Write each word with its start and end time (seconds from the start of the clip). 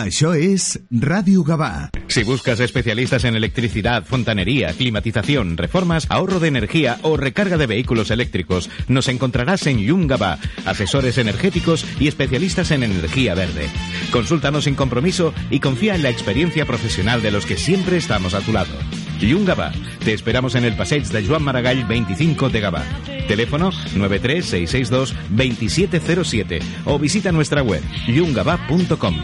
Això 0.00 0.32
és 0.32 0.78
Ràdio 0.88 1.42
Gavà. 1.44 1.90
Si 2.08 2.22
buscas 2.24 2.60
especialistas 2.60 3.24
en 3.24 3.36
electricidad, 3.36 4.04
fontanería, 4.06 4.72
climatización, 4.72 5.58
reformas, 5.58 6.06
ahorro 6.08 6.40
de 6.40 6.48
energía 6.48 6.98
o 7.02 7.18
recarga 7.18 7.58
de 7.58 7.66
vehículos 7.66 8.10
eléctricos, 8.10 8.70
nos 8.88 9.08
encontrarás 9.08 9.66
en 9.66 9.78
Yungaba, 9.78 10.38
asesores 10.64 11.18
energéticos 11.18 11.84
y 11.98 12.08
especialistas 12.08 12.70
en 12.70 12.82
energía 12.82 13.34
verde. 13.34 13.68
Consúltanos 14.10 14.64
sin 14.64 14.74
compromiso 14.74 15.34
y 15.50 15.60
confía 15.60 15.94
en 15.94 16.02
la 16.02 16.10
experiencia 16.10 16.64
profesional 16.64 17.20
de 17.20 17.30
los 17.30 17.44
que 17.44 17.58
siempre 17.58 17.98
estamos 17.98 18.32
a 18.34 18.40
tu 18.40 18.52
lado. 18.52 18.72
Yungaba, 19.20 19.72
te 20.04 20.12
esperamos 20.14 20.54
en 20.54 20.64
el 20.64 20.76
Passeig 20.76 21.02
de 21.04 21.26
Joan 21.26 21.42
Maragall 21.42 21.84
25 21.86 22.48
de 22.48 22.60
Gavà. 22.60 22.82
Teléfono 23.28 23.70
93662-2707 23.70 26.62
o 26.86 26.98
visita 26.98 27.30
nuestra 27.30 27.62
web 27.62 27.82
yungaba.com. 28.06 29.14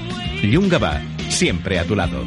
Yungaba, 0.42 1.00
siempre 1.28 1.78
a 1.78 1.84
tu 1.84 1.96
lado. 1.96 2.26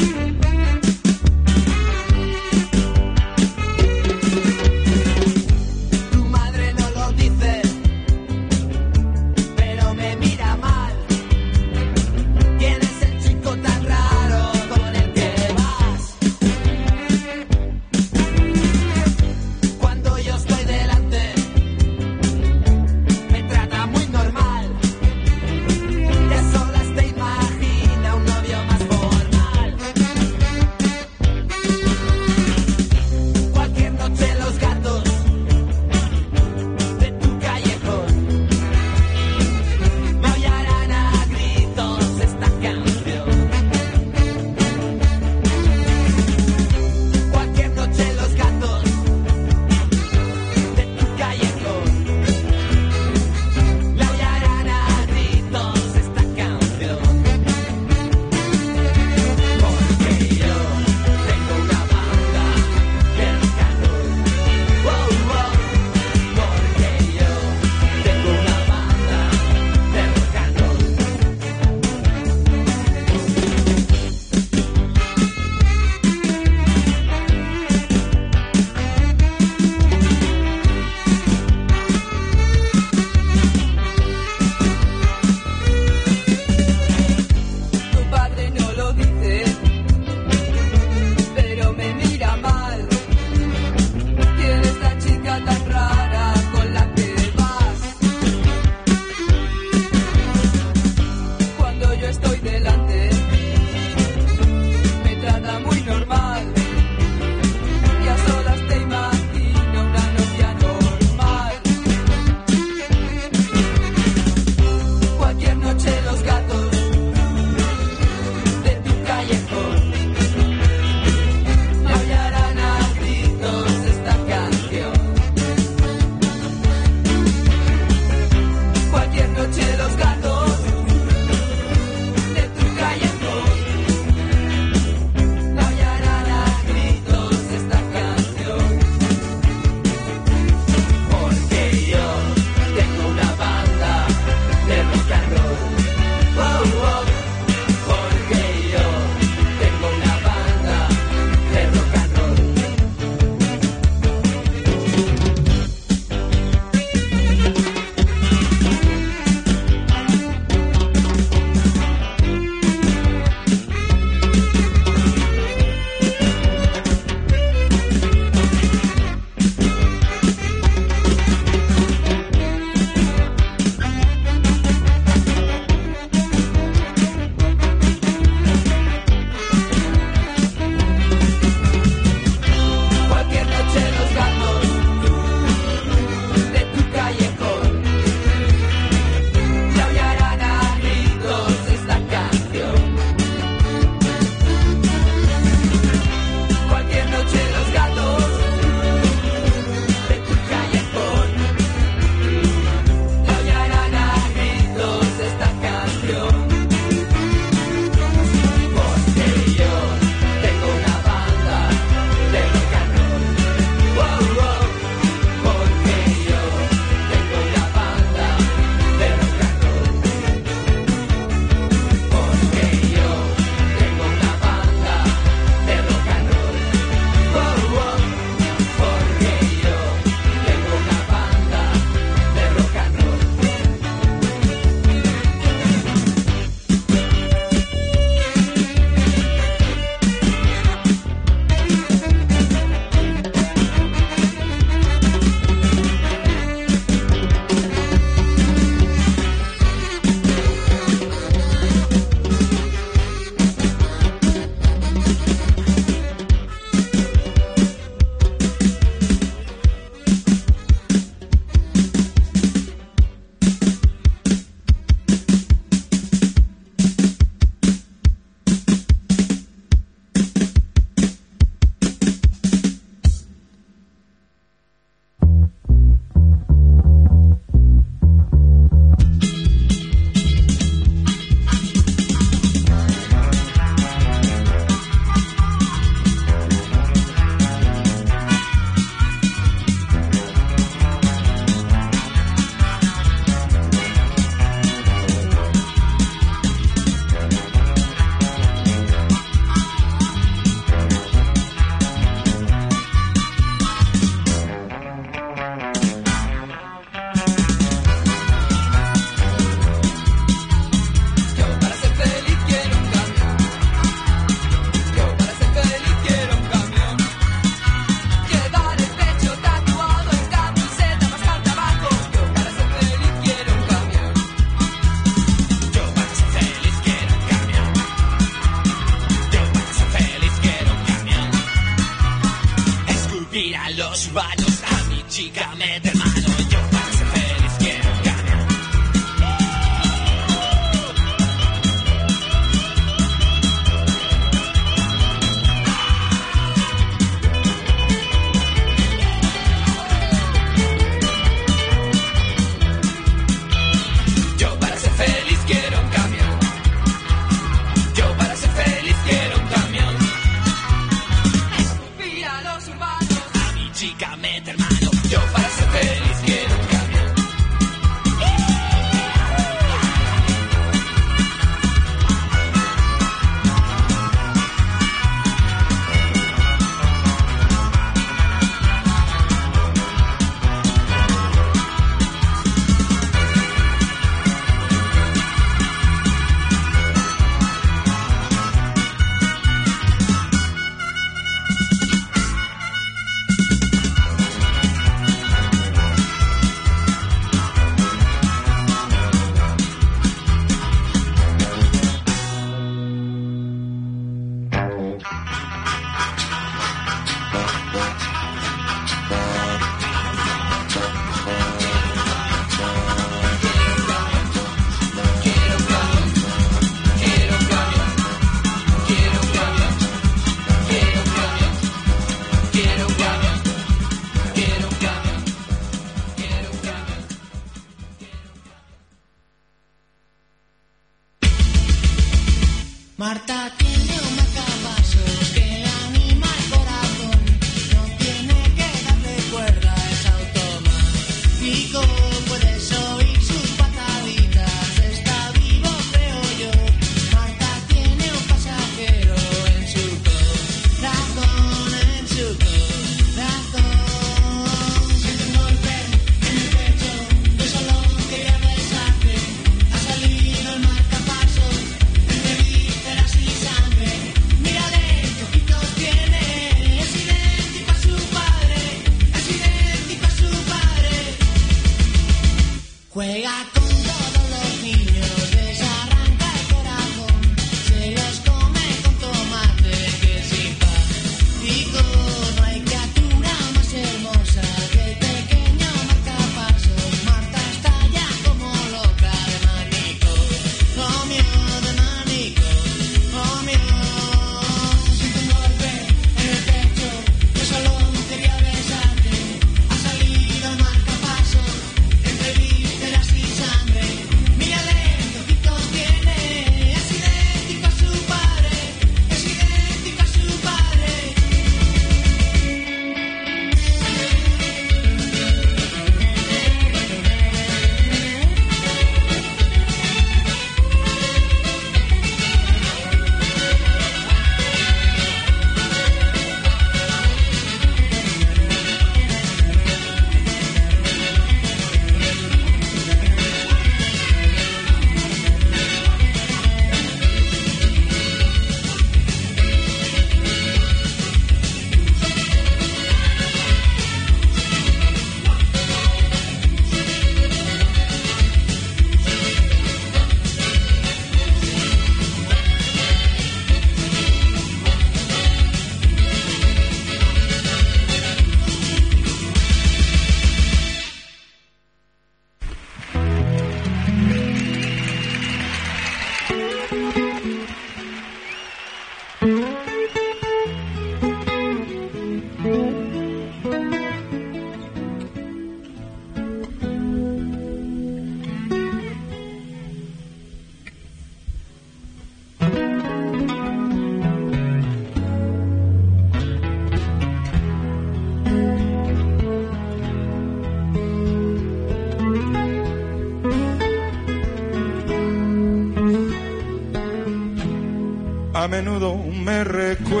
menudo 598.64 598.96
me 598.96 599.44
recuerdas 599.44 600.00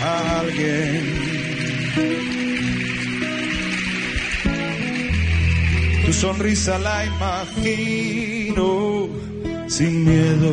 a 0.00 0.40
alguien. 0.40 1.04
Tu 6.04 6.12
sonrisa 6.12 6.78
la 6.78 7.04
imagino 7.04 9.08
sin 9.66 10.04
miedo. 10.04 10.52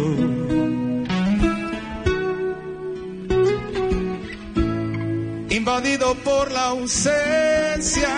Invadido 5.52 6.16
por 6.24 6.52
la 6.52 6.70
ausencia, 6.70 8.10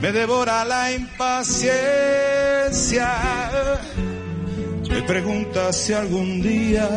me 0.00 0.10
devora 0.10 0.64
la 0.64 0.92
impaciencia 0.92 3.12
pregunta 5.12 5.70
si 5.74 5.92
algún 5.92 6.40
día 6.40 6.88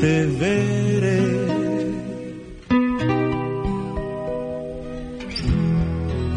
te 0.00 0.26
veré. 0.40 1.22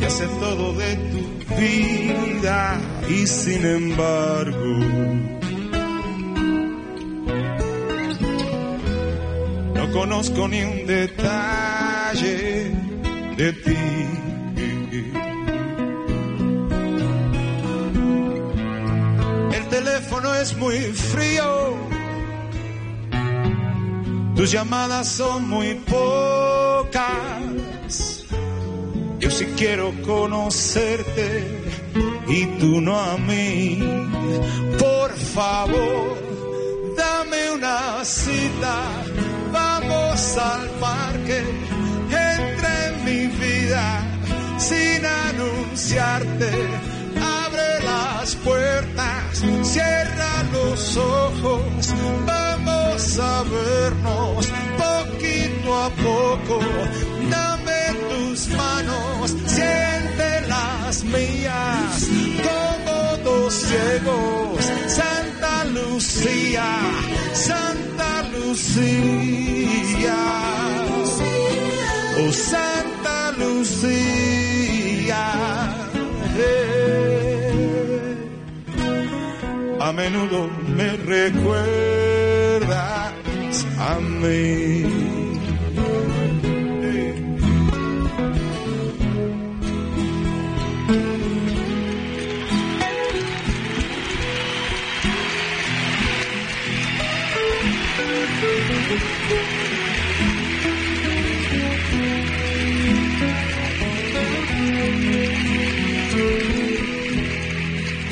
Ya 0.02 0.10
sé 0.18 0.26
todo 0.40 0.74
de 0.74 0.92
tu 1.12 1.22
vida 1.62 2.80
y 3.10 3.26
sin 3.26 3.66
embargo 3.66 4.74
no 9.74 9.92
conozco 9.94 10.48
ni 10.48 10.64
llamadas 24.56 25.08
son 25.10 25.50
muy 25.50 25.74
pocas. 25.96 27.04
Yo 29.20 29.30
sí 29.30 29.46
quiero 29.58 29.92
conocerte 30.02 31.28
y 32.26 32.46
tú 32.60 32.80
no 32.80 32.98
a 32.98 33.18
mí. 33.18 33.78
Por 34.80 35.12
favor, 35.12 36.18
dame 36.96 37.52
una 37.52 38.06
cita. 38.06 38.78
Vamos 39.52 40.38
al 40.38 40.70
parque. 40.86 41.40
Entra 42.06 42.88
en 42.88 42.96
mi 43.08 43.28
vida 43.44 43.86
sin 44.58 45.06
anunciarte. 45.06 46.52
Abre 47.44 47.70
las 47.84 48.36
puertas, 48.36 49.44
cierra 49.64 50.34
los 50.54 50.96
ojos. 50.96 51.94
Vamos 52.26 52.45
a 53.20 53.44
vernos 53.44 54.46
poquito 54.78 55.74
a 55.74 55.90
poco. 55.90 56.60
Dame 57.30 57.94
tus 58.10 58.48
manos, 58.50 59.36
siente 59.46 60.42
las 60.48 61.04
mías, 61.04 62.08
como 62.44 63.18
dos 63.24 63.54
ciegos. 63.54 64.66
Santa 64.88 65.66
Lucía, 65.66 66.80
Santa 67.34 68.24
Lucía, 68.34 70.18
oh 72.20 72.32
Santa 72.32 73.32
Lucía. 73.38 75.24
eh. 76.38 76.72
A 79.80 79.92
menudo 79.92 80.50
me 80.76 80.90
recuerdas 80.98 82.05
Eh. 83.78 84.86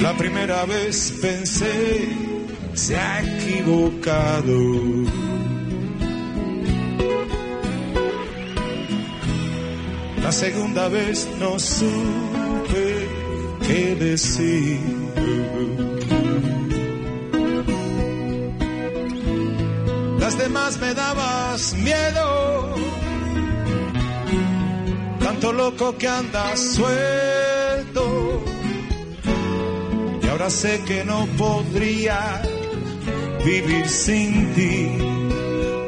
La 0.01 0.17
primera 0.17 0.65
vez 0.65 1.13
pensé, 1.21 2.09
se 2.73 2.97
ha 2.97 3.21
equivocado. 3.21 5.32
Segunda 10.33 10.89
vez 10.89 11.27
no 11.39 11.59
supe 11.59 13.07
qué 13.67 13.95
decir. 13.95 14.79
Las 20.19 20.37
demás 20.37 20.79
me 20.79 20.93
dabas 20.95 21.75
miedo, 21.75 22.75
tanto 25.19 25.53
loco 25.53 25.95
que 25.97 26.07
andas 26.07 26.59
suelto. 26.77 28.43
Y 30.23 30.27
ahora 30.29 30.49
sé 30.49 30.81
que 30.87 31.05
no 31.05 31.27
podría 31.37 32.41
vivir 33.45 33.87
sin 33.87 34.53
ti. 34.55 34.89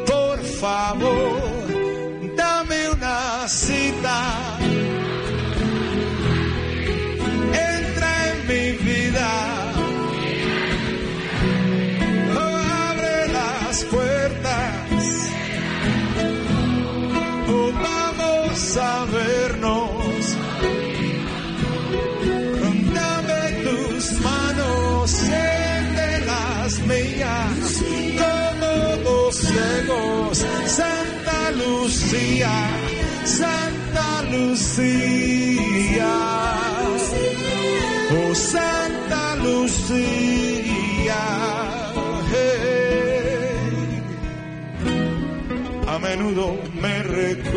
Por 0.05 0.39
favor, 0.61 1.54
Lucía, 34.37 36.13
oh 38.11 38.35
Santa 38.35 39.35
Lucía. 39.37 41.21
hey. 42.31 44.01
A 45.87 45.99
menudo 45.99 46.57
me 46.81 47.03
recuerdas 47.03 47.54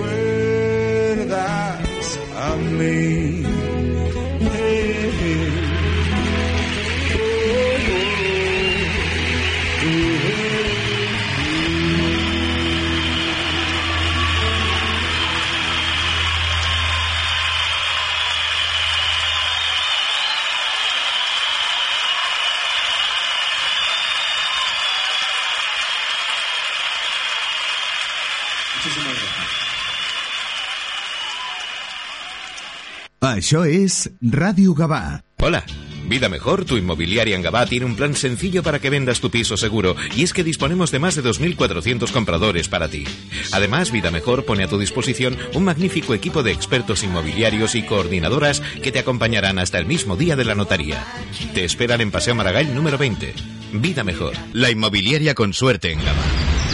Això 33.37 33.64
és 33.68 34.08
Ràdio 34.23 34.75
Gavà. 34.75 35.23
Hola. 35.42 35.64
Vida 36.08 36.30
Mejor, 36.30 36.64
tu 36.64 36.78
inmobiliaria 36.78 37.37
en 37.37 37.42
Gabá, 37.42 37.66
tiene 37.66 37.85
un 37.85 37.94
plan 37.94 38.14
sencillo 38.14 38.62
para 38.62 38.78
que 38.78 38.88
vendas 38.88 39.20
tu 39.20 39.30
piso 39.30 39.58
seguro 39.58 39.94
y 40.16 40.23
es 40.23 40.32
que 40.32 40.42
disponemos 40.42 40.90
de 40.90 40.99
más 40.99 41.14
de 41.16 41.23
2.400 41.23 42.11
compradores 42.12 42.68
para 42.68 42.88
ti. 42.88 43.04
Además, 43.52 43.92
Vida 43.92 44.11
Mejor 44.11 44.47
pone 44.47 44.64
a 44.64 44.68
tu 44.68 44.78
disposición 44.78 45.37
un 45.52 45.64
magnífico 45.64 46.14
equipo 46.14 46.42
de 46.42 46.52
expertos 46.52 47.04
inmobiliarios 47.04 47.75
y 47.75 47.82
coordinadoras 47.82 48.62
que 48.82 48.90
te 48.90 49.00
acompañarán 49.00 49.58
hasta 49.58 49.78
el 49.78 49.85
mismo 49.85 50.16
día 50.16 50.35
de 50.35 50.47
la 50.47 50.54
notaría. 50.54 51.04
Te 51.52 51.64
esperan 51.64 52.00
en 52.00 52.11
Paseo 52.11 52.35
Maragall 52.35 52.75
número 52.75 52.97
20. 52.97 53.35
Vida 53.75 54.02
Mejor, 54.02 54.32
la 54.54 54.70
inmobiliaria 54.70 55.35
con 55.35 55.52
suerte 55.52 55.92
en 55.92 55.99
Gabá. 55.99 56.25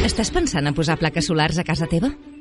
Estàs 0.05 0.31
pensant 0.35 0.67
en 0.69 0.75
posar 0.77 0.99
plaques 1.01 1.31
solars 1.31 1.59
a 1.59 1.65
casa 1.65 1.87
teva? 1.91 2.13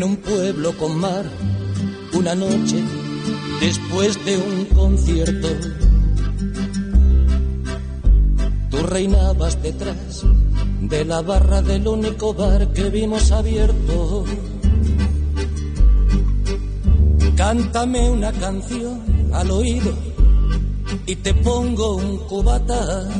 En 0.00 0.04
un 0.04 0.16
pueblo 0.16 0.74
con 0.78 0.98
mar 0.98 1.26
una 2.14 2.34
noche 2.34 2.82
Después 3.60 4.24
de 4.24 4.38
un 4.38 4.64
concierto, 4.74 5.48
tú 8.70 8.78
reinabas 8.86 9.62
detrás 9.62 10.24
de 10.80 11.04
la 11.04 11.20
barra 11.20 11.60
del 11.60 11.86
único 11.86 12.32
bar 12.32 12.72
que 12.72 12.88
vimos 12.88 13.30
abierto. 13.30 14.24
Cántame 17.36 18.08
una 18.08 18.32
canción 18.32 19.02
al 19.34 19.50
oído 19.50 19.92
y 21.04 21.16
te 21.16 21.34
pongo 21.34 21.96
un 21.96 22.16
cubata 22.28 23.10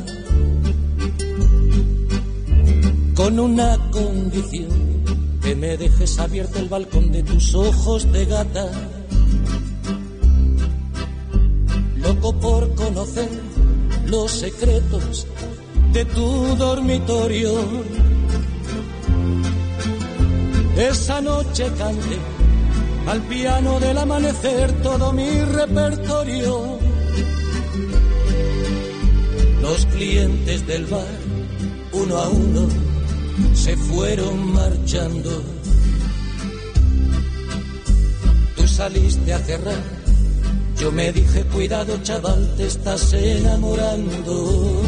con 3.14 3.38
una 3.38 3.77
condición 3.90 4.80
que 5.51 5.57
me 5.57 5.77
dejes 5.77 6.17
abierto 6.21 6.61
el 6.61 6.69
balcón 6.69 7.11
de 7.11 7.25
tus 7.25 7.57
ojos 7.57 8.13
de 8.13 8.25
gata. 8.25 8.71
Loco 11.97 12.33
por 12.39 12.73
conocer 12.77 13.29
los 14.07 14.31
secretos 14.31 15.27
de 15.93 16.05
tu 16.05 16.55
dormitorio. 16.55 17.53
Esa 20.77 21.21
noche 21.21 21.65
canté 21.77 22.19
al 23.09 23.21
piano 23.23 23.81
del 23.81 23.99
amanecer 23.99 24.71
todo 24.83 25.13
mi 25.13 25.43
repertorio. 25.43 26.79
Los 29.61 29.85
clientes 29.87 30.65
del 30.69 30.87
bar, 30.87 31.19
uno 31.93 32.17
a 32.19 32.29
uno, 32.29 32.89
se 33.55 33.76
fueron 33.76 34.53
marchando. 34.53 35.31
Tú 38.57 38.66
saliste 38.66 39.33
a 39.33 39.38
cerrar, 39.38 39.83
yo 40.79 40.92
me 40.92 41.12
dije, 41.12 41.44
cuidado 41.44 41.98
chaval, 42.03 42.55
te 42.57 42.66
estás 42.66 43.12
enamorando. 43.12 44.83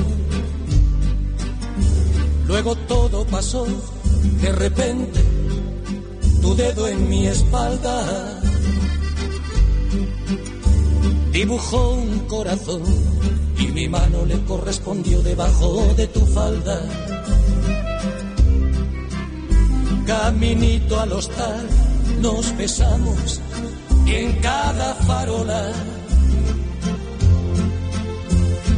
Luego 2.46 2.74
todo 2.86 3.26
pasó, 3.26 3.66
de 4.40 4.52
repente, 4.52 5.20
tu 6.40 6.54
dedo 6.54 6.88
en 6.88 7.08
mi 7.08 7.26
espalda 7.26 8.40
dibujó 11.32 11.94
un 11.94 12.18
corazón 12.20 12.82
y 13.58 13.68
mi 13.68 13.88
mano 13.88 14.26
le 14.26 14.38
correspondió 14.44 15.22
debajo 15.22 15.82
de 15.96 16.06
tu 16.08 16.20
falda. 16.26 17.11
Caminito 20.12 21.00
al 21.00 21.10
hostal 21.14 21.66
nos 22.20 22.54
besamos 22.58 23.40
y 24.04 24.14
en 24.14 24.32
cada 24.40 24.94
farola 25.06 25.72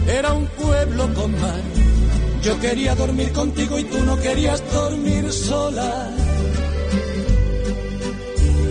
era 0.07 0.33
un 0.33 0.47
pueblo 0.47 1.12
con 1.14 1.33
mar. 1.33 1.62
Yo 2.40 2.61
quería 2.61 2.94
dormir 2.94 3.33
contigo 3.33 3.81
y 3.81 3.85
tú 3.85 3.99
no 4.05 4.16
querías 4.20 4.62
dormir 4.73 5.33
sola. 5.33 6.09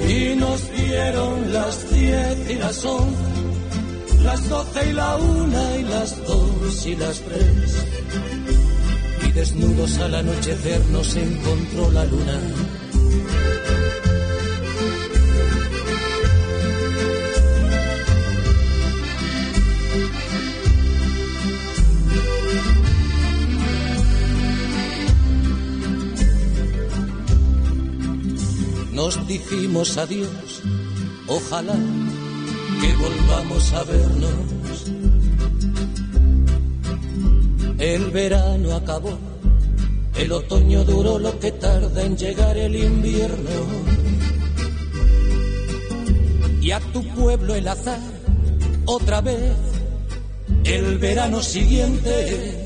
Y 0.08 0.36
nos 0.38 0.60
dieron 0.72 1.52
las 1.52 1.92
diez 1.92 2.50
y 2.50 2.56
las 2.56 2.86
once, 2.86 4.24
las 4.24 4.48
doce 4.48 4.90
y 4.90 4.94
la 4.94 5.18
una 5.18 5.76
y 5.80 5.84
las 5.84 6.26
dos 6.26 6.86
y 6.86 6.96
las 6.96 7.20
tres. 7.20 7.93
Desnudos 9.34 9.98
al 9.98 10.14
anochecer 10.14 10.86
nos 10.92 11.16
encontró 11.16 11.92
la 11.92 12.06
luna. 12.06 12.40
Nos 28.92 29.28
dijimos 29.28 29.98
adiós, 29.98 30.30
ojalá 31.28 31.74
que 31.74 32.96
volvamos 32.96 33.74
a 33.74 33.84
vernos. 33.84 34.63
El 37.84 38.12
verano 38.12 38.78
acabó, 38.78 39.18
el 40.16 40.32
otoño 40.32 40.86
duró 40.86 41.20
lo 41.20 41.38
que 41.38 41.52
tarda 41.52 42.02
en 42.02 42.16
llegar 42.16 42.56
el 42.56 42.78
invierno. 42.78 43.50
Y 46.62 46.72
a 46.72 46.80
tu 46.80 47.04
pueblo 47.10 47.54
el 47.56 47.68
azar, 47.68 48.00
otra 48.86 49.20
vez, 49.20 49.52
el 50.64 50.98
verano 50.98 51.42
siguiente, 51.42 52.66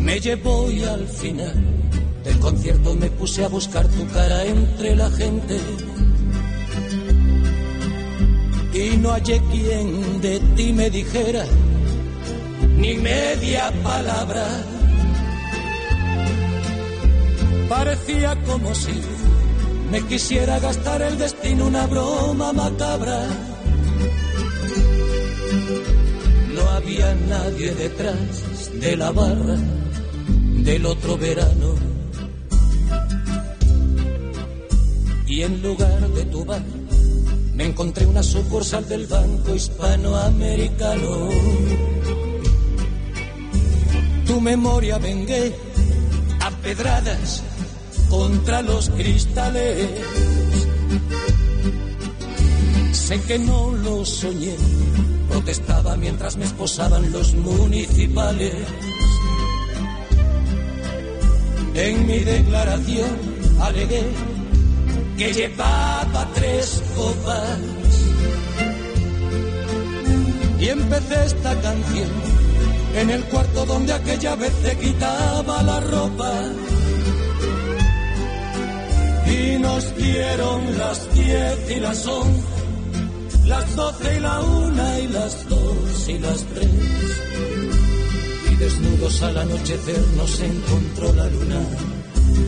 me 0.00 0.18
llevó 0.18 0.68
y 0.68 0.82
al 0.82 1.06
final 1.06 1.54
del 2.24 2.38
concierto 2.40 2.96
me 2.96 3.08
puse 3.08 3.44
a 3.44 3.48
buscar 3.48 3.86
tu 3.86 4.04
cara 4.08 4.44
entre 4.44 4.96
la 4.96 5.08
gente. 5.12 5.60
Y 8.74 8.96
no 8.96 9.12
hallé 9.12 9.40
quien 9.52 10.20
de 10.20 10.40
ti 10.56 10.72
me 10.72 10.90
dijera 10.90 11.46
ni 12.76 12.94
media 12.94 13.72
palabra. 13.82 14.46
Parecía 17.68 18.36
como 18.46 18.74
si 18.74 18.92
me 19.90 20.00
quisiera 20.02 20.58
gastar 20.58 21.02
el 21.02 21.18
destino 21.18 21.66
una 21.66 21.86
broma 21.86 22.52
macabra. 22.52 23.26
No 26.54 26.70
había 26.70 27.14
nadie 27.28 27.74
detrás 27.74 28.80
de 28.80 28.96
la 28.96 29.10
barra 29.10 29.56
del 30.64 30.86
otro 30.86 31.16
verano. 31.16 31.74
Y 35.26 35.42
en 35.42 35.60
lugar 35.60 36.08
de 36.08 36.24
tu 36.26 36.44
bar, 36.44 36.62
me 37.54 37.64
encontré 37.64 38.06
una 38.06 38.22
sucursal 38.22 38.88
del 38.88 39.06
Banco 39.06 39.54
Hispanoamericano. 39.54 41.28
Tu 44.36 44.42
memoria 44.42 44.98
vengué 44.98 45.56
a 46.40 46.50
pedradas 46.60 47.42
contra 48.10 48.60
los 48.60 48.90
cristales. 48.90 49.88
Sé 52.92 53.18
que 53.22 53.38
no 53.38 53.72
lo 53.72 54.04
soñé, 54.04 54.54
protestaba 55.30 55.96
mientras 55.96 56.36
me 56.36 56.44
esposaban 56.44 57.10
los 57.12 57.32
municipales. 57.32 58.52
En 61.72 62.06
mi 62.06 62.18
declaración 62.18 63.16
alegué 63.58 64.04
que 65.16 65.32
llevaba 65.32 66.28
tres 66.34 66.82
copas. 66.94 67.58
Y 70.60 70.68
empecé 70.68 71.24
esta 71.24 71.58
canción 71.62 72.35
en 72.96 73.10
el 73.10 73.24
cuarto 73.24 73.66
donde 73.66 73.92
aquella 73.92 74.34
vez 74.36 74.52
te 74.62 74.76
quitaba 74.78 75.62
la 75.62 75.80
ropa. 75.80 76.32
Y 79.26 79.58
nos 79.58 79.96
dieron 79.96 80.78
las 80.78 81.14
diez 81.14 81.70
y 81.76 81.80
las 81.80 82.06
once, 82.06 82.42
las 83.44 83.76
doce 83.76 84.16
y 84.16 84.20
la 84.20 84.40
una 84.40 84.98
y 85.00 85.08
las 85.08 85.48
dos 85.48 86.08
y 86.08 86.18
las 86.18 86.44
tres. 86.44 86.70
Y 88.50 88.54
desnudos 88.56 89.22
al 89.22 89.36
anochecer 89.38 90.04
nos 90.16 90.40
encontró 90.40 91.12
la 91.12 91.26
luna 91.26 91.60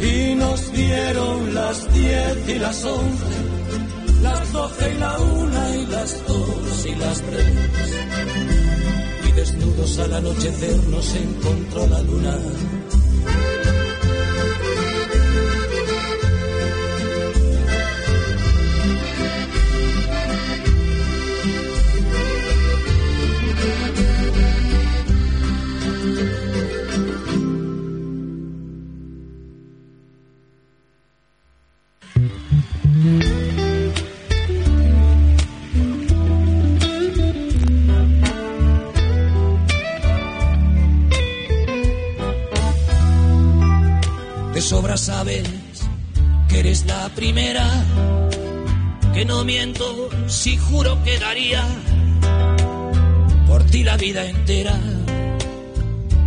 y 0.00 0.34
nos 0.34 0.72
dieron 0.72 1.54
las 1.54 1.92
diez 1.92 2.48
y 2.48 2.58
las 2.58 2.84
once, 2.84 3.36
las 4.22 4.52
doce 4.52 4.94
y 4.94 4.98
la 4.98 5.18
una 5.18 5.76
y 5.76 5.86
las 5.86 6.26
dos 6.26 6.86
y 6.86 6.94
las 6.94 7.22
tres. 7.22 8.77
Desnudos 9.38 9.96
al 10.00 10.14
anochecer 10.14 10.76
nos 10.88 11.14
encontró 11.14 11.86
la 11.86 12.02
luna. 12.02 12.36
Si 50.48 50.56
juro 50.56 50.96
que 51.04 51.18
daría 51.18 51.62
por 53.46 53.62
ti 53.64 53.84
la 53.84 53.98
vida 53.98 54.24
entera, 54.24 54.74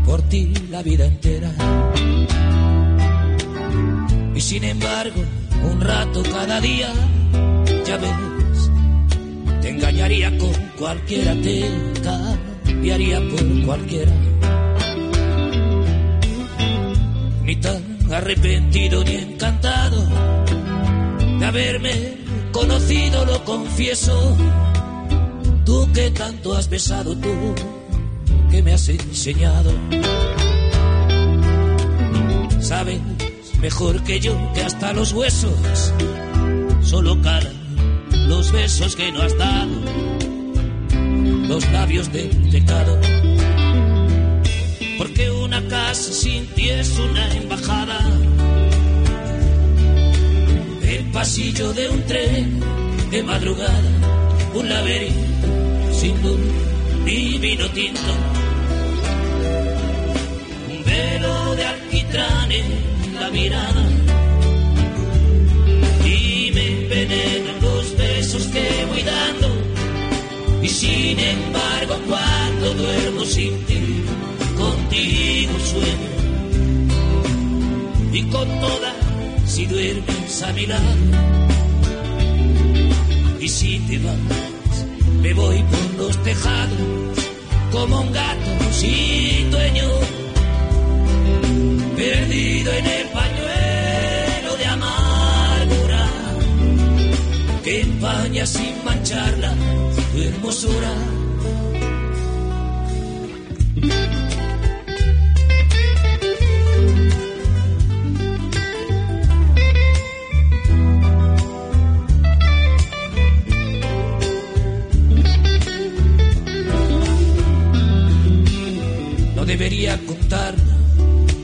por 0.05 0.21
ti 0.29 0.53
la 0.69 0.84
vida 0.84 1.05
entera. 1.05 1.51
Y 4.36 4.41
sin 4.41 4.63
embargo, 4.63 5.21
un 5.63 5.81
rato 5.81 6.21
cada 6.21 6.62
día, 6.62 6.89
ya 7.88 7.97
ves, 7.97 8.69
te 9.62 9.69
engañaría 9.69 10.38
con 10.38 10.53
cualquiera, 10.77 11.34
te 11.41 11.57
cambiaría 12.03 13.19
por 13.21 13.65
cualquiera. 13.65 14.12
Ni 17.43 17.55
tan 17.55 18.13
arrepentido 18.13 19.03
ni 19.03 19.15
encantado 19.15 19.99
de 21.39 21.45
haberme 21.45 22.20
conocido, 22.51 23.25
lo 23.25 23.43
confieso. 23.43 24.37
Tú 25.65 25.87
que 25.93 26.11
tanto 26.11 26.55
has 26.55 26.69
besado, 26.69 27.15
tú 27.15 27.55
que 28.49 28.61
me 28.61 28.73
has 28.73 28.87
enseñado. 28.89 29.71
Sabes 32.59 32.99
mejor 33.59 34.03
que 34.03 34.19
yo 34.19 34.35
que 34.53 34.61
hasta 34.63 34.93
los 34.93 35.13
huesos 35.13 35.93
solo 36.81 37.21
calan 37.21 37.61
los 38.27 38.51
besos 38.51 38.95
que 38.95 39.11
no 39.11 39.21
has 39.21 39.37
dado, 39.37 39.71
los 41.47 41.69
labios 41.71 42.11
del 42.11 42.29
pecado. 42.49 42.99
Porque 44.97 45.29
una 45.31 45.61
casa 45.67 46.13
sin 46.13 46.45
ti 46.47 46.69
es 46.69 46.97
una 46.97 47.35
embajada, 47.35 47.99
pasillo 51.21 51.71
de 51.73 51.88
un 51.88 52.01
tren 52.07 52.60
de 53.12 53.21
madrugada, 53.21 53.91
un 54.55 54.67
laberinto 54.67 55.93
sin 55.99 56.19
luz 56.23 56.39
ni 57.05 57.38
vino 57.38 57.69
tinto, 57.77 58.13
un 60.73 60.84
velo 60.84 61.55
de 61.57 61.65
alquitrán 61.73 62.51
en 62.51 62.67
la 63.19 63.29
mirada 63.29 63.84
y 66.03 66.51
me 66.55 66.65
envenenan 66.79 67.57
los 67.62 67.95
besos 67.95 68.43
que 68.53 68.67
voy 68.89 69.03
dando. 69.03 69.47
Y 70.63 70.69
sin 70.69 71.19
embargo 71.19 71.95
cuando 72.10 72.73
duermo 72.81 73.23
sin 73.25 73.53
ti 73.67 73.84
contigo 74.57 75.53
sueño. 75.71 76.10
Y 78.12 78.23
con 78.23 78.47
toda 78.60 79.11
si 79.51 79.65
duermes 79.65 80.43
a 80.43 80.53
mi 80.53 80.65
lado 80.65 80.93
y 83.41 83.49
si 83.49 83.79
te 83.79 83.97
vas 83.99 84.75
me 85.21 85.33
voy 85.33 85.61
por 85.63 86.05
los 86.05 86.23
tejados 86.23 86.79
como 87.69 87.99
un 87.99 88.13
gato 88.13 88.51
sin 88.71 89.51
dueño 89.51 89.89
perdido 91.97 92.71
en 92.71 92.85
el 92.85 93.07
pañuelo 93.09 94.51
de 94.57 94.65
amargura 94.67 96.05
que 97.61 97.81
empaña 97.81 98.45
sin 98.45 98.85
mancharla 98.85 99.53
tu 100.13 100.21
hermosura. 100.21 101.20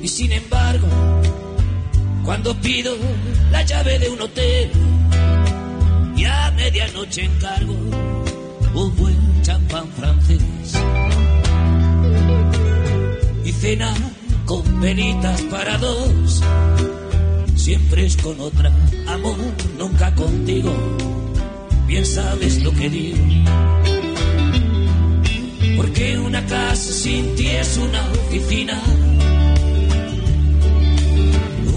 Y 0.01 0.07
sin 0.07 0.31
embargo, 0.31 0.87
cuando 2.23 2.55
pido 2.61 2.95
la 3.51 3.61
llave 3.63 3.99
de 3.99 4.09
un 4.09 4.21
hotel 4.21 4.71
y 6.15 6.23
a 6.23 6.51
medianoche 6.51 7.25
encargo 7.25 7.73
un 8.73 8.95
buen 8.95 9.41
champán 9.41 9.89
francés. 9.91 10.41
Y 13.43 13.51
cena 13.51 13.93
con 14.45 14.79
velitas 14.79 15.41
para 15.51 15.77
dos, 15.79 16.41
siempre 17.55 18.05
es 18.05 18.15
con 18.15 18.39
otra, 18.39 18.71
amor, 19.07 19.37
nunca 19.77 20.15
contigo, 20.15 20.73
bien 21.87 22.05
sabes 22.05 22.63
lo 22.63 22.71
que 22.71 22.89
digo. 22.89 23.36
Porque 25.97 26.19
una 26.19 26.45
casa 26.45 26.93
sin 26.93 27.35
ti 27.35 27.47
es 27.47 27.75
una 27.77 28.07
oficina. 28.11 28.79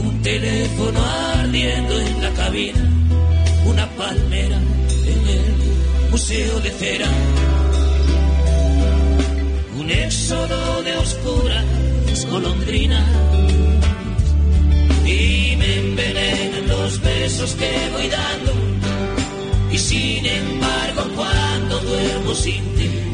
Un 0.04 0.20
teléfono 0.22 1.00
ardiendo 1.38 1.98
en 1.98 2.22
la 2.22 2.30
cabina, 2.32 2.80
una 3.64 3.86
palmera 3.96 4.58
en 5.06 5.26
el 5.26 6.10
museo 6.10 6.60
de 6.60 6.70
cera, 6.70 7.08
un 9.78 9.90
éxodo 9.90 10.82
de 10.82 10.96
oscuras 10.98 11.64
golondrinas 12.30 13.08
y 15.06 15.56
me 15.56 15.78
envenenan 15.78 16.68
los 16.68 17.00
besos 17.00 17.54
que 17.54 17.70
voy 17.94 18.08
dando. 18.08 18.52
Y 19.72 19.78
sin 19.78 20.26
embargo 20.26 21.04
cuando 21.16 21.78
duermo 21.80 22.34
sin 22.34 22.62
ti, 22.76 23.09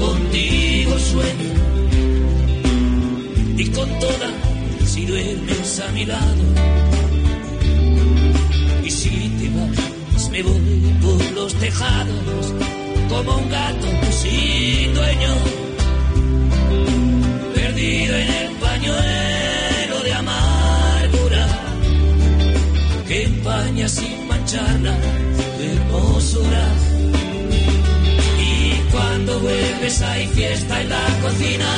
contigo 0.00 0.98
sueño 0.98 1.50
y 3.56 3.64
con 3.70 3.88
toda 4.00 4.30
si 4.86 5.04
duermes 5.06 5.80
a 5.80 5.92
mi 5.92 6.04
lado. 6.06 6.44
Y 8.82 8.90
si 8.90 9.10
te 9.38 9.48
vas, 9.56 10.30
me 10.30 10.42
voy 10.42 10.94
por 11.02 11.32
los 11.32 11.54
tejados 11.54 12.46
como 13.10 13.36
un 13.36 13.48
gato 13.50 13.86
sin 14.22 14.94
dueño, 14.94 15.32
perdido 17.54 18.14
en 18.16 18.30
el 18.42 18.52
pañuelo 18.66 19.96
de 20.04 20.12
amargura 20.14 21.46
que 23.06 23.24
empaña 23.24 23.88
sin 23.88 24.28
mancharla 24.28 24.94
tu 25.56 25.62
hermosura. 25.62 26.89
Vuelves 29.40 30.02
hay 30.02 30.26
fiesta 30.28 30.80
en 30.82 30.88
la 30.90 31.06
cocina 31.22 31.76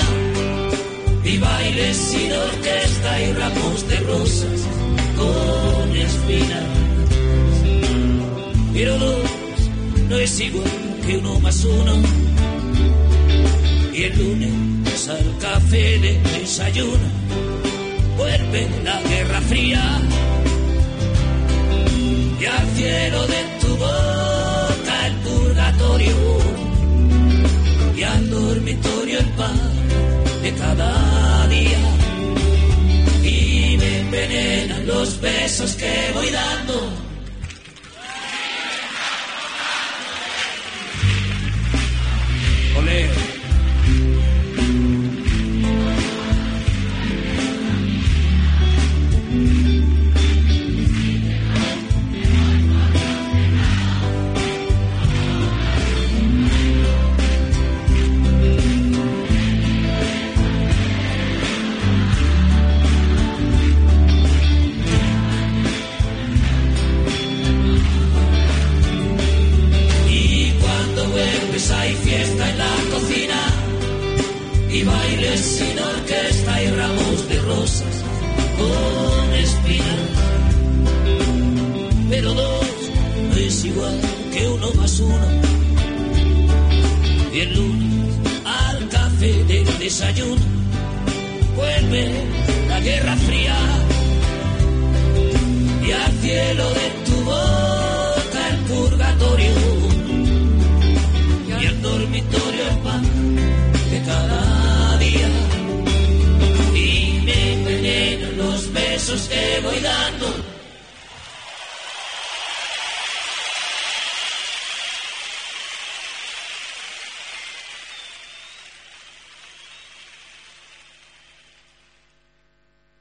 y 1.24 1.38
bailes 1.38 1.96
sin 1.96 2.32
orquesta 2.32 3.22
y 3.22 3.32
ramos 3.34 3.88
de 3.88 3.96
rosas 4.00 4.60
con 5.16 5.96
espinas. 5.96 6.64
Pero 8.72 8.98
dos 8.98 9.30
no 10.08 10.18
es 10.18 10.40
igual 10.40 10.70
que 11.06 11.18
uno 11.18 11.38
más 11.40 11.64
uno. 11.64 11.94
Y 13.94 14.04
el 14.04 14.18
lunes 14.18 15.08
al 15.08 15.38
café 15.38 15.98
de 16.00 16.20
desayuno 16.20 17.08
vuelve 18.16 18.68
la 18.84 19.00
guerra 19.02 19.40
fría 19.42 20.00
y 22.40 22.44
al 22.44 22.66
cielo 22.74 23.26
de 23.26 23.42
tu 23.60 23.76
boca 23.76 25.06
el 25.06 25.14
purgatorio 25.16 26.41
y 28.02 28.04
al 28.04 28.30
dormitorio 28.30 29.18
el 29.20 29.28
pan 29.38 29.60
de 30.42 30.52
cada 30.54 31.46
día 31.46 31.78
y 33.22 33.76
me 33.78 33.98
envenenan 34.00 34.86
los 34.88 35.20
besos 35.20 35.76
que 35.76 36.10
voy 36.12 36.28
dando. 36.30 37.01
Más 84.92 85.00
uno. 85.00 85.16
Y 87.32 87.40
el 87.40 87.54
lunes 87.54 88.14
al 88.44 88.88
café 88.88 89.44
del 89.44 89.78
desayuno 89.78 90.42
vuelve 91.56 92.12
la 92.68 92.80
guerra 92.80 93.16
fría 93.16 93.56
y 95.86 95.90
al 95.92 96.12
cielo 96.20 96.70
de 96.70 96.91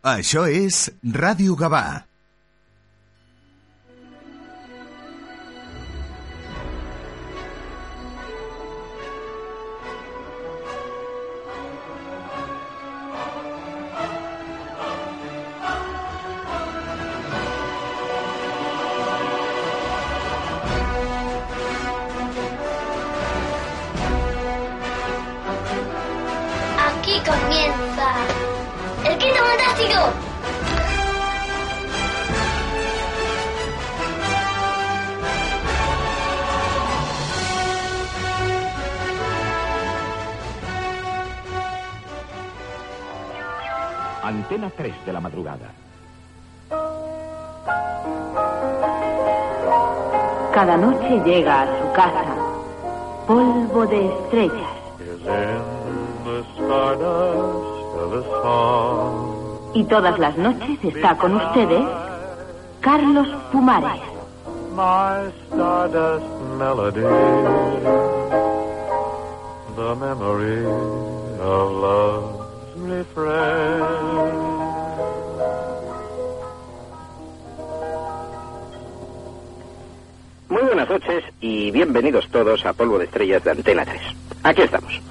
Això 0.02 0.48
és 0.50 0.88
Ràdio 1.14 1.54
Gavà. 1.54 2.11
Antena 44.52 44.70
3 44.76 45.06
de 45.06 45.14
la 45.14 45.22
madrugada. 45.22 45.72
Cada 50.54 50.76
noche 50.76 51.22
llega 51.24 51.62
a 51.62 51.68
su 51.68 51.92
casa 51.94 52.36
polvo 53.26 53.86
de 53.88 54.08
estrellas 54.08 54.72
y 59.74 59.84
todas 59.86 60.20
las 60.20 60.38
noches 60.38 60.84
está 60.84 61.18
con 61.18 61.36
ustedes 61.36 61.88
Carlos 62.82 63.30
Pumares. 63.54 64.02
My 64.76 65.32
stardust 65.48 66.26
melody, 66.60 67.08
the 69.78 69.96
memory 69.96 70.66
of 71.40 72.41
Muy 80.50 80.62
buenas 80.62 80.90
noches 80.90 81.24
y 81.40 81.72
bienvenidos 81.72 82.28
todos 82.30 82.66
a 82.66 82.74
Polvo 82.74 83.00
de 83.00 83.06
Estrellas 83.06 83.46
de 83.46 83.52
Antena 83.52 83.86
3. 83.86 84.02
Aquí 84.44 84.64
estamos. 84.64 85.02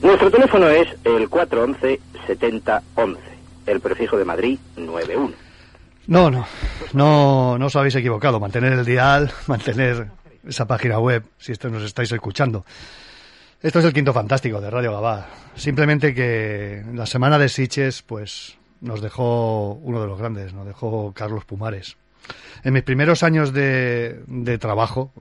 Nuestro 0.00 0.30
teléfono 0.30 0.68
es 0.68 0.86
el 1.02 1.28
411-7011, 1.28 3.16
el 3.66 3.80
prefijo 3.80 4.16
de 4.16 4.24
Madrid 4.24 4.60
91. 4.76 5.32
No, 6.06 6.30
no, 6.30 6.46
no, 6.92 7.58
no 7.58 7.66
os 7.66 7.74
habéis 7.74 7.96
equivocado. 7.96 8.38
Mantener 8.38 8.74
el 8.74 8.84
dial, 8.84 9.32
mantener 9.48 10.06
esa 10.46 10.68
página 10.68 11.00
web, 11.00 11.24
si 11.38 11.50
esto 11.50 11.68
nos 11.68 11.82
estáis 11.82 12.12
escuchando. 12.12 12.64
Esto 13.64 13.78
es 13.78 13.86
el 13.86 13.94
quinto 13.94 14.12
fantástico 14.12 14.60
de 14.60 14.68
Radio 14.68 14.92
Gabá. 14.92 15.26
Simplemente 15.56 16.14
que 16.14 16.84
la 16.92 17.06
semana 17.06 17.38
de 17.38 17.48
Siches, 17.48 18.02
pues, 18.02 18.58
nos 18.82 19.00
dejó 19.00 19.72
uno 19.72 20.02
de 20.02 20.06
los 20.06 20.18
grandes, 20.18 20.52
nos 20.52 20.66
dejó 20.66 21.14
Carlos 21.14 21.46
Pumares. 21.46 21.96
En 22.62 22.74
mis 22.74 22.82
primeros 22.82 23.22
años 23.22 23.54
de, 23.54 24.58
trabajo, 24.60 25.12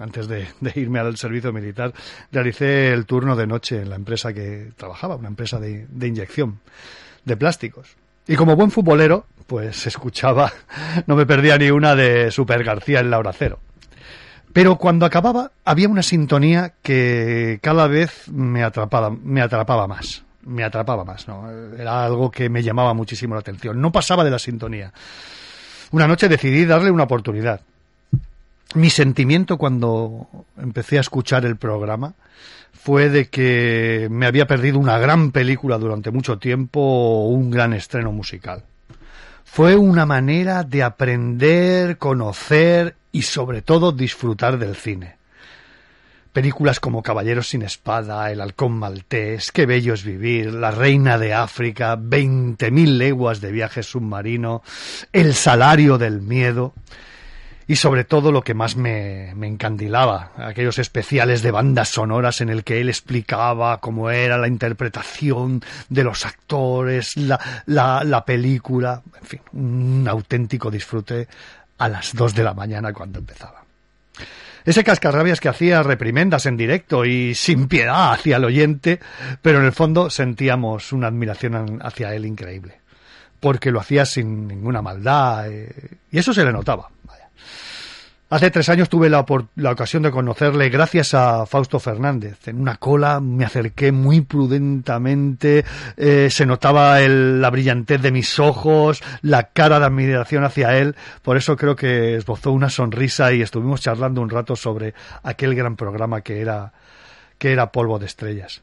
antes 0.00 0.26
de, 0.26 0.48
irme 0.74 0.98
al 0.98 1.16
servicio 1.16 1.52
militar, 1.52 1.94
realicé 2.32 2.92
el 2.92 3.06
turno 3.06 3.36
de 3.36 3.46
noche 3.46 3.82
en 3.82 3.90
la 3.90 3.94
empresa 3.94 4.32
que 4.32 4.72
trabajaba, 4.76 5.14
una 5.14 5.28
empresa 5.28 5.60
de, 5.60 5.86
inyección 6.02 6.58
de 7.24 7.36
plásticos. 7.36 7.94
Y 8.26 8.34
como 8.34 8.56
buen 8.56 8.72
futbolero, 8.72 9.26
pues 9.46 9.86
escuchaba, 9.86 10.52
no 11.06 11.14
me 11.14 11.24
perdía 11.24 11.56
ni 11.56 11.70
una 11.70 11.94
de 11.94 12.32
Super 12.32 12.64
García 12.64 12.98
en 12.98 13.10
la 13.10 13.20
hora 13.20 13.32
cero. 13.32 13.60
Pero 14.52 14.76
cuando 14.76 15.06
acababa 15.06 15.52
había 15.64 15.88
una 15.88 16.02
sintonía 16.02 16.74
que 16.82 17.58
cada 17.62 17.86
vez 17.86 18.28
me 18.28 18.62
atrapaba, 18.62 19.10
me 19.10 19.42
atrapaba 19.42 19.86
más. 19.86 20.24
Me 20.42 20.64
atrapaba 20.64 21.04
más, 21.04 21.28
¿no? 21.28 21.48
Era 21.78 22.04
algo 22.04 22.30
que 22.30 22.48
me 22.48 22.62
llamaba 22.62 22.94
muchísimo 22.94 23.34
la 23.34 23.40
atención. 23.40 23.80
No 23.80 23.92
pasaba 23.92 24.24
de 24.24 24.30
la 24.30 24.38
sintonía. 24.38 24.92
Una 25.92 26.08
noche 26.08 26.28
decidí 26.28 26.64
darle 26.64 26.90
una 26.90 27.04
oportunidad. 27.04 27.60
Mi 28.74 28.88
sentimiento 28.90 29.58
cuando 29.58 30.28
empecé 30.56 30.98
a 30.98 31.02
escuchar 31.02 31.44
el 31.44 31.56
programa 31.56 32.14
fue 32.72 33.10
de 33.10 33.28
que 33.28 34.08
me 34.10 34.26
había 34.26 34.46
perdido 34.46 34.78
una 34.78 34.98
gran 34.98 35.32
película 35.32 35.76
durante 35.76 36.10
mucho 36.10 36.38
tiempo 36.38 37.26
un 37.26 37.50
gran 37.50 37.72
estreno 37.72 38.12
musical. 38.12 38.62
Fue 39.44 39.76
una 39.76 40.06
manera 40.06 40.62
de 40.62 40.84
aprender, 40.84 41.98
conocer 41.98 42.94
y 43.12 43.22
sobre 43.22 43.62
todo 43.62 43.92
disfrutar 43.92 44.58
del 44.58 44.76
cine. 44.76 45.16
Películas 46.32 46.78
como 46.78 47.02
Caballeros 47.02 47.48
sin 47.48 47.62
espada, 47.62 48.30
El 48.30 48.40
halcón 48.40 48.78
maltés, 48.78 49.50
Qué 49.50 49.66
bello 49.66 49.94
es 49.94 50.04
vivir, 50.04 50.52
La 50.52 50.70
reina 50.70 51.18
de 51.18 51.34
África, 51.34 51.96
Veinte 51.98 52.70
mil 52.70 52.98
leguas 52.98 53.40
de 53.40 53.50
viaje 53.50 53.82
submarino, 53.82 54.62
El 55.12 55.34
salario 55.34 55.98
del 55.98 56.20
miedo 56.20 56.72
y 57.70 57.76
sobre 57.76 58.02
todo 58.02 58.32
lo 58.32 58.42
que 58.42 58.52
más 58.52 58.74
me, 58.74 59.32
me, 59.36 59.46
encandilaba, 59.46 60.32
aquellos 60.36 60.80
especiales 60.80 61.40
de 61.40 61.52
bandas 61.52 61.88
sonoras 61.88 62.40
en 62.40 62.48
el 62.48 62.64
que 62.64 62.80
él 62.80 62.88
explicaba 62.88 63.78
cómo 63.78 64.10
era 64.10 64.38
la 64.38 64.48
interpretación 64.48 65.62
de 65.88 66.02
los 66.02 66.26
actores, 66.26 67.16
la, 67.16 67.38
la, 67.66 68.02
la 68.02 68.24
película, 68.24 69.02
en 69.20 69.24
fin, 69.24 69.40
un 69.52 70.08
auténtico 70.08 70.68
disfrute 70.68 71.28
a 71.80 71.88
las 71.88 72.14
dos 72.14 72.34
de 72.34 72.44
la 72.44 72.54
mañana 72.54 72.92
cuando 72.92 73.18
empezaba. 73.18 73.64
Ese 74.64 74.84
cascarrabias 74.84 75.40
que 75.40 75.48
hacía 75.48 75.82
reprimendas 75.82 76.44
en 76.44 76.58
directo 76.58 77.06
y 77.06 77.34
sin 77.34 77.66
piedad 77.68 78.12
hacia 78.12 78.36
el 78.36 78.44
oyente, 78.44 79.00
pero 79.40 79.58
en 79.58 79.64
el 79.64 79.72
fondo 79.72 80.10
sentíamos 80.10 80.92
una 80.92 81.06
admiración 81.06 81.80
hacia 81.82 82.14
él 82.14 82.26
increíble, 82.26 82.80
porque 83.40 83.70
lo 83.70 83.80
hacía 83.80 84.04
sin 84.04 84.46
ninguna 84.46 84.82
maldad, 84.82 85.50
eh, 85.50 85.72
y 86.12 86.18
eso 86.18 86.34
se 86.34 86.44
le 86.44 86.52
notaba. 86.52 86.90
Hace 88.30 88.52
tres 88.52 88.68
años 88.68 88.88
tuve 88.88 89.10
la, 89.10 89.26
la, 89.56 89.72
ocasión 89.72 90.04
de 90.04 90.12
conocerle 90.12 90.68
gracias 90.68 91.14
a 91.14 91.46
Fausto 91.46 91.80
Fernández. 91.80 92.46
En 92.46 92.60
una 92.60 92.76
cola 92.76 93.18
me 93.18 93.44
acerqué 93.44 93.90
muy 93.90 94.20
prudentemente, 94.20 95.64
eh, 95.96 96.28
se 96.30 96.46
notaba 96.46 97.00
la 97.00 97.50
brillantez 97.50 98.00
de 98.00 98.12
mis 98.12 98.38
ojos, 98.38 99.02
la 99.22 99.48
cara 99.48 99.80
de 99.80 99.86
admiración 99.86 100.44
hacia 100.44 100.78
él. 100.78 100.94
Por 101.22 101.38
eso 101.38 101.56
creo 101.56 101.74
que 101.74 102.14
esbozó 102.14 102.52
una 102.52 102.70
sonrisa 102.70 103.32
y 103.32 103.42
estuvimos 103.42 103.80
charlando 103.80 104.20
un 104.20 104.30
rato 104.30 104.54
sobre 104.54 104.94
aquel 105.24 105.56
gran 105.56 105.74
programa 105.74 106.20
que 106.20 106.40
era, 106.40 106.72
que 107.36 107.50
era 107.50 107.72
Polvo 107.72 107.98
de 107.98 108.06
Estrellas. 108.06 108.62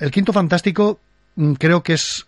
El 0.00 0.10
Quinto 0.10 0.32
Fantástico 0.32 0.98
mm, 1.36 1.52
creo 1.52 1.84
que 1.84 1.92
es 1.92 2.26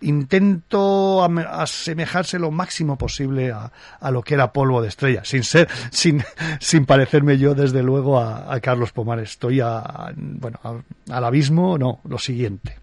intento 0.00 1.24
asemejarse 1.24 2.38
lo 2.38 2.50
máximo 2.50 2.98
posible 2.98 3.50
a, 3.50 3.72
a, 4.00 4.10
lo 4.10 4.22
que 4.22 4.34
era 4.34 4.52
polvo 4.52 4.82
de 4.82 4.88
estrella, 4.88 5.24
sin 5.24 5.42
ser, 5.42 5.68
sin, 5.90 6.22
sin 6.60 6.86
parecerme 6.86 7.38
yo 7.38 7.54
desde 7.54 7.82
luego 7.82 8.20
a, 8.20 8.58
Carlos 8.60 8.92
Pomares. 8.92 9.30
Estoy 9.30 9.60
a, 9.60 10.12
bueno, 10.16 10.60
al 11.10 11.24
abismo, 11.24 11.78
no, 11.78 12.00
lo 12.04 12.18
siguiente. 12.18 12.78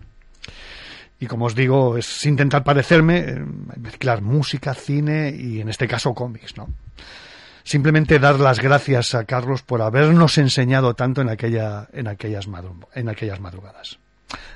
Y 1.19 1.27
como 1.27 1.45
os 1.45 1.55
digo, 1.55 1.97
es 1.97 2.25
intentar 2.25 2.63
parecerme, 2.63 3.19
eh, 3.19 3.45
mezclar 3.77 4.21
música, 4.21 4.73
cine 4.73 5.29
y 5.29 5.61
en 5.61 5.69
este 5.69 5.87
caso 5.87 6.13
cómics, 6.13 6.57
¿no? 6.57 6.67
Simplemente 7.63 8.19
dar 8.19 8.41
las 8.41 8.59
gracias 8.59 9.15
a 9.15 9.23
Carlos 9.23 9.61
por 9.61 9.81
habernos 9.81 10.37
enseñado 10.37 10.95
tanto 10.95 11.21
en, 11.21 11.29
aquella, 11.29 11.87
en, 11.93 12.09
aquellas, 12.09 12.45
en 12.93 13.07
aquellas 13.07 13.39
madrugadas. 13.39 13.99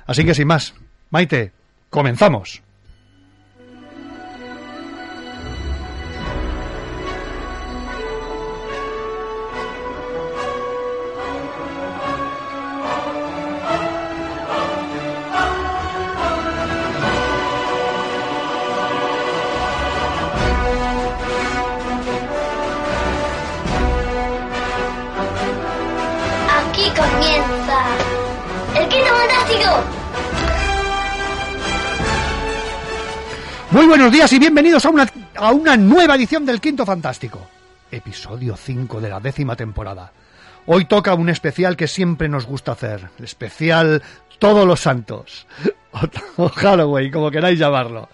Así 0.05 0.25
que 0.25 0.33
sin 0.33 0.47
más, 0.47 0.73
Maite, 1.09 1.53
Comenzamos. 1.89 2.61
Muy 33.71 33.85
buenos 33.85 34.11
días 34.13 34.31
y 34.31 34.39
bienvenidos 34.39 34.85
a 34.85 34.89
una, 34.89 35.05
a 35.35 35.51
una 35.51 35.75
nueva 35.75 36.15
edición 36.15 36.45
del 36.45 36.61
Quinto 36.61 36.85
Fantástico. 36.85 37.47
Episodio 37.91 38.55
5 38.55 39.01
de 39.01 39.09
la 39.09 39.19
décima 39.19 39.57
temporada. 39.57 40.13
Hoy 40.67 40.85
toca 40.85 41.13
un 41.13 41.27
especial 41.27 41.75
que 41.75 41.87
siempre 41.87 42.29
nos 42.29 42.45
gusta 42.45 42.71
hacer. 42.71 43.09
El 43.19 43.25
especial 43.25 44.01
Todos 44.39 44.65
los 44.65 44.79
Santos. 44.79 45.47
O 46.37 46.49
Halloween, 46.49 47.11
como 47.11 47.31
queráis 47.31 47.57
llamarlo. 47.57 48.07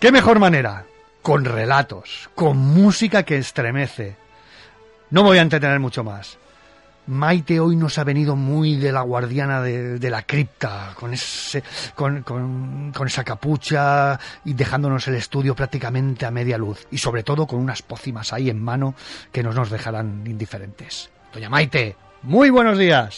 ¿Qué 0.00 0.10
mejor 0.10 0.40
manera? 0.40 0.84
Con 1.22 1.44
relatos, 1.44 2.28
con 2.34 2.56
música 2.58 3.22
que 3.22 3.38
estremece. 3.38 4.16
No 5.10 5.22
voy 5.22 5.38
a 5.38 5.42
entretener 5.42 5.78
mucho 5.78 6.02
más. 6.02 6.38
Maite 7.06 7.58
hoy 7.58 7.76
nos 7.76 7.98
ha 7.98 8.04
venido 8.04 8.36
muy 8.36 8.76
de 8.76 8.92
la 8.92 9.02
guardiana 9.02 9.60
de, 9.60 10.10
la 10.10 10.22
cripta, 10.22 10.94
con, 10.94 11.12
ese, 11.12 11.62
con, 11.94 12.22
con, 12.22 12.92
con 12.92 13.06
esa 13.06 13.24
capucha 13.24 14.18
y 14.44 14.54
dejándonos 14.54 15.08
el 15.08 15.16
estudio 15.16 15.54
prácticamente 15.54 16.26
a 16.26 16.30
media 16.30 16.58
luz. 16.58 16.86
Y 16.90 16.98
sobre 16.98 17.22
todo 17.22 17.46
con 17.46 17.58
unas 17.58 17.82
pócimas 17.82 18.32
ahí 18.32 18.50
en 18.50 18.62
mano 18.62 18.94
que 19.32 19.42
no 19.42 19.52
nos 19.52 19.70
dejarán 19.70 20.22
indiferentes. 20.26 21.10
Doña 21.32 21.48
Maite, 21.48 21.96
muy 22.22 22.50
buenos 22.50 22.78
días. 22.78 23.16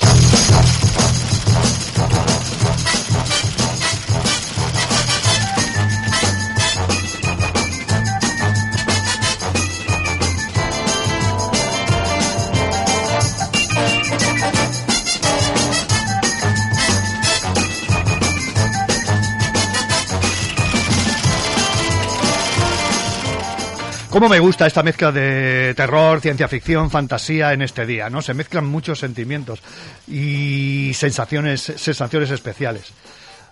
¿Cómo 24.15 24.29
me 24.29 24.39
gusta 24.39 24.69
esta 24.69 24.85
mezcla 24.85 25.11
de 25.11 25.75
terror, 25.75 26.21
ciencia 26.21 26.47
ficción, 26.47 26.89
fantasía 26.89 27.53
en 27.53 27.63
este 27.63 27.85
día, 27.85 28.09
¿no? 28.09 28.23
Se 28.23 28.33
mezclan 28.33 28.65
muchos 28.65 29.01
sentimientos 29.01 29.61
y 30.07 30.93
sensaciones, 30.95 31.61
sensaciones 31.61 32.31
especiales. 32.31 32.93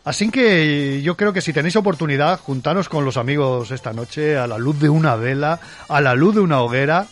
Así 0.05 0.31
que 0.31 1.03
yo 1.03 1.17
creo 1.17 1.33
que 1.33 1.41
si 1.41 1.53
tenéis 1.53 1.75
oportunidad, 1.75 2.39
juntaros 2.39 2.89
con 2.89 3.05
los 3.05 3.17
amigos 3.17 3.73
esta 3.73 3.93
noche 3.93 4.39
a 4.39 4.47
la 4.47 4.57
luz 4.57 4.79
de 4.79 4.89
una 4.89 5.17
vela, 5.17 5.59
a 5.89 6.01
la 6.01 6.15
luz 6.15 6.37
de 6.37 6.43
una 6.43 6.61
hoguera 6.61 7.09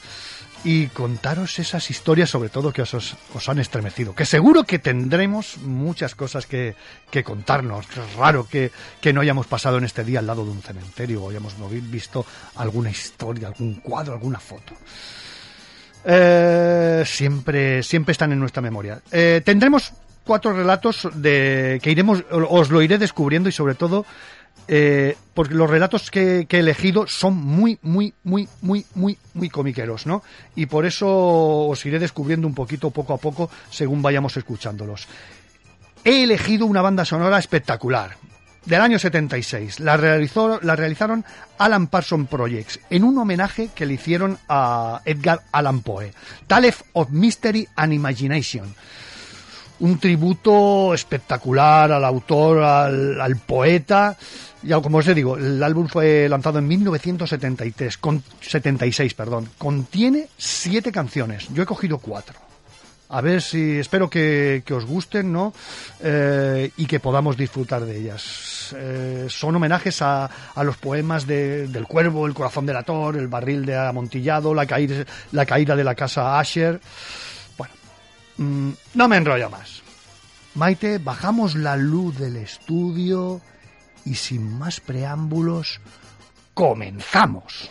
y 0.64 0.88
contaros 0.88 1.58
esas 1.58 1.90
historias 1.90 2.30
sobre 2.30 2.48
todo 2.48 2.72
que 2.72 2.82
os, 2.82 2.94
os 2.94 3.48
han 3.48 3.58
estremecido. 3.58 4.14
Que 4.14 4.26
seguro 4.26 4.64
que 4.64 4.78
tendremos 4.78 5.58
muchas 5.58 6.14
cosas 6.14 6.46
que, 6.46 6.74
que 7.10 7.24
contarnos. 7.24 7.86
Es 7.90 8.14
raro 8.16 8.46
que, 8.48 8.70
que, 9.00 9.12
no 9.12 9.20
hayamos 9.20 9.46
pasado 9.46 9.78
en 9.78 9.84
este 9.84 10.04
día 10.04 10.18
al 10.18 10.26
lado 10.26 10.44
de 10.44 10.50
un 10.50 10.62
cementerio 10.62 11.22
o 11.22 11.30
hayamos 11.30 11.54
visto 11.90 12.24
alguna 12.56 12.90
historia, 12.90 13.48
algún 13.48 13.76
cuadro, 13.76 14.14
alguna 14.14 14.38
foto. 14.38 14.74
Eh, 16.04 17.04
siempre, 17.06 17.82
siempre 17.82 18.12
están 18.12 18.32
en 18.32 18.40
nuestra 18.40 18.62
memoria. 18.62 19.00
Eh, 19.10 19.42
tendremos 19.44 19.92
cuatro 20.24 20.52
relatos 20.52 21.08
de 21.14 21.80
que 21.82 21.90
iremos, 21.90 22.24
os 22.30 22.70
lo 22.70 22.82
iré 22.82 22.98
descubriendo 22.98 23.48
y 23.48 23.52
sobre 23.52 23.74
todo 23.74 24.06
eh, 24.72 25.16
porque 25.34 25.54
los 25.54 25.68
relatos 25.68 26.12
que, 26.12 26.46
he 26.48 26.58
elegido 26.58 27.06
son 27.08 27.34
muy, 27.34 27.78
muy, 27.82 28.14
muy, 28.22 28.48
muy, 28.62 28.86
muy, 28.94 29.18
muy 29.34 29.48
comiqueros, 29.48 30.06
¿no? 30.06 30.22
Y 30.54 30.66
por 30.66 30.86
eso 30.86 31.08
os 31.66 31.84
iré 31.86 31.98
descubriendo 31.98 32.46
un 32.46 32.54
poquito, 32.54 32.90
poco 32.90 33.14
a 33.14 33.18
poco, 33.18 33.50
según 33.70 34.00
vayamos 34.00 34.36
escuchándolos. 34.36 35.08
He 36.04 36.22
elegido 36.22 36.66
una 36.66 36.82
banda 36.82 37.04
sonora 37.04 37.38
espectacular, 37.38 38.16
del 38.64 38.80
año 38.80 38.98
76. 38.98 39.80
La, 39.80 39.96
realizó, 39.96 40.60
la 40.62 40.76
realizaron 40.76 41.24
Alan 41.58 41.88
Parson 41.88 42.26
Projects, 42.26 42.78
en 42.90 43.02
un 43.02 43.18
homenaje 43.18 43.70
que 43.74 43.86
le 43.86 43.94
hicieron 43.94 44.38
a 44.48 45.00
Edgar 45.04 45.40
Allan 45.50 45.80
Poe, 45.80 46.12
Tale 46.46 46.72
of 46.92 47.10
Mystery 47.10 47.66
and 47.74 47.92
Imagination 47.92 48.74
un 49.80 49.98
tributo 49.98 50.94
espectacular 50.94 51.92
al 51.92 52.04
autor, 52.04 52.62
al, 52.62 53.20
al, 53.20 53.36
poeta. 53.36 54.16
Ya 54.62 54.80
como 54.80 54.98
os 54.98 55.14
digo, 55.14 55.36
el 55.36 55.62
álbum 55.62 55.88
fue 55.88 56.28
lanzado 56.28 56.58
en 56.58 56.68
1973, 56.68 57.98
con 57.98 58.22
76, 58.40 59.14
perdón. 59.14 59.48
Contiene 59.58 60.28
siete 60.36 60.92
canciones. 60.92 61.48
Yo 61.52 61.62
he 61.62 61.66
cogido 61.66 61.98
cuatro. 61.98 62.50
A 63.12 63.20
ver 63.22 63.42
si 63.42 63.78
espero 63.78 64.08
que, 64.08 64.62
os 64.70 64.86
gusten, 64.86 65.32
¿no? 65.32 65.52
Eh, 66.00 66.70
y 66.76 66.86
que 66.86 67.00
podamos 67.00 67.36
disfrutar 67.36 67.84
de 67.84 67.98
ellas. 67.98 68.72
Eh, 68.76 69.26
son 69.28 69.56
homenajes 69.56 70.00
a, 70.00 70.30
a 70.54 70.62
los 70.62 70.76
poemas 70.76 71.26
de, 71.26 71.66
del 71.66 71.88
Cuervo, 71.88 72.28
El 72.28 72.34
corazón 72.34 72.66
del 72.66 72.76
ator, 72.76 73.16
El 73.16 73.26
barril 73.26 73.66
de 73.66 73.76
amontillado, 73.76 74.54
La 74.54 74.64
caída, 74.64 75.04
la 75.32 75.44
caída 75.44 75.74
de 75.74 75.82
la 75.82 75.96
casa 75.96 76.38
Asher. 76.38 76.80
Mm, 78.40 78.70
no 78.94 79.06
me 79.06 79.18
enrollo 79.18 79.50
más. 79.50 79.82
Maite, 80.54 80.96
bajamos 80.96 81.54
la 81.54 81.76
luz 81.76 82.18
del 82.18 82.36
estudio 82.36 83.42
y 84.06 84.14
sin 84.14 84.58
más 84.58 84.80
preámbulos, 84.80 85.80
comenzamos. 86.54 87.70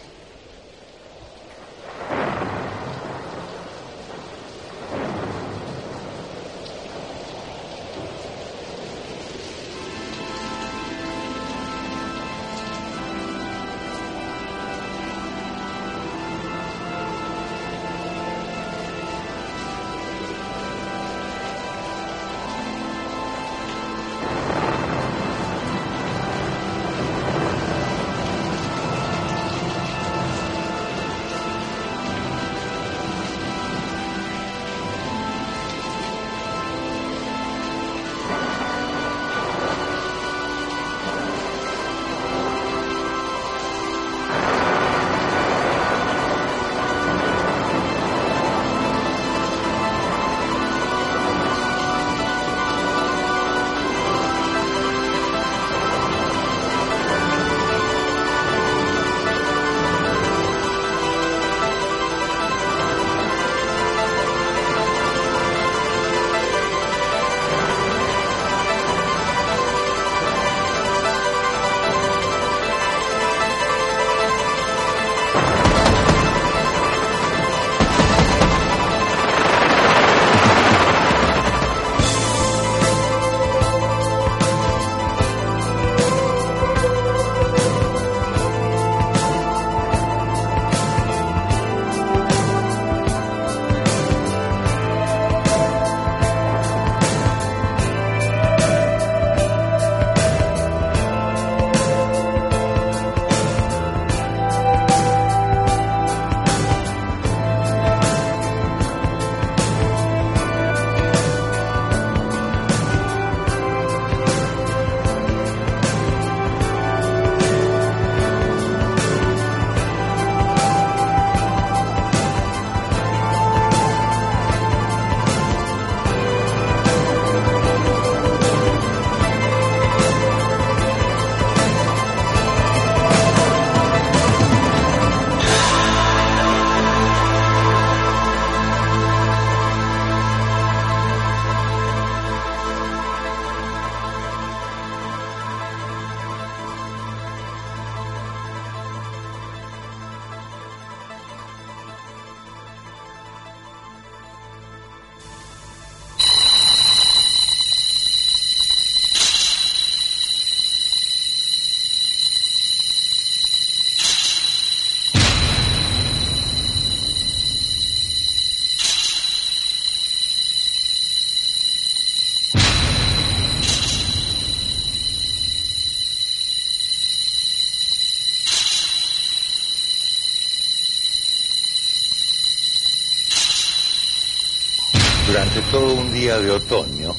Otoño, 186.59 187.15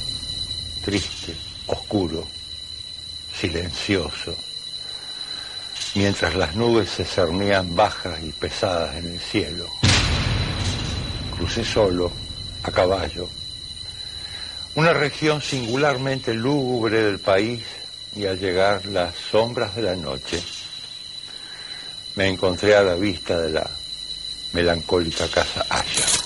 triste, 0.85 1.35
oscuro, 1.67 2.27
silencioso, 3.35 4.37
mientras 5.95 6.35
las 6.35 6.55
nubes 6.55 6.91
se 6.91 7.07
cernían 7.07 7.75
bajas 7.75 8.23
y 8.23 8.33
pesadas 8.33 8.97
en 8.97 9.13
el 9.13 9.19
cielo, 9.19 9.67
crucé 11.35 11.65
solo, 11.65 12.13
a 12.63 12.71
caballo, 12.71 13.29
una 14.75 14.93
región 14.93 15.41
singularmente 15.41 16.35
lúgubre 16.35 17.03
del 17.03 17.19
país 17.19 17.63
y 18.15 18.27
al 18.27 18.39
llegar 18.39 18.85
las 18.85 19.15
sombras 19.15 19.75
de 19.75 19.83
la 19.83 19.97
noche, 19.97 20.43
me 22.17 22.29
encontré 22.29 22.77
a 22.77 22.83
la 22.83 22.95
vista 22.95 23.41
de 23.41 23.51
la 23.51 23.71
melancólica 24.53 25.27
casa 25.29 25.65
Aya. 25.71 26.20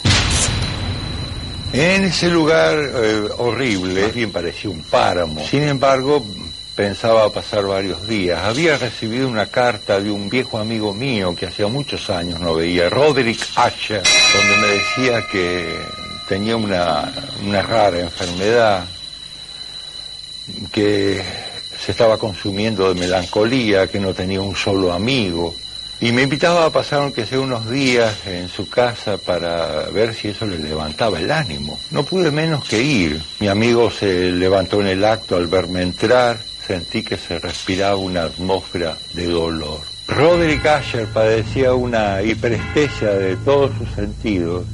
En 1.76 2.04
ese 2.04 2.28
lugar 2.28 2.78
eh, 2.78 3.28
horrible, 3.36 4.06
bien 4.12 4.30
parecía 4.30 4.70
un 4.70 4.84
páramo. 4.84 5.44
Sin 5.44 5.64
embargo, 5.64 6.24
pensaba 6.76 7.28
pasar 7.32 7.66
varios 7.66 8.06
días. 8.06 8.44
Había 8.44 8.78
recibido 8.78 9.26
una 9.26 9.46
carta 9.46 9.98
de 9.98 10.08
un 10.08 10.28
viejo 10.28 10.58
amigo 10.58 10.94
mío 10.94 11.34
que 11.34 11.46
hacía 11.46 11.66
muchos 11.66 12.10
años 12.10 12.38
no 12.38 12.54
veía, 12.54 12.88
Roderick 12.88 13.40
Asher, 13.56 14.04
donde 14.04 14.56
me 14.58 14.68
decía 14.68 15.26
que 15.32 15.76
tenía 16.28 16.56
una, 16.56 17.12
una 17.44 17.62
rara 17.62 17.98
enfermedad, 17.98 18.84
que 20.70 21.24
se 21.76 21.90
estaba 21.90 22.18
consumiendo 22.18 22.94
de 22.94 23.00
melancolía, 23.00 23.88
que 23.88 23.98
no 23.98 24.14
tenía 24.14 24.40
un 24.40 24.54
solo 24.54 24.92
amigo. 24.92 25.56
Y 26.00 26.12
me 26.12 26.22
invitaba 26.22 26.66
a 26.66 26.70
pasar 26.70 27.02
aunque 27.02 27.24
sea 27.24 27.40
unos 27.40 27.70
días 27.70 28.26
en 28.26 28.48
su 28.48 28.68
casa 28.68 29.16
para 29.16 29.88
ver 29.90 30.14
si 30.14 30.28
eso 30.28 30.46
le 30.46 30.58
levantaba 30.58 31.18
el 31.18 31.30
ánimo. 31.30 31.78
No 31.90 32.02
pude 32.04 32.30
menos 32.30 32.64
que 32.68 32.82
ir. 32.82 33.22
Mi 33.40 33.48
amigo 33.48 33.90
se 33.90 34.30
levantó 34.32 34.80
en 34.80 34.88
el 34.88 35.04
acto 35.04 35.36
al 35.36 35.46
verme 35.46 35.82
entrar. 35.82 36.38
Sentí 36.66 37.02
que 37.02 37.16
se 37.16 37.38
respiraba 37.38 37.96
una 37.96 38.22
atmósfera 38.24 38.96
de 39.14 39.26
dolor. 39.26 39.80
Roderick 40.06 40.66
Asher 40.66 41.06
padecía 41.06 41.72
una 41.74 42.22
hiperestesia 42.22 43.10
de 43.10 43.36
todos 43.36 43.70
sus 43.78 43.88
sentidos. 43.90 44.66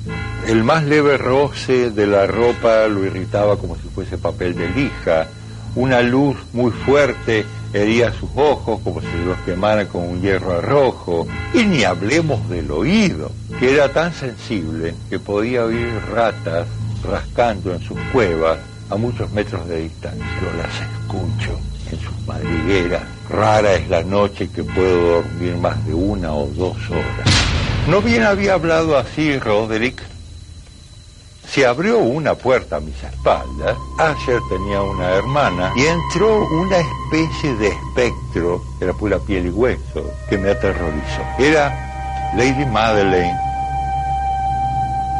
El 0.47 0.64
más 0.64 0.85
leve 0.85 1.16
roce 1.18 1.91
de 1.91 2.07
la 2.07 2.27
ropa 2.27 2.89
lo 2.89 3.05
irritaba 3.05 3.57
como 3.57 3.77
si 3.77 3.89
fuese 3.95 4.18
papel 4.18 4.57
de 4.57 4.68
lija. 4.71 5.29
Una 5.77 6.03
luz 6.03 6.37
muy 6.53 6.73
fuerte 6.73 7.45
hería 7.73 8.12
sus 8.12 8.31
ojos 8.35 8.81
como 8.83 9.01
si 9.01 9.25
los 9.25 9.39
quemara 9.41 9.87
con 9.87 10.03
un 10.03 10.21
hierro 10.21 10.61
rojo. 10.61 11.27
Y 11.55 11.64
ni 11.64 11.85
hablemos 11.85 12.49
del 12.49 12.71
oído, 12.71 13.33
que 13.59 13.73
era 13.73 13.93
tan 13.93 14.12
sensible 14.12 14.95
que 15.09 15.18
podía 15.18 15.64
oír 15.64 15.89
ratas 16.12 16.66
rascando 17.05 17.75
en 17.75 17.81
sus 17.81 17.99
cuevas 18.12 18.59
a 18.91 18.97
muchos 18.97 19.31
metros 19.33 19.66
de 19.68 19.83
distancia. 19.83 20.27
Yo 20.41 20.57
las 20.57 20.75
escucho 20.81 21.59
en 21.91 22.01
sus 22.01 22.27
madrigueras. 22.27 23.03
Rara 23.29 23.75
es 23.75 23.89
la 23.89 24.03
noche 24.03 24.49
que 24.49 24.64
puedo 24.64 25.23
dormir 25.23 25.57
más 25.57 25.85
de 25.87 25.95
una 25.95 26.35
o 26.35 26.47
dos 26.49 26.77
horas. 26.91 27.29
No 27.89 28.03
bien 28.03 28.23
había 28.25 28.55
hablado 28.55 28.99
así 28.99 29.39
Roderick, 29.39 30.03
se 31.53 31.66
abrió 31.66 31.98
una 31.98 32.34
puerta 32.34 32.76
a 32.76 32.80
mis 32.80 33.03
espaldas. 33.03 33.76
Asher 33.98 34.40
tenía 34.48 34.82
una 34.82 35.11
hermana 35.11 35.72
y 35.76 35.82
entró 35.84 36.46
una 36.46 36.76
especie 36.78 37.55
de 37.57 37.68
espectro, 37.68 38.62
era 38.80 38.92
pura 38.92 39.18
piel 39.18 39.46
y 39.46 39.51
hueso, 39.51 40.12
que 40.28 40.38
me 40.38 40.51
aterrorizó. 40.51 41.22
Era 41.38 42.32
Lady 42.36 42.64
Madeleine 42.66 43.36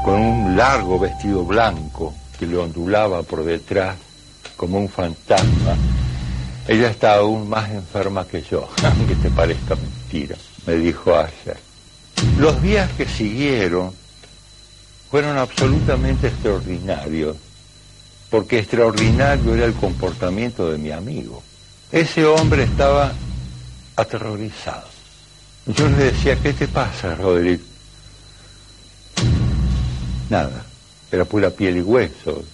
con 0.05 0.21
un 0.21 0.57
largo 0.57 0.99
vestido 0.99 1.45
blanco 1.45 2.15
que 2.39 2.47
le 2.47 2.57
ondulaba 2.57 3.23
por 3.23 3.45
detrás 3.45 3.97
como 4.57 4.79
un 4.79 4.89
fantasma. 4.89 5.77
Ella 6.69 6.91
está 6.91 7.17
aún 7.17 7.49
más 7.49 7.71
enferma 7.71 8.25
que 8.27 8.43
yo, 8.43 8.69
aunque 8.85 9.17
te 9.17 9.31
parezca 9.31 9.75
mentira, 9.75 10.37
me 10.67 10.75
dijo 10.75 11.15
Asher. 11.17 11.59
Los 12.39 12.63
días 12.63 12.89
que 12.97 13.07
siguieron 13.07 13.93
fueron 15.11 15.37
absolutamente 15.39 16.29
extraordinarios, 16.29 17.37
porque 18.31 18.61
extraordinario 18.61 19.55
era 19.55 19.67
el 19.67 19.75
comportamiento 19.75 20.71
de 20.71 20.79
mi 20.79 20.93
amigo. 20.93 21.43
Ese 21.91 22.25
hombre 22.25 22.63
estaba 22.63 23.13
aterrorizado. 23.97 24.87
Yo 25.67 25.89
le 25.89 25.97
decía, 25.97 26.37
¿qué 26.37 26.53
te 26.53 26.69
pasa, 26.69 27.17
Roderick? 27.17 27.61
Nada, 30.31 30.65
era 31.11 31.25
pura 31.25 31.51
piel 31.51 31.79
y 31.79 31.83
hueso, 31.83 32.45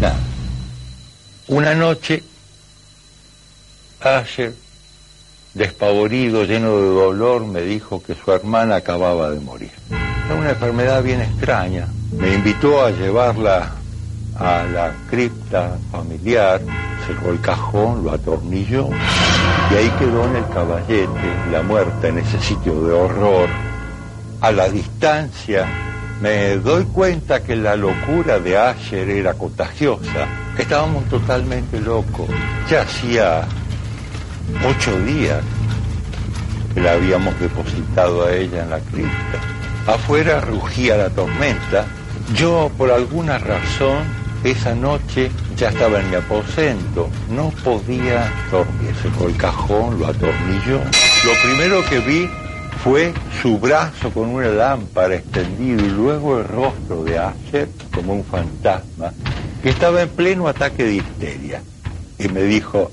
nada. 0.00 0.20
Una 1.48 1.74
noche, 1.74 2.22
Asher, 4.00 4.54
despavorido, 5.54 6.44
lleno 6.44 6.76
de 6.76 6.88
dolor, 6.88 7.44
me 7.46 7.62
dijo 7.62 8.00
que 8.00 8.14
su 8.14 8.30
hermana 8.30 8.76
acababa 8.76 9.30
de 9.30 9.40
morir. 9.40 9.72
Era 10.26 10.34
una 10.34 10.50
enfermedad 10.50 11.02
bien 11.04 11.20
extraña. 11.20 11.86
Me 12.18 12.34
invitó 12.34 12.84
a 12.84 12.90
llevarla 12.90 13.70
a 14.36 14.64
la 14.64 14.92
cripta 15.08 15.78
familiar, 15.92 16.60
cerró 17.06 17.30
el 17.30 17.40
cajón, 17.40 18.02
lo 18.02 18.10
atornilló 18.10 18.88
y 19.70 19.74
ahí 19.74 19.88
quedó 20.00 20.26
en 20.26 20.36
el 20.36 20.48
caballete 20.48 21.32
la 21.52 21.62
muerta 21.62 22.08
en 22.08 22.18
ese 22.18 22.40
sitio 22.40 22.82
de 22.82 22.92
horror. 22.92 23.48
A 24.40 24.50
la 24.50 24.68
distancia 24.68 25.64
me 26.20 26.56
doy 26.56 26.84
cuenta 26.86 27.44
que 27.44 27.54
la 27.54 27.76
locura 27.76 28.40
de 28.40 28.58
Asher 28.58 29.08
era 29.08 29.34
contagiosa. 29.34 30.26
Estábamos 30.58 31.04
totalmente 31.04 31.80
locos. 31.80 32.28
Ya 32.68 32.82
hacía 32.82 33.44
ocho 34.68 34.98
días 35.02 35.42
que 36.74 36.80
la 36.80 36.94
habíamos 36.94 37.38
depositado 37.38 38.24
a 38.24 38.32
ella 38.32 38.64
en 38.64 38.70
la 38.70 38.80
cripta. 38.80 39.55
Afuera 39.86 40.40
rugía 40.40 40.96
la 40.96 41.10
tormenta. 41.10 41.86
Yo, 42.34 42.72
por 42.76 42.90
alguna 42.90 43.38
razón, 43.38 44.02
esa 44.42 44.74
noche 44.74 45.30
ya 45.56 45.68
estaba 45.68 46.00
en 46.00 46.10
mi 46.10 46.16
aposento. 46.16 47.08
No 47.30 47.50
podía 47.62 48.32
dormir. 48.50 48.92
Cerró 49.00 49.28
el 49.28 49.36
cajón, 49.36 50.00
lo 50.00 50.08
atornilló. 50.08 50.80
Lo 51.24 51.32
primero 51.44 51.84
que 51.88 52.00
vi 52.00 52.28
fue 52.82 53.14
su 53.40 53.58
brazo 53.58 54.10
con 54.10 54.28
una 54.30 54.48
lámpara 54.48 55.14
extendido 55.14 55.86
y 55.86 55.90
luego 55.90 56.38
el 56.38 56.48
rostro 56.48 57.04
de 57.04 57.18
Asher 57.18 57.68
como 57.94 58.14
un 58.14 58.24
fantasma 58.24 59.12
que 59.62 59.68
estaba 59.68 60.02
en 60.02 60.08
pleno 60.08 60.48
ataque 60.48 60.82
de 60.82 60.94
histeria. 60.96 61.62
Y 62.18 62.26
me 62.26 62.42
dijo, 62.42 62.90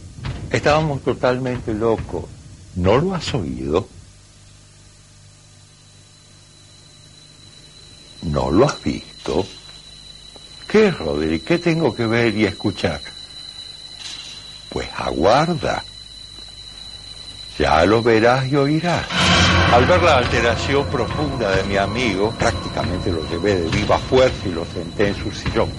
estábamos 0.52 1.02
totalmente 1.02 1.74
locos. 1.74 2.26
¿No 2.76 2.98
lo 3.00 3.16
has 3.16 3.34
oído? 3.34 3.88
¿No 8.26 8.50
lo 8.52 8.66
has 8.66 8.82
visto? 8.82 9.46
¿Qué, 10.68 10.92
Roderick? 10.92 11.44
¿Qué 11.44 11.60
tengo 11.60 11.94
que 11.94 12.06
ver 12.06 12.36
y 12.36 12.46
escuchar? 12.46 13.02
Pues 14.70 14.88
aguarda. 14.98 15.84
Ya 17.60 17.86
lo 17.86 18.02
verás 18.02 18.48
y 18.48 18.56
oirás. 18.56 19.06
Al 19.72 19.86
ver 19.86 20.02
la 20.02 20.18
alteración 20.18 20.86
profunda 20.88 21.56
de 21.56 21.64
mi 21.64 21.78
amigo, 21.78 22.32
prácticamente 22.32 23.12
lo 23.12 23.28
llevé 23.30 23.56
de 23.56 23.70
viva 23.70 24.00
fuerza 24.00 24.48
y 24.48 24.52
lo 24.52 24.66
senté 24.66 25.10
en 25.10 25.16
su 25.16 25.32
sillón. 25.32 25.70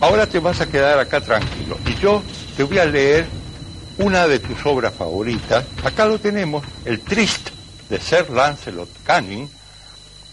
Ahora 0.00 0.26
te 0.26 0.40
vas 0.40 0.60
a 0.60 0.66
quedar 0.66 0.98
acá 0.98 1.20
tranquilo 1.20 1.76
y 1.86 1.94
yo 2.00 2.22
te 2.56 2.62
voy 2.64 2.78
a 2.78 2.86
leer 2.86 3.26
una 3.98 4.26
de 4.26 4.38
tus 4.38 4.64
obras 4.64 4.94
favoritas. 4.94 5.64
Acá 5.84 6.06
lo 6.06 6.18
tenemos, 6.18 6.64
El 6.84 7.00
Trist 7.00 7.50
de 7.88 8.00
Sir 8.00 8.30
Lancelot 8.30 8.88
Canning, 9.04 9.48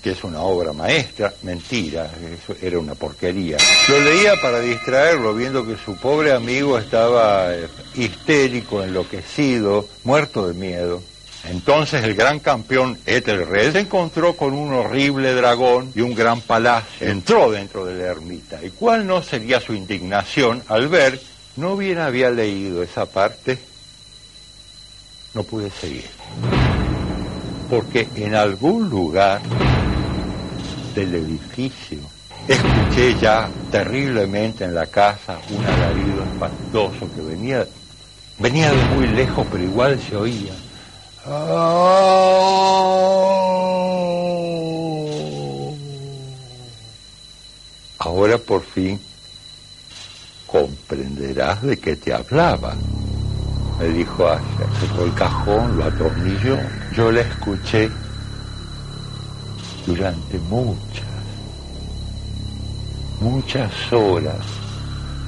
que 0.01 0.11
es 0.11 0.23
una 0.23 0.41
obra 0.41 0.73
maestra, 0.73 1.33
mentira, 1.43 2.09
eso 2.33 2.55
era 2.61 2.79
una 2.79 2.95
porquería. 2.95 3.57
Lo 3.89 3.99
leía 3.99 4.33
para 4.41 4.59
distraerlo, 4.59 5.33
viendo 5.33 5.65
que 5.65 5.77
su 5.77 5.95
pobre 5.95 6.33
amigo 6.33 6.77
estaba 6.77 7.53
eh, 7.53 7.67
histérico, 7.95 8.83
enloquecido, 8.83 9.87
muerto 10.03 10.47
de 10.47 10.53
miedo. 10.53 11.01
Entonces 11.49 12.03
el 12.03 12.13
gran 12.13 12.39
campeón 12.39 12.97
Ethelred 13.05 13.71
se 13.71 13.79
encontró 13.79 14.35
con 14.35 14.53
un 14.53 14.73
horrible 14.73 15.33
dragón 15.33 15.91
y 15.95 16.01
un 16.01 16.13
gran 16.13 16.41
palacio. 16.41 17.07
Entró 17.07 17.51
dentro 17.51 17.85
de 17.85 17.95
la 17.95 18.07
ermita. 18.07 18.63
¿Y 18.63 18.71
cuál 18.71 19.07
no 19.07 19.23
sería 19.23 19.59
su 19.61 19.73
indignación 19.73 20.63
al 20.67 20.87
ver, 20.89 21.21
no 21.55 21.77
bien 21.77 21.99
había 21.99 22.29
leído 22.29 22.83
esa 22.83 23.05
parte? 23.05 23.57
No 25.33 25.43
pude 25.43 25.69
seguir. 25.69 26.05
Porque 27.69 28.07
en 28.15 28.35
algún 28.35 28.89
lugar 28.89 29.41
del 30.97 31.13
edificio 31.13 31.99
escuché 32.47 33.13
ya 33.21 33.47
terriblemente 33.69 34.63
en 34.63 34.73
la 34.73 34.87
casa 34.87 35.37
un 35.55 35.63
alarido 35.63 36.23
espantoso 36.23 37.07
que 37.13 37.21
venía, 37.21 37.67
venía 38.39 38.71
de 38.71 38.95
muy 38.95 39.07
lejos, 39.07 39.45
pero 39.51 39.63
igual 39.63 39.99
se 39.99 40.15
oía. 40.15 40.53
Ahora 47.99 48.37
por 48.39 48.63
fin 48.63 48.99
comprenderás 50.47 51.61
de 51.61 51.77
qué 51.77 51.95
te 51.95 52.11
hablaba. 52.11 52.73
Me 53.79 53.89
dijo 53.89 54.27
Asher, 54.27 54.67
cerró 54.79 55.05
el 55.05 55.13
cajón, 55.13 55.77
lo 55.77 55.83
atornilló. 55.83 56.57
Yo 56.95 57.11
la 57.11 57.21
escuché 57.21 57.91
durante 59.87 60.37
muchas, 60.37 61.07
muchas 63.21 63.71
horas 63.93 64.45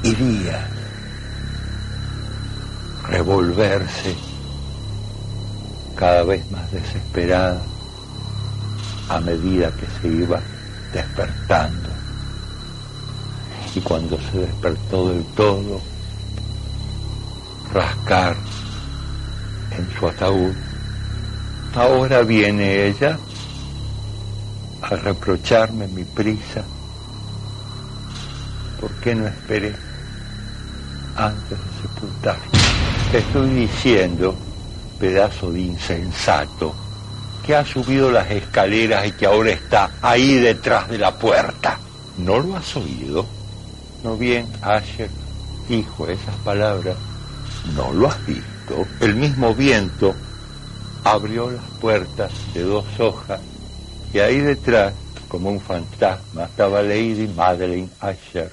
y 0.03 0.13
días 0.13 0.69
revolverse 3.07 4.15
cada 5.95 6.23
vez 6.23 6.51
más 6.51 6.69
desesperada 6.73 7.61
a 9.07 9.19
medida 9.21 9.71
que 9.71 9.87
se 10.01 10.07
iba 10.13 10.41
despertando. 10.93 11.89
Y 13.75 13.79
cuando 13.79 14.19
se 14.19 14.39
despertó 14.39 15.09
del 15.09 15.23
todo, 15.35 15.81
rascar 17.73 18.35
en 19.71 19.89
su 19.97 20.07
ataúd. 20.07 20.53
Ahora 21.75 22.23
viene 22.23 22.87
ella 22.87 23.17
a 24.81 24.95
reprocharme 24.95 25.87
mi 25.87 26.03
prisa. 26.03 26.63
¿Por 28.79 28.91
qué 29.01 29.15
no 29.15 29.27
esperé 29.27 29.75
antes 31.15 31.49
de 31.49 31.81
sepultarlo? 31.81 32.51
Te 33.11 33.17
estoy 33.17 33.49
diciendo, 33.49 34.35
pedazo 34.99 35.51
de 35.51 35.61
insensato, 35.61 36.73
que 37.45 37.55
ha 37.55 37.65
subido 37.65 38.11
las 38.11 38.29
escaleras 38.31 39.07
y 39.07 39.11
que 39.13 39.25
ahora 39.25 39.51
está 39.51 39.91
ahí 40.01 40.35
detrás 40.35 40.87
de 40.89 40.97
la 40.97 41.15
puerta. 41.15 41.79
¿No 42.17 42.39
lo 42.39 42.55
has 42.55 42.75
oído? 42.75 43.25
No 44.03 44.15
bien, 44.15 44.47
Asher 44.61 45.09
dijo 45.67 46.07
esas 46.07 46.35
palabras. 46.45 46.95
¿No 47.75 47.91
lo 47.91 48.07
has 48.07 48.25
visto? 48.25 48.85
El 48.99 49.15
mismo 49.15 49.53
viento 49.53 50.13
abrió 51.03 51.49
las 51.49 51.63
puertas 51.81 52.31
de 52.53 52.63
dos 52.63 52.85
hojas 52.99 53.39
y 54.13 54.19
ahí 54.19 54.39
detrás, 54.39 54.93
como 55.27 55.49
un 55.49 55.59
fantasma, 55.59 56.45
estaba 56.45 56.81
Lady 56.81 57.29
Madeleine 57.35 57.89
Asher, 57.99 58.51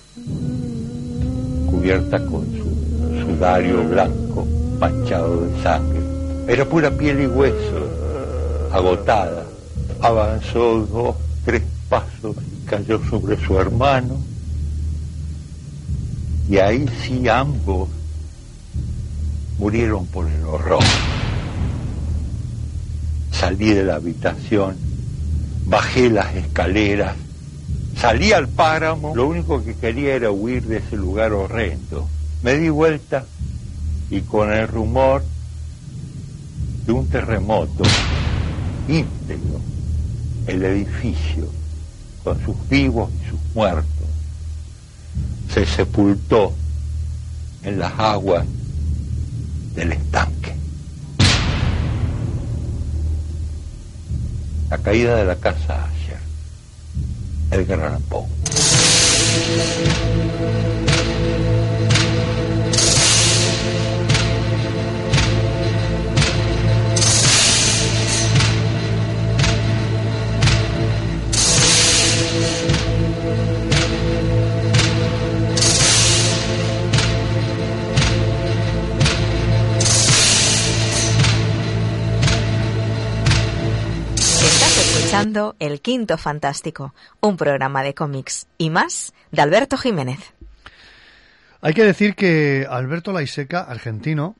cubierta 1.71 2.19
con 2.27 2.45
su 2.53 3.25
sudario 3.25 3.83
blanco 3.85 4.47
manchado 4.79 5.47
de 5.47 5.63
sangre. 5.63 6.01
Era 6.49 6.65
pura 6.65 6.91
piel 6.91 7.21
y 7.23 7.27
hueso, 7.27 7.89
agotada. 8.73 9.47
Avanzó 10.01 10.87
dos, 10.87 11.17
tres 11.45 11.63
pasos 11.89 12.37
y 12.37 12.67
cayó 12.67 13.01
sobre 13.09 13.37
su 13.45 13.59
hermano. 13.59 14.19
Y 16.49 16.59
ahí 16.59 16.87
sí 17.03 17.27
ambos 17.29 17.89
murieron 19.59 20.07
por 20.07 20.29
el 20.29 20.45
horror. 20.45 20.85
Salí 23.33 23.71
de 23.71 23.85
la 23.85 23.97
habitación, 23.97 24.77
bajé 25.67 26.11
las 26.11 26.35
escaleras, 26.35 27.17
salí 27.97 28.33
al 28.33 28.49
páramo, 28.49 29.14
lo 29.14 29.27
único 29.27 29.62
que 29.64 29.75
quería 29.75 30.14
era 30.14 30.31
huir 30.31 30.62
de 30.64 30.79
ese 30.79 30.97
lugar 30.97 31.33
horrendo. 31.33 32.09
Me 32.43 32.57
di 32.57 32.69
vuelta 32.69 33.27
y 34.11 34.21
con 34.21 34.53
el 34.53 34.69
rumor 34.69 35.25
de 36.87 36.93
un 36.93 37.09
terremoto 37.09 37.83
íntegro, 38.89 39.61
el 40.47 40.64
edificio, 40.64 41.49
con 42.23 42.43
sus 42.45 42.69
vivos 42.69 43.11
y 43.23 43.31
sus 43.31 43.41
muertos, 43.55 43.87
se 45.53 45.67
sepultó 45.67 46.53
en 47.64 47.81
las 47.81 47.93
aguas 47.99 48.47
del 49.75 49.93
estanque. 49.93 50.36
La 54.71 54.79
caída 54.79 55.17
de 55.17 55.25
la 55.25 55.37
casa 55.37 55.85
Asher, 55.85 56.19
el 57.53 57.67
gran 57.67 58.03
Poe. 58.03 58.27
El 85.59 85.81
Quinto 85.81 86.19
Fantástico, 86.19 86.95
un 87.21 87.37
programa 87.39 87.83
de 87.83 87.95
cómics 87.95 88.47
y 88.59 88.69
más 88.71 89.14
de 89.33 89.41
Alberto 89.43 89.79
Jiménez. 89.79 90.19
Hay 91.62 91.73
que 91.73 91.85
decir 91.85 92.14
que 92.14 92.67
Alberto 92.69 93.12
Laiseca, 93.12 93.62
argentino, 93.62 94.37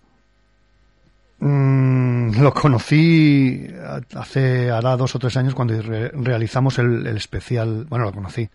mm, 1.39 2.41
lo 2.43 2.53
conocí 2.53 3.66
hace, 4.14 4.70
hará 4.70 4.97
dos 4.97 5.14
o 5.14 5.18
tres 5.18 5.37
años 5.39 5.55
cuando 5.55 5.81
re- 5.81 6.11
realizamos 6.11 6.79
el, 6.79 7.07
el 7.07 7.16
especial, 7.16 7.87
bueno, 7.89 8.05
lo 8.05 8.12
conocí. 8.12 8.49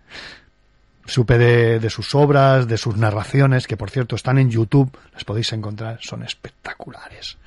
Supe 1.12 1.38
de, 1.38 1.82
de 1.82 1.90
sus 1.90 2.16
obras, 2.16 2.70
de 2.70 2.78
sus 2.78 2.96
narraciones, 2.96 3.68
que 3.68 3.76
por 3.76 3.90
cierto 3.90 4.16
están 4.16 4.38
en 4.38 4.50
YouTube, 4.50 4.98
las 5.12 5.26
podéis 5.26 5.52
encontrar, 5.52 6.00
son 6.02 6.24
espectaculares. 6.24 7.38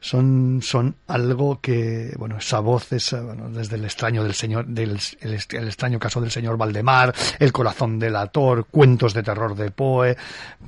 Son, 0.00 0.60
son 0.62 0.96
algo 1.06 1.60
que, 1.60 2.14
bueno, 2.16 2.38
esa 2.38 2.60
voz, 2.60 2.90
esa, 2.94 3.20
bueno, 3.20 3.50
desde 3.50 3.76
el 3.76 3.84
extraño 3.84 4.24
del 4.24 4.32
señor, 4.32 4.64
del 4.68 4.98
el, 5.20 5.34
extraño 5.34 5.98
caso 5.98 6.22
del 6.22 6.30
señor 6.30 6.56
Valdemar, 6.56 7.14
el 7.38 7.52
corazón 7.52 7.98
del 7.98 8.16
ator, 8.16 8.64
cuentos 8.70 9.12
de 9.12 9.22
terror 9.22 9.54
de 9.54 9.70
Poe, 9.70 10.16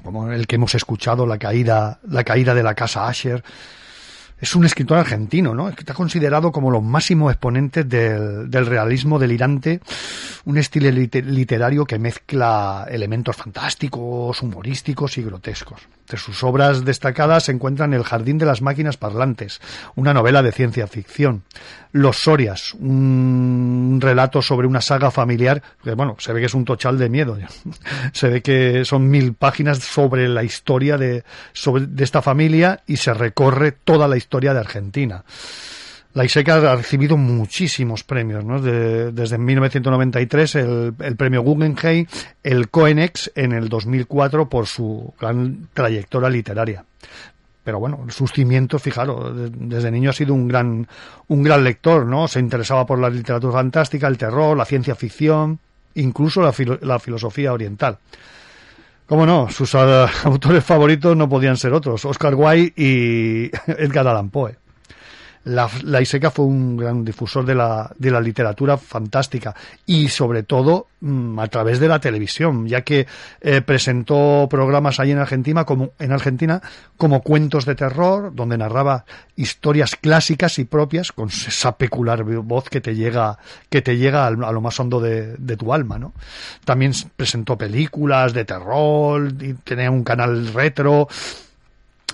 como 0.02 0.30
el 0.30 0.46
que 0.46 0.56
hemos 0.56 0.74
escuchado, 0.74 1.24
la 1.24 1.38
caída, 1.38 2.00
la 2.06 2.22
caída 2.22 2.54
de 2.54 2.62
la 2.62 2.74
casa 2.74 3.08
Asher. 3.08 3.42
Es 4.42 4.56
un 4.56 4.64
escritor 4.64 4.98
argentino, 4.98 5.54
¿no? 5.54 5.68
Está 5.68 5.94
considerado 5.94 6.50
como 6.50 6.68
los 6.72 6.82
máximos 6.82 7.30
exponentes 7.32 7.88
del, 7.88 8.50
del 8.50 8.66
realismo 8.66 9.20
delirante, 9.20 9.80
un 10.46 10.58
estilo 10.58 10.90
lite- 10.90 11.22
literario 11.22 11.84
que 11.84 11.96
mezcla 12.00 12.84
elementos 12.90 13.36
fantásticos, 13.36 14.42
humorísticos 14.42 15.16
y 15.18 15.22
grotescos. 15.22 15.80
Entre 16.12 16.24
sus 16.26 16.44
obras 16.44 16.84
destacadas 16.84 17.44
se 17.44 17.52
encuentran 17.52 17.94
El 17.94 18.02
jardín 18.02 18.36
de 18.36 18.44
las 18.44 18.60
máquinas 18.60 18.98
parlantes, 18.98 19.62
una 19.94 20.12
novela 20.12 20.42
de 20.42 20.52
ciencia 20.52 20.86
ficción, 20.86 21.42
Los 21.90 22.18
Sorias, 22.18 22.74
un 22.74 23.98
relato 23.98 24.42
sobre 24.42 24.66
una 24.66 24.82
saga 24.82 25.10
familiar, 25.10 25.62
que 25.82 25.94
bueno, 25.94 26.16
se 26.18 26.34
ve 26.34 26.40
que 26.40 26.46
es 26.46 26.52
un 26.52 26.66
tochal 26.66 26.98
de 26.98 27.08
miedo. 27.08 27.38
se 28.12 28.28
ve 28.28 28.42
que 28.42 28.84
son 28.84 29.08
mil 29.08 29.32
páginas 29.32 29.78
sobre 29.78 30.28
la 30.28 30.44
historia 30.44 30.98
de, 30.98 31.24
esta 31.96 32.20
familia 32.20 32.82
y 32.86 32.98
se 32.98 33.14
recorre 33.14 33.72
toda 33.72 34.06
la 34.06 34.18
historia 34.18 34.52
de 34.52 34.60
Argentina. 34.60 35.24
La 36.14 36.24
ISECA 36.26 36.56
ha 36.72 36.76
recibido 36.76 37.16
muchísimos 37.16 38.04
premios, 38.04 38.44
¿no? 38.44 38.60
De- 38.60 39.12
desde 39.12 39.38
1993 39.38 40.54
el, 40.56 40.94
el 41.00 41.16
premio 41.16 41.42
Guggenheim, 41.42 42.06
el 42.42 42.68
Coenex 42.68 43.32
en 43.34 43.52
el 43.52 43.68
2004 43.70 44.48
por 44.48 44.66
su 44.66 45.14
gran 45.18 45.68
trayectoria 45.72 46.28
literaria. 46.28 46.84
Pero 47.64 47.78
bueno, 47.78 48.04
sus 48.10 48.30
cimientos, 48.32 48.82
fijaros, 48.82 49.34
de- 49.34 49.50
desde 49.50 49.90
niño 49.90 50.10
ha 50.10 50.12
sido 50.12 50.34
un 50.34 50.48
gran, 50.48 50.86
un 51.28 51.42
gran 51.42 51.64
lector, 51.64 52.04
¿no? 52.04 52.28
Se 52.28 52.40
interesaba 52.40 52.84
por 52.84 52.98
la 52.98 53.08
literatura 53.08 53.54
fantástica, 53.54 54.06
el 54.06 54.18
terror, 54.18 54.54
la 54.56 54.66
ciencia 54.66 54.94
ficción, 54.94 55.58
incluso 55.94 56.42
la, 56.42 56.52
la 56.82 56.98
filosofía 56.98 57.52
oriental. 57.54 57.96
Cómo 59.06 59.24
no, 59.26 59.48
sus 59.50 59.74
ah, 59.74 60.10
autores 60.24 60.62
favoritos 60.64 61.16
no 61.16 61.28
podían 61.28 61.56
ser 61.56 61.72
otros, 61.72 62.04
Oscar 62.04 62.34
Wilde 62.34 62.72
y 62.76 63.50
Edgar 63.66 64.06
Allan 64.08 64.28
Poe. 64.28 64.56
La, 65.44 65.68
la 65.82 66.00
ISECA 66.00 66.30
fue 66.30 66.44
un 66.44 66.76
gran 66.76 67.04
difusor 67.04 67.44
de 67.44 67.54
la, 67.54 67.90
de 67.98 68.10
la 68.10 68.20
literatura 68.20 68.78
fantástica 68.78 69.54
y 69.86 70.08
sobre 70.08 70.44
todo 70.44 70.86
mm, 71.00 71.38
a 71.38 71.48
través 71.48 71.80
de 71.80 71.88
la 71.88 72.00
televisión, 72.00 72.66
ya 72.68 72.82
que 72.82 73.06
eh, 73.40 73.60
presentó 73.62 74.46
programas 74.48 75.00
ahí 75.00 75.10
en 75.10 75.18
Argentina 75.18 75.64
como, 75.64 75.92
en 75.98 76.12
Argentina 76.12 76.62
como 76.96 77.22
cuentos 77.22 77.64
de 77.64 77.74
terror, 77.74 78.32
donde 78.34 78.56
narraba 78.56 79.04
historias 79.34 79.96
clásicas 79.96 80.58
y 80.58 80.64
propias 80.64 81.12
con 81.12 81.28
esa 81.28 81.76
peculiar 81.76 82.22
voz 82.22 82.68
que 82.68 82.80
te 82.80 82.94
llega, 82.94 83.38
que 83.68 83.82
te 83.82 83.96
llega 83.96 84.26
a 84.26 84.30
lo 84.30 84.60
más 84.60 84.78
hondo 84.78 85.00
de, 85.00 85.36
de 85.36 85.56
tu 85.56 85.72
alma, 85.72 85.98
¿no? 85.98 86.12
También 86.64 86.92
presentó 87.16 87.56
películas 87.58 88.32
de 88.32 88.44
terror, 88.44 89.32
y 89.40 89.54
tenía 89.54 89.90
un 89.90 90.04
canal 90.04 90.52
retro, 90.52 91.08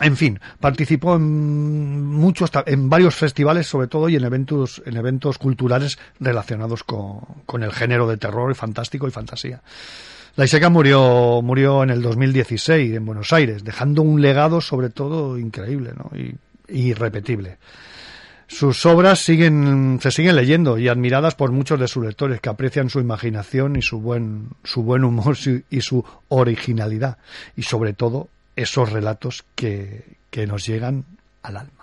en 0.00 0.16
fin, 0.16 0.40
participó 0.60 1.16
en 1.16 2.04
muchos, 2.04 2.50
en 2.66 2.88
varios 2.88 3.14
festivales, 3.14 3.66
sobre 3.66 3.88
todo, 3.88 4.08
y 4.08 4.16
en 4.16 4.24
eventos, 4.24 4.82
en 4.86 4.96
eventos 4.96 5.38
culturales 5.38 5.98
relacionados 6.20 6.84
con, 6.84 7.20
con 7.46 7.62
el 7.62 7.72
género 7.72 8.06
de 8.06 8.16
terror 8.16 8.50
y 8.50 8.54
fantástico 8.54 9.08
y 9.08 9.10
fantasía. 9.10 9.62
Laiseca 10.36 10.70
murió, 10.70 11.40
murió 11.42 11.82
en 11.82 11.90
el 11.90 12.00
2016 12.00 12.94
en 12.94 13.04
Buenos 13.04 13.32
Aires, 13.32 13.64
dejando 13.64 14.02
un 14.02 14.22
legado 14.22 14.60
sobre 14.60 14.90
todo 14.90 15.36
increíble 15.36 15.92
¿no? 15.96 16.10
y 16.16 16.36
irrepetible. 16.68 17.58
Sus 18.48 18.86
obras 18.86 19.18
siguen, 19.18 19.98
se 20.00 20.10
siguen 20.10 20.34
leyendo 20.34 20.78
y 20.78 20.88
admiradas 20.88 21.34
por 21.34 21.52
muchos 21.52 21.78
de 21.78 21.86
sus 21.86 22.02
lectores 22.02 22.40
que 22.40 22.48
aprecian 22.48 22.88
su 22.88 22.98
imaginación 22.98 23.76
y 23.76 23.82
su 23.82 24.00
buen, 24.00 24.48
su 24.64 24.82
buen 24.82 25.04
humor 25.04 25.36
y 25.68 25.80
su 25.82 26.02
originalidad 26.28 27.18
y 27.56 27.62
sobre 27.62 27.92
todo 27.92 28.30
esos 28.58 28.90
relatos 28.90 29.44
que, 29.54 30.16
que 30.30 30.46
nos 30.46 30.66
llegan 30.66 31.04
al 31.42 31.58
alma. 31.58 31.77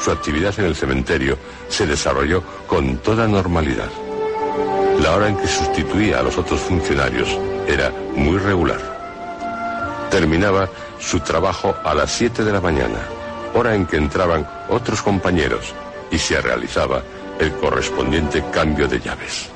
Su 0.00 0.10
actividad 0.10 0.58
en 0.58 0.66
el 0.66 0.76
cementerio 0.76 1.38
se 1.68 1.86
desarrolló 1.86 2.42
con 2.66 2.98
toda 2.98 3.28
normalidad. 3.28 3.90
La 5.00 5.14
hora 5.14 5.28
en 5.28 5.36
que 5.36 5.46
sustituía 5.46 6.20
a 6.20 6.22
los 6.22 6.36
otros 6.38 6.60
funcionarios 6.60 7.28
era 7.66 7.92
muy 8.14 8.38
regular. 8.38 10.08
Terminaba 10.10 10.68
su 10.98 11.20
trabajo 11.20 11.74
a 11.84 11.94
las 11.94 12.10
7 12.12 12.44
de 12.44 12.52
la 12.52 12.60
mañana, 12.60 12.98
hora 13.54 13.74
en 13.74 13.86
que 13.86 13.96
entraban 13.96 14.48
otros 14.68 15.02
compañeros 15.02 15.74
y 16.10 16.18
se 16.18 16.40
realizaba 16.40 17.02
el 17.38 17.52
correspondiente 17.52 18.44
cambio 18.52 18.88
de 18.88 19.00
llaves. 19.00 19.48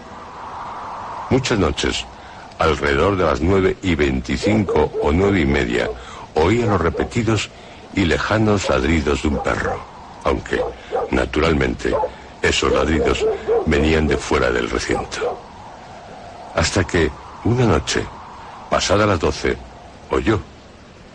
Muchas 1.31 1.59
noches, 1.59 2.05
alrededor 2.59 3.17
de 3.17 3.25
las 3.25 3.41
9 3.41 3.77
y 3.83 3.95
25 3.95 4.93
o 5.03 5.13
9 5.13 5.41
y 5.41 5.47
media, 5.47 5.91
oía 6.35 6.67
los 6.67 6.81
repetidos 6.81 7.51
y 7.97 8.05
lejanos 8.05 8.69
ladridos 8.69 9.23
de 9.23 9.29
un 9.29 9.43
perro, 9.43 9.79
aunque, 10.25 10.61
naturalmente, 11.11 11.95
esos 12.43 12.73
ladridos 12.73 13.25
venían 13.67 14.07
de 14.07 14.17
fuera 14.17 14.51
del 14.51 14.69
recinto. 14.69 15.39
Hasta 16.55 16.85
que, 16.85 17.11
una 17.45 17.67
noche, 17.67 18.05
pasada 18.71 19.07
las 19.07 19.21
12, 19.21 19.57
oyó, 20.11 20.41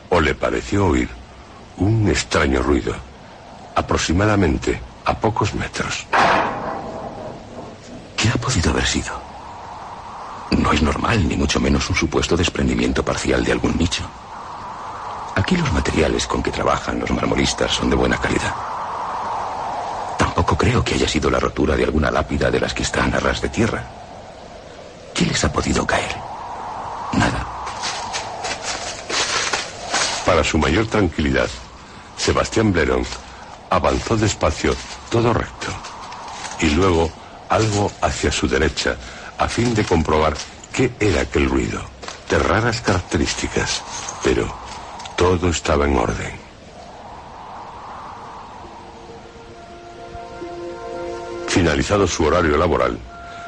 o 0.09 0.19
le 0.19 0.36
pareció 0.36 0.88
oír, 0.88 1.09
un 1.77 2.09
extraño 2.09 2.61
ruido, 2.61 2.93
aproximadamente 3.75 4.82
a 5.05 5.17
pocos 5.17 5.53
metros. 5.53 6.05
¿Qué 8.17 8.30
ha 8.30 8.36
podido 8.36 8.71
haber 8.71 8.86
sido? 8.86 9.13
No 10.57 10.73
es 10.73 10.82
normal, 10.82 11.27
ni 11.27 11.38
mucho 11.38 11.59
menos 11.59 11.89
un 11.89 11.95
supuesto 11.95 12.36
desprendimiento 12.36 13.03
parcial 13.03 13.43
de 13.45 13.51
algún 13.51 13.77
nicho. 13.77 14.09
Aquí 15.50 15.58
los 15.58 15.74
materiales 15.74 16.28
con 16.28 16.43
que 16.43 16.52
trabajan 16.52 17.00
los 17.00 17.10
marmoristas 17.10 17.72
son 17.72 17.89
de 17.89 17.95
buena 17.95 18.20
calidad. 18.20 18.54
Tampoco 20.16 20.56
creo 20.56 20.86
que 20.86 20.93
haya 20.93 21.08
sido 21.08 21.32
la 21.32 21.39
rotura 21.39 21.76
de 21.76 21.86
alguna 21.86 22.12
lápida 22.12 22.52
de 22.52 22.60
las 22.60 22.72
que 22.72 22.84
están 22.84 23.16
a 23.16 23.20
ras 23.20 23.41
de 23.41 23.50
tierra. 23.50 23.84
¿Qué 25.12 25.26
les 25.26 25.43
ha 25.43 25.52
podido 25.52 25.88
caer? 25.88 26.16
Nada. 27.14 27.47
Para 30.24 30.43
su 30.43 30.60
mayor 30.60 30.86
tranquilidad, 30.86 31.50
Sebastián 32.16 32.72
Blerón 32.72 33.04
avanzó 33.72 34.18
despacio 34.18 34.76
todo 35.10 35.34
recto 35.34 35.70
y 36.60 36.70
luego 36.70 37.10
algo 37.50 37.91
hacia 38.02 38.32
su 38.32 38.47
derecha 38.47 38.97
a 39.39 39.47
fin 39.47 39.74
de 39.74 39.84
comprobar 39.84 40.36
qué 40.72 40.93
era 41.00 41.22
aquel 41.22 41.50
ruido, 41.50 41.82
de 42.30 42.38
raras 42.38 42.82
características, 42.82 43.82
pero 44.24 44.59
todo 45.20 45.49
estaba 45.49 45.86
en 45.86 45.97
orden. 45.97 46.32
Finalizado 51.49 52.07
su 52.07 52.24
horario 52.24 52.55
laboral, 52.55 52.97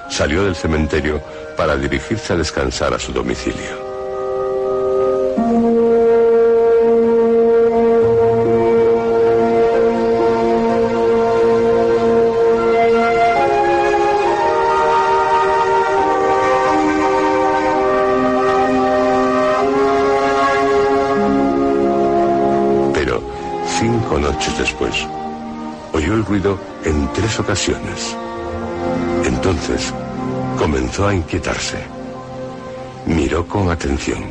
salió 0.10 0.44
del 0.44 0.58
cementerio 0.58 1.24
para 1.56 1.78
dirigirse 1.78 2.34
a 2.34 2.36
descansar 2.36 2.94
a 2.94 3.00
su 3.00 3.14
domicilio. 3.14 3.91
En 26.32 27.12
tres 27.12 27.38
ocasiones. 27.42 28.16
Entonces 29.26 29.94
comenzó 30.58 31.08
a 31.08 31.14
inquietarse. 31.14 31.78
Miró 33.06 33.46
con 33.46 33.70
atención 33.70 34.24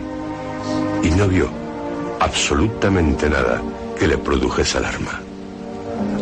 y 1.03 1.11
no 1.11 1.29
vio 1.29 1.51
absolutamente 2.19 3.29
nada 3.29 3.61
que 3.99 4.07
le 4.07 4.17
produjese 4.17 4.79
alarma. 4.79 5.21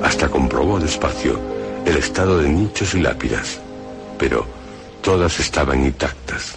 Hasta 0.02 0.28
comprobó 0.28 0.80
despacio 0.80 1.38
el 1.86 1.96
estado 1.96 2.38
de 2.38 2.48
nichos 2.48 2.94
y 2.94 3.00
lápidas, 3.00 3.60
pero 4.18 4.46
todas 5.00 5.38
estaban 5.38 5.84
intactas 5.84 6.56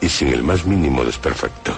y 0.00 0.08
sin 0.08 0.28
el 0.28 0.42
más 0.42 0.64
mínimo 0.64 1.04
desperfecto. 1.04 1.77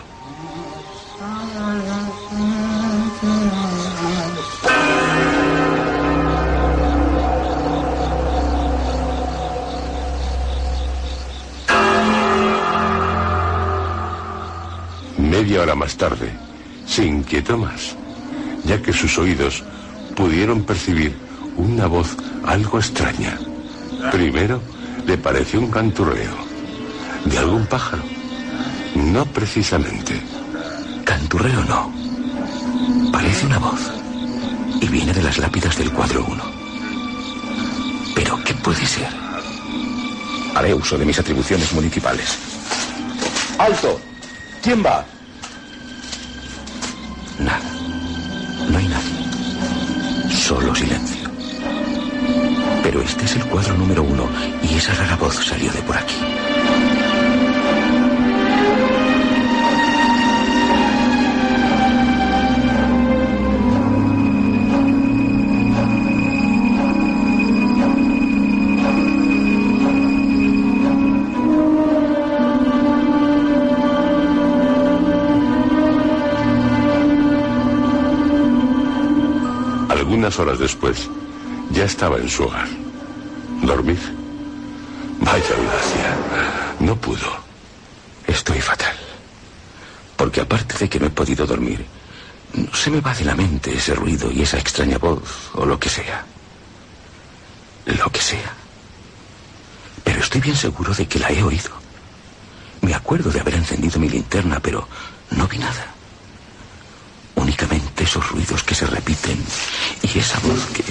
Más 15.90 15.96
tarde, 15.96 16.30
se 16.86 17.04
inquietó 17.04 17.58
más, 17.58 17.96
ya 18.64 18.80
que 18.80 18.92
sus 18.92 19.18
oídos 19.18 19.64
pudieron 20.14 20.62
percibir 20.62 21.16
una 21.56 21.88
voz 21.88 22.16
algo 22.46 22.78
extraña. 22.78 23.36
Primero 24.12 24.62
le 25.04 25.18
pareció 25.18 25.58
un 25.58 25.68
canturreo 25.68 26.36
de 27.24 27.38
algún 27.38 27.66
pájaro. 27.66 28.04
No 28.94 29.24
precisamente. 29.26 30.20
Canturreo 31.04 31.64
no. 31.64 31.92
Parece 33.10 33.46
una 33.46 33.58
voz. 33.58 33.80
Y 34.80 34.86
viene 34.86 35.12
de 35.12 35.22
las 35.22 35.38
lápidas 35.38 35.76
del 35.76 35.92
cuadro 35.92 36.24
1. 36.28 36.44
Pero, 38.14 38.38
¿qué 38.44 38.54
puede 38.54 38.86
ser? 38.86 39.08
Haré 40.54 40.72
uso 40.72 40.96
de 40.96 41.04
mis 41.04 41.18
atribuciones 41.18 41.72
municipales. 41.72 42.38
¡Alto! 43.58 44.00
¿Quién 44.62 44.84
va? 44.84 45.04
Número 53.80 54.02
uno 54.02 54.28
y 54.62 54.74
esa 54.74 54.94
rara 54.94 55.16
voz 55.16 55.34
salió 55.34 55.72
de 55.72 55.80
por 55.82 55.96
aquí. 55.96 56.16
Algunas 79.88 80.38
horas 80.38 80.58
después, 80.58 81.08
ya 81.70 81.84
estaba 81.84 82.18
en 82.18 82.28
su 82.28 82.44
hogar. 82.44 82.79
Estoy 88.26 88.60
fatal. 88.60 88.96
Porque 90.16 90.40
aparte 90.40 90.78
de 90.78 90.88
que 90.88 91.00
no 91.00 91.06
he 91.06 91.10
podido 91.10 91.46
dormir, 91.46 91.84
se 92.74 92.90
me 92.90 93.00
va 93.00 93.14
de 93.14 93.24
la 93.24 93.34
mente 93.34 93.76
ese 93.76 93.94
ruido 93.94 94.30
y 94.30 94.42
esa 94.42 94.58
extraña 94.58 94.98
voz 94.98 95.50
o 95.54 95.64
lo 95.64 95.78
que 95.78 95.88
sea. 95.88 96.24
Lo 97.86 98.10
que 98.10 98.20
sea. 98.20 98.52
Pero 100.04 100.20
estoy 100.20 100.40
bien 100.40 100.56
seguro 100.56 100.94
de 100.94 101.06
que 101.06 101.18
la 101.18 101.30
he 101.30 101.42
oído. 101.42 101.70
Me 102.82 102.94
acuerdo 102.94 103.30
de 103.30 103.40
haber 103.40 103.54
encendido 103.54 103.98
mi 103.98 104.08
linterna, 104.08 104.60
pero 104.60 104.88
no 105.30 105.46
vi 105.48 105.58
nada. 105.58 105.94
Únicamente 107.34 108.04
esos 108.04 108.28
ruidos 108.30 108.62
que 108.62 108.74
se 108.74 108.86
repiten 108.86 109.42
y 110.02 110.18
esa 110.18 110.38
voz 110.40 110.66
que... 110.66 110.84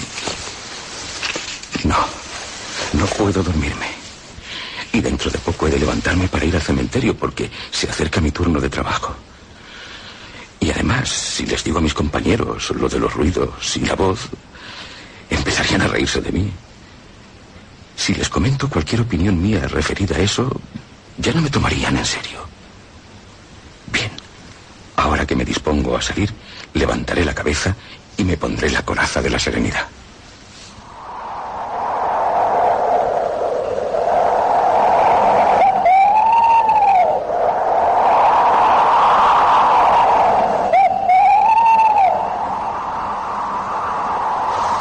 No, 1.88 1.98
no 2.94 3.06
puedo 3.06 3.42
dormirme. 3.44 3.89
De 5.70 5.78
levantarme 5.78 6.28
para 6.28 6.46
ir 6.46 6.56
al 6.56 6.64
cementerio 6.64 7.16
porque 7.16 7.48
se 7.70 7.88
acerca 7.88 8.20
mi 8.20 8.32
turno 8.32 8.60
de 8.60 8.72
trabajo. 8.72 9.16
Y 10.60 10.72
además, 10.72 11.10
si 11.10 11.46
les 11.46 11.64
digo 11.64 11.78
a 11.78 11.82
mis 11.82 11.94
compañeros 11.94 12.72
lo 12.72 12.90
de 12.90 12.98
los 12.98 13.14
ruidos 13.14 13.78
y 13.78 13.82
la 13.82 13.94
voz, 13.94 14.30
empezarían 15.30 15.84
a 15.84 15.88
reírse 15.88 16.22
de 16.22 16.32
mí. 16.32 16.52
Si 17.96 18.16
les 18.16 18.30
comento 18.30 18.68
cualquier 18.68 19.02
opinión 19.02 19.40
mía 19.40 19.68
referida 19.68 20.16
a 20.16 20.22
eso, 20.22 20.60
ya 21.20 21.34
no 21.34 21.42
me 21.42 21.52
tomarían 21.52 21.98
en 21.98 22.06
serio. 22.06 22.40
Bien, 23.94 24.10
ahora 24.96 25.28
que 25.28 25.36
me 25.36 25.46
dispongo 25.46 25.96
a 25.96 26.02
salir, 26.02 26.34
levantaré 26.74 27.24
la 27.24 27.36
cabeza 27.36 27.76
y 28.18 28.24
me 28.24 28.38
pondré 28.38 28.72
la 28.72 28.84
coraza 28.84 29.22
de 29.22 29.30
la 29.30 29.38
serenidad. 29.38 29.88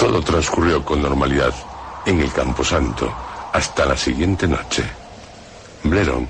Todo 0.09 0.23
transcurrió 0.23 0.83
con 0.83 1.03
normalidad 1.03 1.53
en 2.07 2.19
el 2.23 2.33
Camposanto 2.33 3.13
hasta 3.53 3.85
la 3.85 3.95
siguiente 3.95 4.49
noche. 4.49 4.83
Bleron 5.83 6.27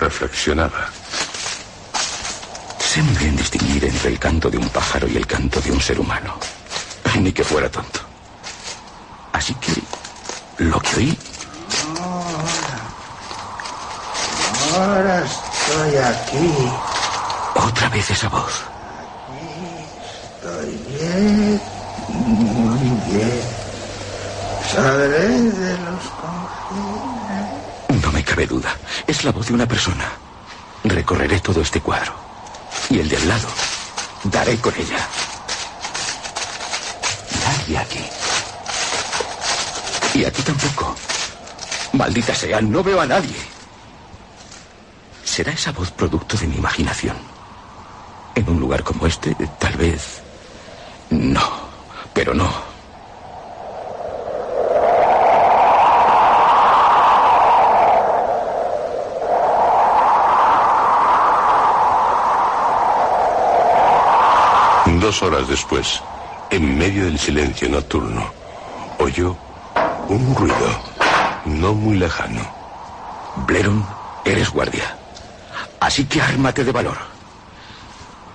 reflexionaba. 0.00 0.88
Sé 2.78 3.02
muy 3.02 3.14
bien 3.16 3.36
distinguir 3.36 3.84
entre 3.84 4.08
el 4.08 4.18
canto 4.18 4.48
de 4.48 4.56
un 4.56 4.70
pájaro 4.70 5.06
y 5.06 5.18
el 5.18 5.26
canto 5.26 5.60
de 5.60 5.70
un 5.70 5.82
ser 5.82 6.00
humano. 6.00 6.32
Ni 7.20 7.30
que 7.30 7.44
fuera 7.44 7.68
tonto. 7.68 8.00
Así 9.34 9.54
que 9.56 9.74
lo 10.64 10.80
que 10.80 10.96
oí, 10.96 11.18
Ahora 14.78 15.22
estoy 15.22 15.96
aquí. 15.98 16.68
otra 17.54 17.88
vez 17.90 18.10
esa 18.10 18.30
voz. 18.30 18.62
Estoy 20.40 20.74
bien. 20.88 21.60
Muy 22.08 22.90
bien. 23.10 23.40
De 24.74 25.78
los 25.78 26.02
confines. 26.20 28.02
No 28.02 28.10
me 28.10 28.24
cabe 28.24 28.44
duda. 28.44 28.76
Es 29.06 29.22
la 29.24 29.30
voz 29.30 29.46
de 29.46 29.54
una 29.54 29.68
persona. 29.68 30.10
Recorreré 30.82 31.38
todo 31.38 31.60
este 31.62 31.80
cuadro. 31.80 32.12
Y 32.90 32.98
el 32.98 33.08
de 33.08 33.16
al 33.16 33.28
lado. 33.28 33.46
Daré 34.24 34.56
con 34.58 34.74
ella. 34.74 34.98
Nadie 37.44 37.78
aquí. 37.78 38.04
Y 40.14 40.24
aquí 40.24 40.42
tampoco. 40.42 40.96
Maldita 41.92 42.34
sea, 42.34 42.60
no 42.60 42.82
veo 42.82 43.00
a 43.00 43.06
nadie. 43.06 43.36
¿Será 45.24 45.52
esa 45.52 45.70
voz 45.70 45.92
producto 45.92 46.36
de 46.36 46.48
mi 46.48 46.56
imaginación? 46.56 47.16
En 48.34 48.48
un 48.48 48.58
lugar 48.58 48.82
como 48.82 49.06
este, 49.06 49.36
tal 49.60 49.76
vez... 49.76 50.20
No, 51.10 51.48
pero 52.12 52.34
no. 52.34 52.73
Dos 65.04 65.22
horas 65.22 65.46
después, 65.46 66.00
en 66.48 66.78
medio 66.78 67.04
del 67.04 67.18
silencio 67.18 67.68
nocturno, 67.68 68.24
oyó 68.98 69.36
un 70.08 70.34
ruido 70.34 70.80
no 71.44 71.74
muy 71.74 71.98
lejano. 71.98 72.40
Bleron, 73.46 73.86
eres 74.24 74.48
guardia. 74.48 74.96
Así 75.78 76.06
que 76.06 76.22
ármate 76.22 76.64
de 76.64 76.72
valor. 76.72 76.96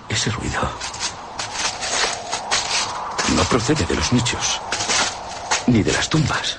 Ese 0.08 0.30
ruido 0.30 0.60
no 3.34 3.42
procede 3.42 3.84
de 3.84 3.96
los 3.96 4.12
nichos, 4.12 4.60
ni 5.66 5.82
de 5.82 5.92
las 5.92 6.08
tumbas. 6.08 6.56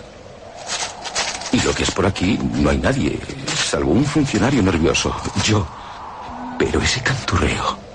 Y 1.53 1.61
lo 1.61 1.73
que 1.73 1.83
es 1.83 1.91
por 1.91 2.05
aquí, 2.05 2.37
no 2.55 2.69
hay 2.69 2.79
nadie, 2.79 3.17
salvo 3.47 3.91
un 3.91 4.03
funcionario 4.03 4.61
nervioso, 4.61 5.15
yo. 5.45 5.65
Pero 6.59 6.81
ese 6.81 7.01
canturreo, 7.01 7.90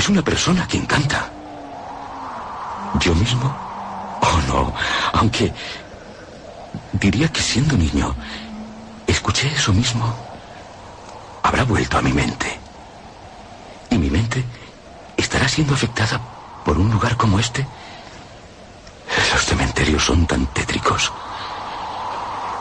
es 0.00 0.08
una 0.08 0.22
persona 0.22 0.66
quien 0.66 0.86
canta. 0.86 1.28
¿Yo 3.00 3.14
mismo? 3.14 3.54
Oh, 4.22 4.40
no, 4.48 4.74
aunque 5.12 5.52
diría 6.94 7.28
que 7.28 7.42
siendo 7.42 7.76
niño, 7.76 8.14
escuché 9.06 9.48
eso 9.48 9.74
mismo. 9.74 10.06
Habrá 11.42 11.64
vuelto 11.64 11.98
a 11.98 12.02
mi 12.02 12.14
mente. 12.14 12.58
Y 13.90 13.98
mi 13.98 14.08
mente 14.08 14.42
estará 15.18 15.46
siendo 15.46 15.74
afectada 15.74 16.18
por 16.64 16.78
un 16.78 16.90
lugar 16.90 17.18
como 17.18 17.38
este. 17.38 17.66
Los 19.34 19.44
cementerios 19.44 20.02
son 20.02 20.26
tan 20.26 20.46
tétricos. 20.46 21.12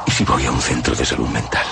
¿Y 0.08 0.12
si 0.12 0.26
voy 0.26 0.46
a 0.46 0.52
un 0.52 0.62
centro 0.62 0.94
de 0.94 1.06
salud 1.06 1.30
mental? 1.30 1.68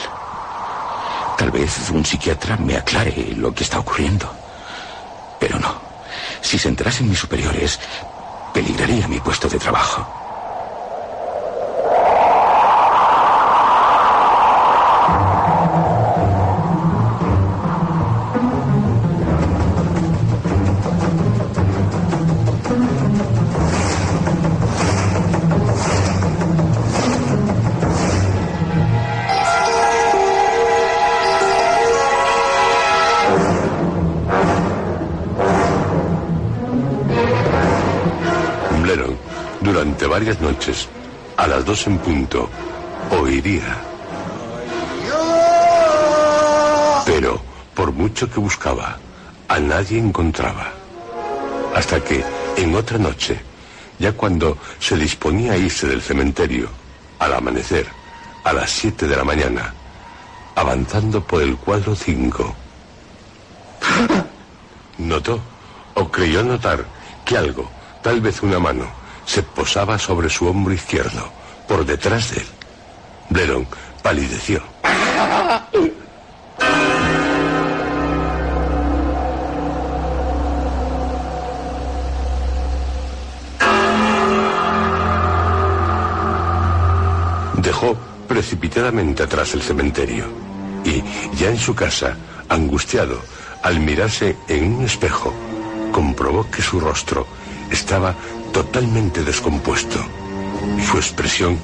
Tal 1.37 1.51
vez 1.51 1.89
un 1.89 2.05
psiquiatra 2.05 2.55
me 2.55 2.77
aclare 2.77 3.33
lo 3.35 3.53
que 3.53 3.65
está 3.65 3.79
ocurriendo. 3.79 4.46
Pero 5.39 5.59
no. 5.59 5.79
Si 6.41 6.57
se 6.57 6.69
enterasen 6.69 7.09
mis 7.09 7.19
superiores, 7.19 7.79
peligraría 8.53 9.07
mi 9.07 9.19
puesto 9.19 9.47
de 9.47 9.59
trabajo. 9.59 10.26
Varias 40.17 40.41
noches, 40.41 40.89
a 41.37 41.45
las 41.45 41.63
dos 41.63 41.85
en 41.85 41.99
punto, 41.99 42.49
oiría. 43.11 43.77
Pero, 47.05 47.39
por 47.75 47.91
mucho 47.91 48.27
que 48.27 48.39
buscaba, 48.39 48.97
a 49.47 49.59
nadie 49.59 49.99
encontraba. 49.99 50.73
Hasta 51.75 52.03
que, 52.03 52.23
en 52.55 52.73
otra 52.73 52.97
noche, 52.97 53.39
ya 53.99 54.11
cuando 54.13 54.57
se 54.79 54.97
disponía 54.97 55.51
a 55.51 55.57
irse 55.57 55.85
del 55.85 56.01
cementerio, 56.01 56.67
al 57.19 57.35
amanecer, 57.35 57.85
a 58.43 58.53
las 58.53 58.71
siete 58.71 59.05
de 59.07 59.17
la 59.17 59.23
mañana, 59.23 59.71
avanzando 60.55 61.23
por 61.23 61.43
el 61.43 61.57
cuadro 61.57 61.95
5, 61.95 62.55
notó 64.97 65.39
o 65.93 66.09
creyó 66.09 66.41
notar 66.41 66.83
que 67.23 67.37
algo, 67.37 67.69
tal 68.01 68.19
vez 68.19 68.41
una 68.41 68.57
mano, 68.57 68.96
se 69.27 69.43
posaba 69.43 69.99
sobre 69.99 70.29
su 70.29 70.47
hombro 70.47 70.73
izquierdo, 70.73 71.29
por 71.67 71.85
detrás 71.85 72.31
de 72.31 72.37
él. 72.37 72.47
Bleron 73.29 73.67
palideció. 74.01 74.63
Dejó 87.57 87.97
precipitadamente 88.29 89.23
atrás 89.23 89.53
el 89.53 89.61
cementerio 89.61 90.25
y, 90.85 91.03
ya 91.35 91.49
en 91.49 91.57
su 91.57 91.75
casa, 91.75 92.15
angustiado, 92.47 93.19
al 93.61 93.81
mirarse 93.81 94.37
en 94.47 94.75
un 94.75 94.85
espejo, 94.85 95.33
comprobó 95.91 96.49
que 96.49 96.61
su 96.61 96.79
rostro 96.79 97.27
estaba 97.69 98.15
totalmente 98.63 99.23
descompuesto. 99.23 99.99
Su 100.89 100.97
expresión 100.97 101.59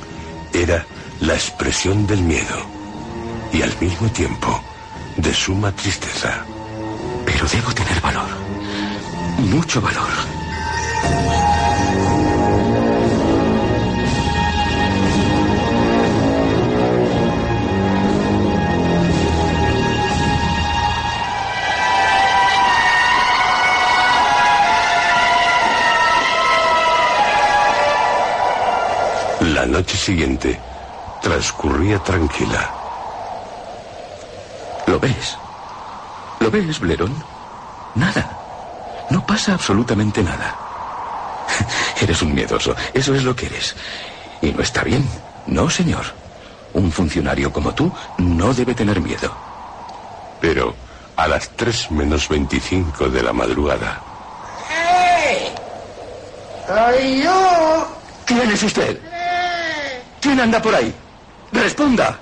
era 0.53 0.85
la 1.21 1.33
expresión 1.33 2.05
del 2.05 2.21
miedo 2.21 2.57
y 3.51 3.63
al 3.63 3.75
mismo 3.81 4.07
tiempo 4.09 4.63
de 5.17 5.33
suma 5.33 5.71
tristeza. 5.71 6.45
Pero 7.25 7.47
debo 7.47 7.73
tener 7.73 7.99
valor. 7.99 8.29
Mucho 9.39 9.81
valor. 9.81 11.52
Noche 29.73 29.97
siguiente 29.97 30.59
transcurría 31.23 31.97
tranquila. 31.97 32.71
¿Lo 34.85 34.99
ves? 34.99 35.35
¿Lo 36.39 36.51
ves, 36.51 36.79
Bleron? 36.79 37.11
Nada. 37.95 38.37
No 39.09 39.25
pasa 39.25 39.53
absolutamente 39.53 40.21
nada. 40.21 40.55
Eres 42.01 42.21
un 42.21 42.35
miedoso. 42.35 42.75
Eso 42.93 43.15
es 43.15 43.23
lo 43.23 43.35
que 43.35 43.47
eres. 43.47 43.75
Y 44.43 44.51
no 44.51 44.61
está 44.61 44.83
bien. 44.83 45.07
No, 45.47 45.69
señor. 45.69 46.05
Un 46.73 46.91
funcionario 46.91 47.51
como 47.51 47.73
tú 47.73 47.91
no 48.19 48.53
debe 48.53 48.75
tener 48.75 49.01
miedo. 49.01 49.31
Pero 50.39 50.75
a 51.15 51.27
las 51.27 51.49
3 51.49 51.91
menos 51.91 52.29
25 52.29 53.09
de 53.09 53.23
la 53.23 53.33
madrugada, 53.33 54.01
¡Hey! 54.69 55.51
¡Soy 56.67 57.23
yo! 57.23 57.87
¿Quién 58.25 58.51
es 58.51 58.63
usted? 58.63 59.12
¿Quién 60.23 60.39
anda 60.39 60.61
por 60.61 60.73
ahí? 60.73 60.95
¡Responda! 61.51 62.17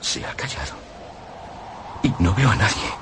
Se 0.00 0.24
ha 0.24 0.32
callado. 0.34 0.74
Y 2.04 2.14
no 2.20 2.32
veo 2.32 2.48
a 2.48 2.54
nadie. 2.54 2.92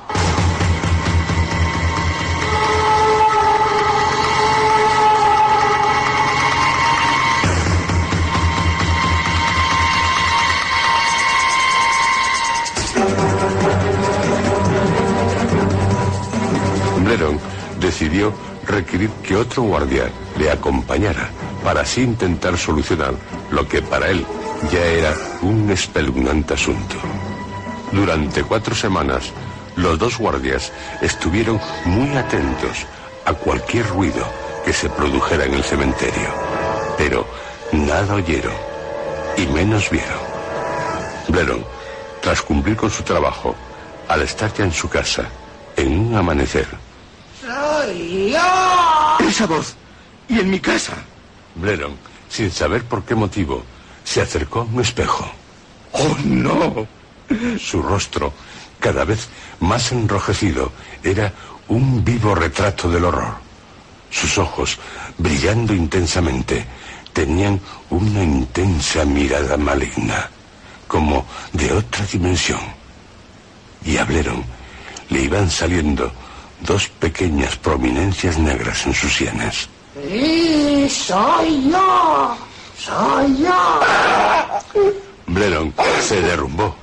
Bledon 17.04 17.38
decidió 17.80 18.32
requerir 18.66 19.10
que 19.22 19.36
otro 19.36 19.64
guardia 19.64 20.10
le 20.38 20.50
acompañara 20.50 21.28
para 21.64 21.82
así 21.82 22.02
intentar 22.02 22.56
solucionar 22.56 23.14
lo 23.50 23.66
que 23.68 23.82
para 23.82 24.08
él 24.08 24.24
ya 24.72 24.84
era 24.84 25.14
un 25.42 25.70
espeluznante 25.70 26.54
asunto. 26.54 26.96
Durante 27.92 28.42
cuatro 28.42 28.74
semanas, 28.74 29.32
los 29.76 29.98
dos 29.98 30.18
guardias 30.18 30.72
estuvieron 31.00 31.60
muy 31.84 32.16
atentos 32.16 32.86
a 33.24 33.32
cualquier 33.32 33.86
ruido 33.88 34.24
que 34.64 34.72
se 34.72 34.88
produjera 34.88 35.44
en 35.44 35.54
el 35.54 35.64
cementerio, 35.64 36.28
pero 36.98 37.26
nada 37.72 38.14
oyeron 38.14 38.54
y 39.36 39.46
menos 39.46 39.90
vieron. 39.90 40.20
Bleron, 41.28 41.64
tras 42.20 42.42
cumplir 42.42 42.76
con 42.76 42.90
su 42.90 43.02
trabajo, 43.02 43.54
al 44.08 44.22
estar 44.22 44.52
ya 44.52 44.64
en 44.64 44.72
su 44.72 44.88
casa, 44.88 45.24
en 45.76 45.98
un 45.98 46.16
amanecer, 46.16 46.66
¡Soy 47.40 48.32
yo! 48.32 49.26
¡Esa 49.26 49.46
voz! 49.46 49.74
¡Y 50.28 50.40
en 50.40 50.50
mi 50.50 50.60
casa! 50.60 50.92
Sin 52.28 52.50
saber 52.50 52.84
por 52.84 53.04
qué 53.04 53.14
motivo, 53.14 53.62
se 54.04 54.22
acercó 54.22 54.60
a 54.60 54.64
un 54.64 54.80
espejo. 54.80 55.30
¡Oh, 55.92 56.16
no! 56.24 56.86
Su 57.58 57.82
rostro, 57.82 58.32
cada 58.78 59.04
vez 59.04 59.28
más 59.60 59.92
enrojecido, 59.92 60.72
era 61.02 61.32
un 61.68 62.04
vivo 62.04 62.34
retrato 62.34 62.88
del 62.88 63.04
horror. 63.04 63.34
Sus 64.10 64.38
ojos, 64.38 64.78
brillando 65.18 65.74
intensamente, 65.74 66.66
tenían 67.12 67.60
una 67.90 68.22
intensa 68.22 69.04
mirada 69.04 69.56
maligna, 69.56 70.30
como 70.88 71.26
de 71.52 71.72
otra 71.72 72.04
dimensión. 72.06 72.60
Y 73.84 73.96
a 73.96 74.04
Bleron 74.04 74.42
le 75.10 75.22
iban 75.22 75.50
saliendo 75.50 76.12
dos 76.60 76.88
pequeñas 76.88 77.56
prominencias 77.56 78.38
negras 78.38 78.86
en 78.86 78.94
sus 78.94 79.14
sienes. 79.14 79.68
¡Sí, 80.08 80.88
soy 80.88 81.70
yo! 81.70 82.36
¡Soy 82.76 83.42
yo! 83.42 83.80
Bleron 85.26 85.72
se 86.00 86.20
derrumbó, 86.22 86.74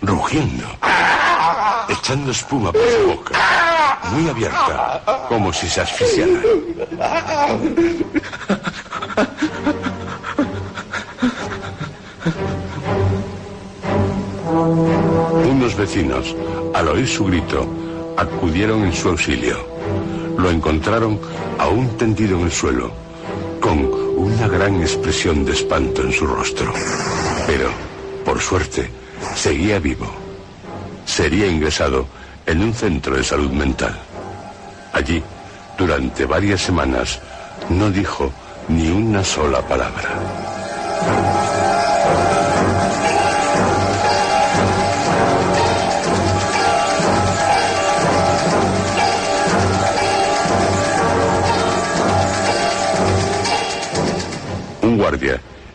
rugiendo, 0.00 0.64
echando 1.88 2.30
espuma 2.30 2.72
por 2.72 2.82
su 2.82 3.06
boca, 3.08 3.98
muy 4.12 4.28
abierta, 4.28 5.02
como 5.28 5.52
si 5.52 5.68
se 5.68 5.80
asfixiara. 5.80 6.32
Unos 15.50 15.76
vecinos, 15.76 16.36
al 16.74 16.88
oír 16.88 17.08
su 17.08 17.26
grito, 17.26 17.68
acudieron 18.16 18.84
en 18.84 18.92
su 18.92 19.08
auxilio. 19.10 19.71
Lo 20.36 20.50
encontraron 20.50 21.20
aún 21.58 21.96
tendido 21.96 22.38
en 22.38 22.44
el 22.44 22.52
suelo, 22.52 22.92
con 23.60 23.84
una 24.16 24.48
gran 24.48 24.80
expresión 24.80 25.44
de 25.44 25.52
espanto 25.52 26.02
en 26.02 26.12
su 26.12 26.26
rostro. 26.26 26.72
Pero, 27.46 27.68
por 28.24 28.40
suerte, 28.40 28.90
seguía 29.34 29.78
vivo. 29.78 30.06
Sería 31.04 31.46
ingresado 31.46 32.06
en 32.46 32.62
un 32.62 32.74
centro 32.74 33.16
de 33.16 33.24
salud 33.24 33.50
mental. 33.50 33.98
Allí, 34.92 35.22
durante 35.78 36.26
varias 36.26 36.60
semanas, 36.60 37.20
no 37.68 37.90
dijo 37.90 38.32
ni 38.68 38.90
una 38.90 39.24
sola 39.24 39.60
palabra. 39.66 41.41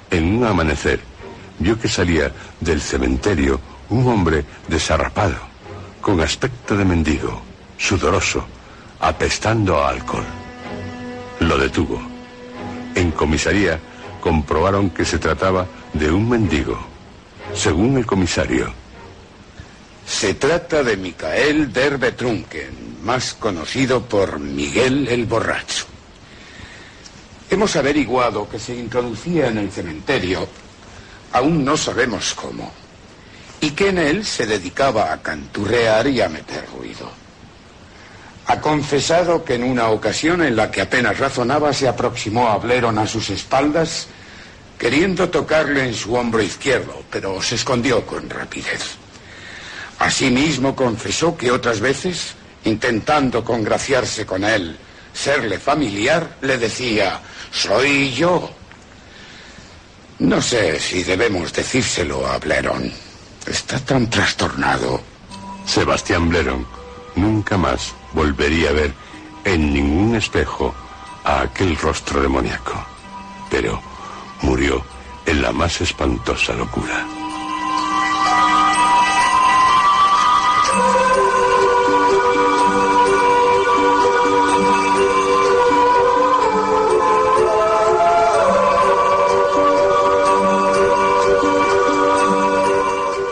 En 0.09 0.37
un 0.37 0.45
amanecer, 0.45 0.99
vio 1.59 1.79
que 1.79 1.87
salía 1.87 2.31
del 2.59 2.81
cementerio 2.81 3.59
un 3.89 4.07
hombre 4.07 4.43
desarrapado, 4.67 5.37
con 6.01 6.19
aspecto 6.21 6.75
de 6.75 6.85
mendigo, 6.85 7.41
sudoroso, 7.77 8.45
apestando 8.99 9.77
a 9.77 9.89
alcohol. 9.89 10.25
Lo 11.39 11.57
detuvo. 11.57 12.01
En 12.95 13.11
comisaría 13.11 13.79
comprobaron 14.21 14.89
que 14.89 15.05
se 15.05 15.19
trataba 15.19 15.67
de 15.93 16.11
un 16.11 16.27
mendigo. 16.27 16.77
Según 17.53 17.97
el 17.97 18.05
comisario, 18.05 18.73
Se 20.07 20.35
trata 20.35 20.83
de 20.83 20.95
Micael 20.95 21.73
Derbetrunken, 21.73 23.03
más 23.03 23.33
conocido 23.33 24.01
por 24.05 24.39
Miguel 24.39 25.05
el 25.09 25.25
Borracho. 25.25 25.85
Hemos 27.49 27.75
averiguado 27.77 28.49
que 28.49 28.59
se 28.59 28.75
introducía 28.75 29.47
en 29.47 29.57
el 29.57 29.71
cementerio, 29.71 30.47
aún 31.31 31.63
no 31.63 31.77
sabemos 31.77 32.33
cómo, 32.33 32.71
y 33.61 33.71
que 33.71 33.89
en 33.89 33.99
él 33.99 34.25
se 34.25 34.45
dedicaba 34.45 35.13
a 35.13 35.21
canturrear 35.21 36.07
y 36.07 36.19
a 36.19 36.27
meter 36.27 36.65
ruido. 36.77 37.09
Ha 38.47 38.59
confesado 38.59 39.45
que 39.45 39.55
en 39.55 39.63
una 39.63 39.89
ocasión 39.89 40.41
en 40.41 40.55
la 40.55 40.71
que 40.71 40.81
apenas 40.81 41.19
razonaba 41.19 41.73
se 41.73 41.87
aproximó 41.87 42.49
a 42.49 42.57
Bleron 42.57 42.97
a 42.97 43.07
sus 43.07 43.29
espaldas, 43.29 44.07
queriendo 44.77 45.29
tocarle 45.29 45.85
en 45.85 45.93
su 45.93 46.15
hombro 46.15 46.41
izquierdo, 46.41 47.03
pero 47.09 47.41
se 47.41 47.55
escondió 47.55 48.05
con 48.05 48.29
rapidez. 48.29 48.95
Asimismo 49.99 50.75
confesó 50.75 51.35
que 51.35 51.49
otras 51.49 51.79
veces, 51.79 52.35
intentando 52.65 53.43
congraciarse 53.43 54.25
con 54.25 54.43
él, 54.43 54.77
serle 55.13 55.59
familiar, 55.59 56.37
le 56.41 56.57
decía, 56.57 57.19
soy 57.51 58.11
yo. 58.13 58.49
No 60.19 60.41
sé 60.41 60.79
si 60.79 61.03
debemos 61.03 61.53
decírselo 61.53 62.25
a 62.27 62.37
Bleron. 62.39 62.91
Está 63.45 63.79
tan 63.79 64.09
trastornado. 64.09 65.01
Sebastián 65.65 66.29
Bleron 66.29 66.65
nunca 67.15 67.57
más 67.57 67.93
volvería 68.13 68.69
a 68.69 68.73
ver 68.73 68.93
en 69.43 69.73
ningún 69.73 70.15
espejo 70.15 70.73
a 71.23 71.41
aquel 71.41 71.77
rostro 71.77 72.21
demoníaco. 72.21 72.73
Pero 73.49 73.81
murió 74.41 74.83
en 75.25 75.41
la 75.41 75.51
más 75.51 75.81
espantosa 75.81 76.53
locura. 76.53 77.16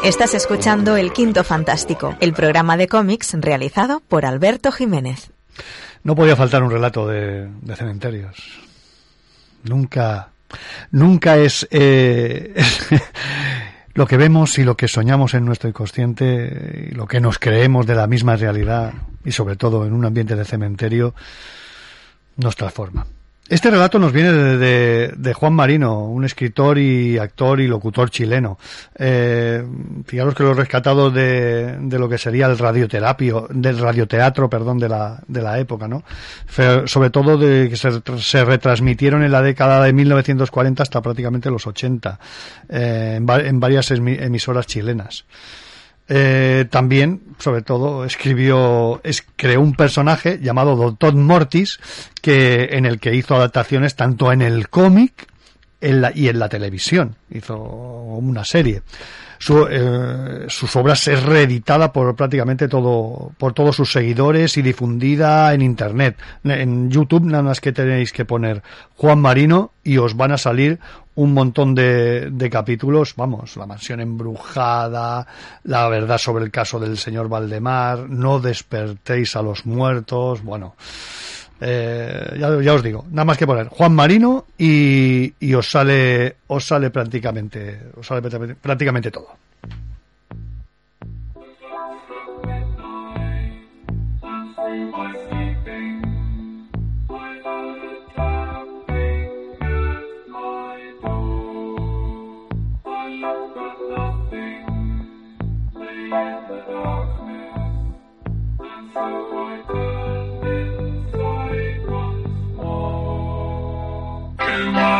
Estás 0.05 0.35
escuchando 0.35 0.97
El 0.97 1.11
Quinto 1.13 1.43
Fantástico, 1.43 2.15
el 2.19 2.33
programa 2.33 2.77
de 2.77 2.87
cómics 2.87 3.33
realizado 3.39 4.03
por 4.07 4.27
Alberto 4.27 4.71
Jiménez. 4.71 5.31
No 6.03 6.13
podía 6.15 6.35
faltar 6.35 6.61
un 6.61 6.69
relato 6.69 7.07
de, 7.07 7.49
cementerios. 7.75 8.37
Nunca, 9.63 10.29
nunca 10.91 11.37
es, 11.37 11.67
eh, 11.71 12.53
lo 13.95 14.05
que 14.05 14.17
vemos 14.17 14.59
y 14.59 14.63
lo 14.63 14.77
que 14.77 14.87
soñamos 14.87 15.33
en 15.33 15.43
nuestro 15.43 15.69
inconsciente, 15.69 16.89
y 16.91 16.93
lo 16.93 17.07
que 17.07 17.19
nos 17.19 17.39
creemos 17.39 17.87
de 17.87 17.95
la 17.95 18.05
misma 18.05 18.35
realidad, 18.35 18.93
y 19.23 19.31
sobre 19.31 19.55
todo 19.55 19.87
en 19.87 19.93
un 19.93 20.05
ambiente 20.05 20.35
de 20.35 20.45
cementerio, 20.45 21.15
nos 22.37 22.55
transforma. 22.55 23.07
Este 23.47 23.69
relato 23.69 23.99
nos 23.99 24.11
viene 24.11 24.31
de, 24.31 25.13
de, 25.15 25.33
Juan 25.33 25.53
Marino, 25.53 26.05
un 26.05 26.25
escritor 26.25 26.79
y 26.79 27.19
actor 27.19 27.61
y 27.61 27.67
locutor 27.67 28.09
chileno. 28.09 28.57
Eh, 28.97 29.63
fijaros 30.03 30.33
que 30.33 30.41
lo 30.41 30.51
he 30.51 30.53
rescatado 30.55 31.11
de, 31.11 31.77
lo 31.79 32.09
que 32.09 32.17
sería 32.17 32.47
el 32.47 32.57
radioterapio, 32.57 33.47
del 33.51 33.77
radioteatro, 33.77 34.49
perdón, 34.49 34.79
de 34.79 34.89
la, 34.89 35.21
de 35.27 35.43
la 35.43 35.59
época, 35.59 35.87
¿no? 35.87 36.03
Sobre 36.85 37.11
todo 37.11 37.37
de 37.37 37.69
que 37.69 37.77
se, 37.77 38.01
se, 38.17 38.43
retransmitieron 38.43 39.21
en 39.21 39.31
la 39.31 39.43
década 39.43 39.83
de 39.83 39.93
1940 39.93 40.81
hasta 40.81 41.01
prácticamente 41.03 41.51
los 41.51 41.67
80, 41.67 42.19
eh, 42.69 43.19
en 43.19 43.59
varias 43.59 43.91
emisoras 43.91 44.65
chilenas. 44.65 45.23
Eh, 46.07 46.65
también, 46.69 47.21
sobre 47.39 47.61
todo, 47.61 48.05
escribió, 48.05 49.01
es, 49.03 49.25
creó 49.35 49.61
un 49.61 49.73
personaje 49.73 50.39
llamado 50.39 50.75
Doctor 50.75 51.15
Mortis, 51.15 51.79
que, 52.21 52.69
en 52.71 52.85
el 52.85 52.99
que 52.99 53.15
hizo 53.15 53.35
adaptaciones 53.35 53.95
tanto 53.95 54.31
en 54.31 54.41
el 54.41 54.69
cómic 54.69 55.27
en 55.81 56.01
la, 56.01 56.11
y 56.13 56.27
en 56.27 56.39
la 56.39 56.49
televisión. 56.49 57.15
Hizo 57.29 57.57
una 57.57 58.45
serie. 58.45 58.81
Su, 59.37 59.67
eh, 59.69 60.45
sus 60.47 60.75
obras 60.75 61.07
es 61.07 61.23
reeditada 61.23 61.91
por 61.91 62.15
prácticamente 62.15 62.67
todo, 62.67 63.31
por 63.37 63.53
todos 63.53 63.75
sus 63.75 63.91
seguidores 63.91 64.57
y 64.57 64.61
difundida 64.61 65.53
en 65.53 65.61
internet. 65.61 66.17
En 66.43 66.89
YouTube 66.89 67.25
nada 67.25 67.43
más 67.43 67.61
que 67.61 67.71
tenéis 67.71 68.11
que 68.11 68.25
poner 68.25 68.63
Juan 68.95 69.19
Marino 69.19 69.71
y 69.83 69.97
os 69.97 70.15
van 70.15 70.31
a 70.31 70.37
salir 70.37 70.79
un 71.15 71.33
montón 71.33 71.73
de, 71.75 72.29
de, 72.29 72.49
capítulos, 72.49 73.13
vamos, 73.15 73.55
la 73.55 73.65
mansión 73.65 74.01
embrujada, 74.01 75.25
la 75.63 75.87
verdad 75.87 76.17
sobre 76.17 76.43
el 76.43 76.51
caso 76.51 76.77
del 76.77 76.97
señor 76.97 77.29
Valdemar, 77.29 78.09
no 78.09 78.39
despertéis 78.39 79.35
a 79.37 79.41
los 79.41 79.65
muertos, 79.65 80.43
bueno, 80.43 80.75
Eh, 81.61 82.35
ya, 82.37 82.73
os 82.73 82.83
digo, 82.83 83.05
nada 83.11 83.25
más 83.25 83.37
que 83.37 83.47
poner 83.47 83.67
Juan 83.69 83.93
Marino 83.93 84.45
y, 84.57 85.33
y 85.39 85.53
os 85.53 85.71
sale 85.71 86.35
os 86.47 86.67
sale 86.67 86.89
prácticamente 86.89 87.79
os 87.95 88.05
sale 88.05 88.21
prácticamente- 88.21 88.55
prácticamente 88.61 89.11
todo. 114.55 114.71
Thus 114.71 114.94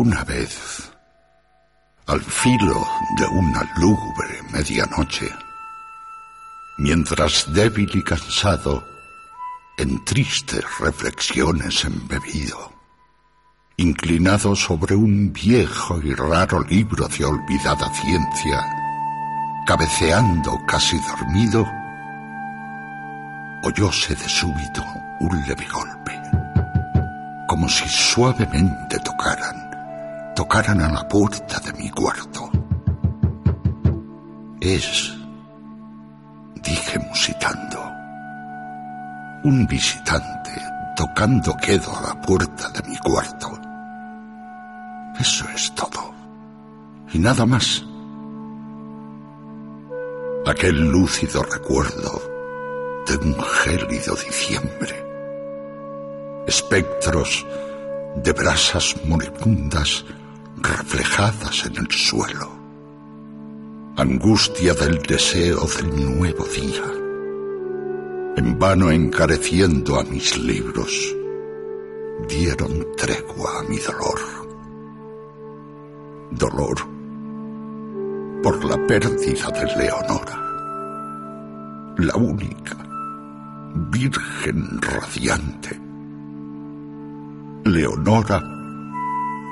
Una 0.00 0.24
vez, 0.24 0.90
al 2.06 2.22
filo 2.22 2.88
de 3.18 3.26
una 3.26 3.70
lúgubre 3.76 4.40
medianoche, 4.50 5.30
mientras 6.78 7.52
débil 7.52 7.90
y 7.92 8.02
cansado, 8.02 8.82
en 9.76 10.02
tristes 10.06 10.64
reflexiones 10.78 11.84
embebido, 11.84 12.72
inclinado 13.76 14.56
sobre 14.56 14.94
un 14.96 15.34
viejo 15.34 16.00
y 16.00 16.14
raro 16.14 16.62
libro 16.62 17.06
de 17.06 17.26
olvidada 17.26 17.92
ciencia, 17.92 18.58
cabeceando 19.66 20.58
casi 20.66 20.98
dormido, 21.00 21.70
oyóse 23.64 24.14
de 24.14 24.28
súbito 24.30 24.82
un 25.20 25.46
leve 25.46 25.68
golpe, 25.70 26.18
como 27.46 27.68
si 27.68 27.86
suavemente 27.86 28.98
tocaran, 29.00 29.69
tocaran 30.40 30.80
a 30.80 30.90
la 30.90 31.06
puerta 31.06 31.60
de 31.60 31.70
mi 31.74 31.90
cuarto. 31.90 32.50
Es, 34.58 35.14
dije 36.62 36.98
musitando, 36.98 37.78
un 39.44 39.66
visitante 39.66 40.50
tocando 40.96 41.54
quedo 41.58 41.94
a 41.94 42.00
la 42.08 42.20
puerta 42.22 42.70
de 42.70 42.88
mi 42.88 42.96
cuarto. 42.96 43.50
Eso 45.20 45.44
es 45.54 45.74
todo. 45.74 46.14
Y 47.12 47.18
nada 47.18 47.44
más. 47.44 47.84
Aquel 50.46 50.90
lúcido 50.90 51.42
recuerdo 51.42 52.12
de 53.06 53.16
un 53.18 53.36
gélido 53.62 54.14
diciembre. 54.14 55.04
Espectros 56.46 57.46
de 58.16 58.32
brasas 58.32 58.96
moribundas 59.04 60.02
reflejadas 60.62 61.66
en 61.66 61.76
el 61.76 61.90
suelo. 61.90 62.50
Angustia 63.96 64.74
del 64.74 65.02
deseo 65.02 65.66
del 65.76 66.16
nuevo 66.16 66.44
día. 66.44 66.84
En 68.36 68.58
vano 68.58 68.90
encareciendo 68.90 69.98
a 69.98 70.04
mis 70.04 70.38
libros, 70.38 71.14
dieron 72.28 72.86
tregua 72.96 73.60
a 73.60 73.62
mi 73.64 73.78
dolor. 73.78 74.20
Dolor 76.30 76.76
por 78.42 78.64
la 78.64 78.86
pérdida 78.86 79.50
de 79.50 79.76
Leonora, 79.76 80.36
la 81.98 82.16
única, 82.16 82.76
virgen 83.90 84.80
radiante. 84.80 85.78
Leonora 87.64 88.59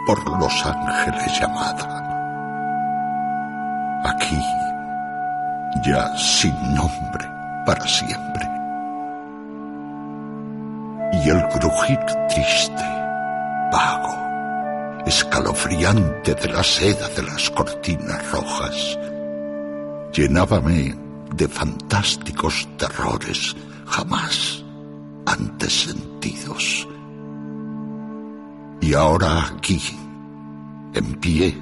por 0.06 0.40
los 0.40 0.66
ángeles 0.66 1.40
llamada. 1.40 2.04
Aquí, 4.04 4.40
ya 5.84 6.16
sin 6.16 6.54
nombre 6.74 7.26
para 7.66 7.86
siempre. 7.86 8.48
Y 11.12 11.30
el 11.30 11.48
crujir 11.48 11.98
triste, 12.28 12.84
vago, 13.72 14.14
escalofriante 15.06 16.34
de 16.34 16.48
la 16.48 16.62
seda 16.62 17.08
de 17.08 17.22
las 17.22 17.50
cortinas 17.50 18.30
rojas, 18.30 18.98
llenábame 20.12 20.94
de 21.34 21.48
fantásticos 21.48 22.68
terrores 22.76 23.54
jamás 23.86 24.62
antes 25.26 25.82
sentidos. 25.82 26.88
Y 28.88 28.94
ahora 28.94 29.48
aquí, 29.48 29.78
en 30.94 31.14
pie, 31.20 31.54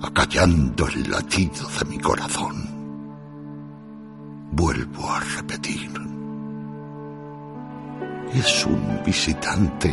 acallando 0.00 0.86
el 0.86 1.10
latido 1.10 1.66
de 1.76 1.84
mi 1.86 1.98
corazón, 1.98 2.54
vuelvo 4.52 5.10
a 5.10 5.18
repetir. 5.18 5.90
Es 8.32 8.64
un 8.64 9.02
visitante 9.04 9.92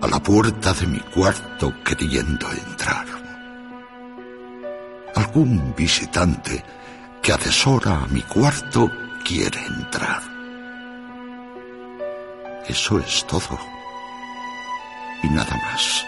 a 0.00 0.06
la 0.06 0.22
puerta 0.22 0.72
de 0.72 0.86
mi 0.86 1.00
cuarto 1.00 1.74
queriendo 1.84 2.46
entrar. 2.52 3.06
Algún 5.16 5.74
visitante 5.76 6.64
que 7.20 7.32
adesora 7.32 8.04
a 8.04 8.06
mi 8.06 8.22
cuarto 8.22 8.88
quiere 9.24 9.58
entrar. 9.66 10.22
Eso 12.68 13.00
es 13.00 13.26
todo. 13.26 13.77
Y 15.22 15.28
nada 15.28 15.56
más. 15.56 16.04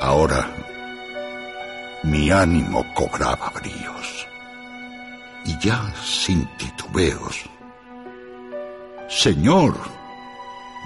Ahora 0.00 0.46
mi 2.04 2.30
ánimo 2.30 2.84
cobraba 2.94 3.50
bríos. 3.54 4.26
Y 5.46 5.58
ya 5.58 5.92
sin 6.02 6.44
titubeos. 6.56 7.44
Señor, 9.08 9.74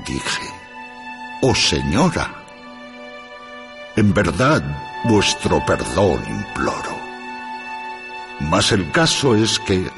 dije, 0.07 0.49
oh 1.43 1.55
señora, 1.55 2.31
en 3.97 4.15
verdad 4.15 4.63
vuestro 5.05 5.65
perdón 5.67 6.21
imploro. 6.29 6.99
Mas 8.41 8.71
el 8.71 8.91
caso 8.93 9.35
es 9.35 9.59
que, 9.61 9.91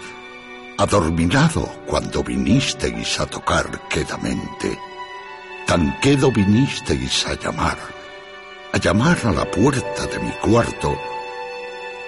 adormilado 0.79 1.67
cuando 1.87 2.23
vinisteis 2.23 3.21
a 3.21 3.27
tocar 3.27 3.67
quedamente, 3.89 4.79
tan 5.71 6.01
quedo 6.01 6.33
vinisteis 6.33 7.25
a 7.29 7.35
llamar, 7.35 7.79
a 8.73 8.77
llamar 8.79 9.17
a 9.23 9.31
la 9.31 9.45
puerta 9.49 10.05
de 10.09 10.19
mi 10.19 10.33
cuarto, 10.43 10.99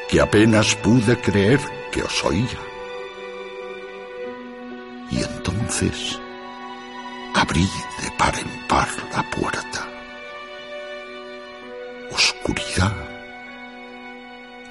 que 0.08 0.20
apenas 0.20 0.74
pude 0.74 1.16
creer 1.20 1.60
que 1.92 2.02
os 2.02 2.24
oía. 2.24 2.62
Y 5.12 5.22
entonces 5.22 6.18
abrí 7.36 7.68
de 8.02 8.10
par 8.18 8.34
en 8.36 8.66
par 8.66 8.88
la 9.12 9.22
puerta. 9.30 9.80
Oscuridad 12.10 12.96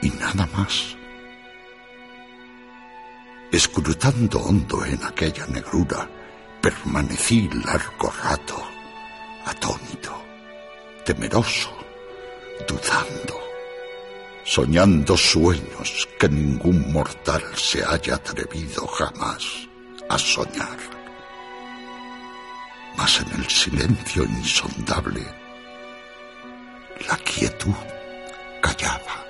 y 0.01 0.09
nada 0.09 0.49
más. 0.57 0.97
Escrutando 3.53 4.39
hondo 4.39 4.83
en 4.83 5.01
aquella 5.05 5.47
negrura, 5.47 6.09
permanecí 6.61 7.49
largo 7.63 8.11
rato, 8.21 8.70
atónito, 9.45 10.13
temeroso, 11.05 11.71
dudando, 12.67 13.39
soñando 14.43 15.17
sueños 15.17 16.07
que 16.19 16.29
ningún 16.29 16.91
mortal 16.91 17.43
se 17.55 17.83
haya 17.83 18.15
atrevido 18.15 18.85
jamás 18.87 19.67
a 20.09 20.17
soñar. 20.17 20.77
Mas 22.97 23.21
en 23.21 23.39
el 23.39 23.49
silencio 23.49 24.23
insondable, 24.23 25.25
la 27.07 27.17
quietud 27.17 27.73
callaba. 28.61 29.25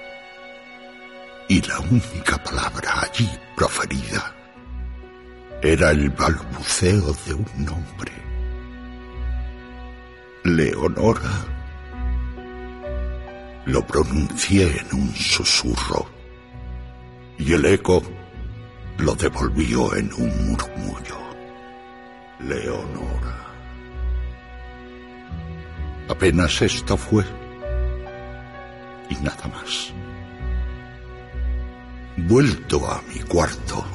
Y 1.47 1.61
la 1.61 1.79
única 1.79 2.41
palabra 2.43 3.01
allí 3.01 3.29
proferida 3.55 4.33
era 5.61 5.91
el 5.91 6.09
balbuceo 6.09 7.13
de 7.25 7.33
un 7.33 7.47
nombre. 7.57 8.30
Leonora. 10.43 11.45
Lo 13.65 13.85
pronuncié 13.85 14.79
en 14.79 14.99
un 14.99 15.15
susurro 15.15 16.09
y 17.37 17.53
el 17.53 17.63
eco 17.65 18.01
lo 18.97 19.13
devolvió 19.13 19.95
en 19.95 20.11
un 20.13 20.49
murmullo. 20.49 21.19
Leonora. 22.39 23.37
Apenas 26.09 26.59
esto 26.63 26.97
fue 26.97 27.23
y 29.09 29.15
nada 29.17 29.47
más. 29.47 29.93
Vuelto 32.17 32.91
a 32.91 32.99
mi 33.03 33.19
cuarto, 33.21 33.85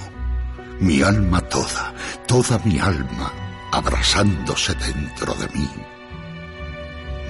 mi 0.79 1.03
alma 1.03 1.41
toda, 1.41 1.93
toda 2.29 2.61
mi 2.61 2.79
alma, 2.79 3.33
abrasándose 3.73 4.75
dentro 4.75 5.35
de 5.35 5.49
mí. 5.49 5.69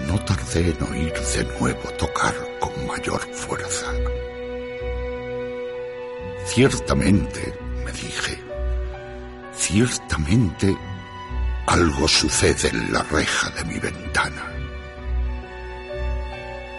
No 0.05 0.18
tardé 0.24 0.70
en 0.70 0.82
oír 0.82 1.12
de 1.12 1.44
nuevo 1.59 1.90
tocar 1.98 2.35
con 2.60 2.86
mayor 2.86 3.20
fuerza. 3.32 3.86
Ciertamente, 6.47 7.52
me 7.85 7.93
dije, 7.93 8.39
ciertamente 9.56 10.77
algo 11.66 12.06
sucede 12.06 12.68
en 12.68 12.93
la 12.93 13.02
reja 13.02 13.51
de 13.51 13.64
mi 13.64 13.78
ventana. 13.78 14.52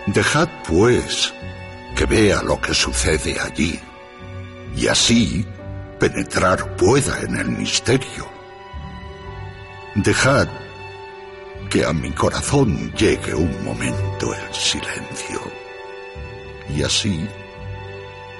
Dejad, 0.07 0.47
pues, 0.65 1.33
que 1.95 2.05
vea 2.05 2.41
lo 2.41 2.61
que 2.61 2.73
sucede 2.73 3.37
allí, 3.39 3.79
y 4.75 4.87
así 4.87 5.45
penetrar 5.99 6.75
pueda 6.77 7.19
en 7.21 7.35
el 7.35 7.49
misterio. 7.49 8.29
Dejad 9.95 10.47
que 11.69 11.85
a 11.85 11.93
mi 11.93 12.11
corazón 12.11 12.91
llegue 12.93 13.33
un 13.33 13.65
momento 13.65 14.33
el 14.33 14.53
silencio, 14.53 15.41
y 16.75 16.83
así 16.83 17.27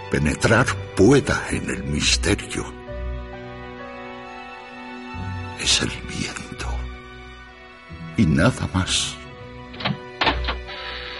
penetrar 0.09 0.65
pueda 0.95 1.45
en 1.49 1.69
el 1.69 1.83
misterio. 1.83 2.65
Es 5.59 5.81
el 5.81 5.91
viento, 6.07 6.67
y 8.17 8.25
nada 8.25 8.69
más. 8.73 9.15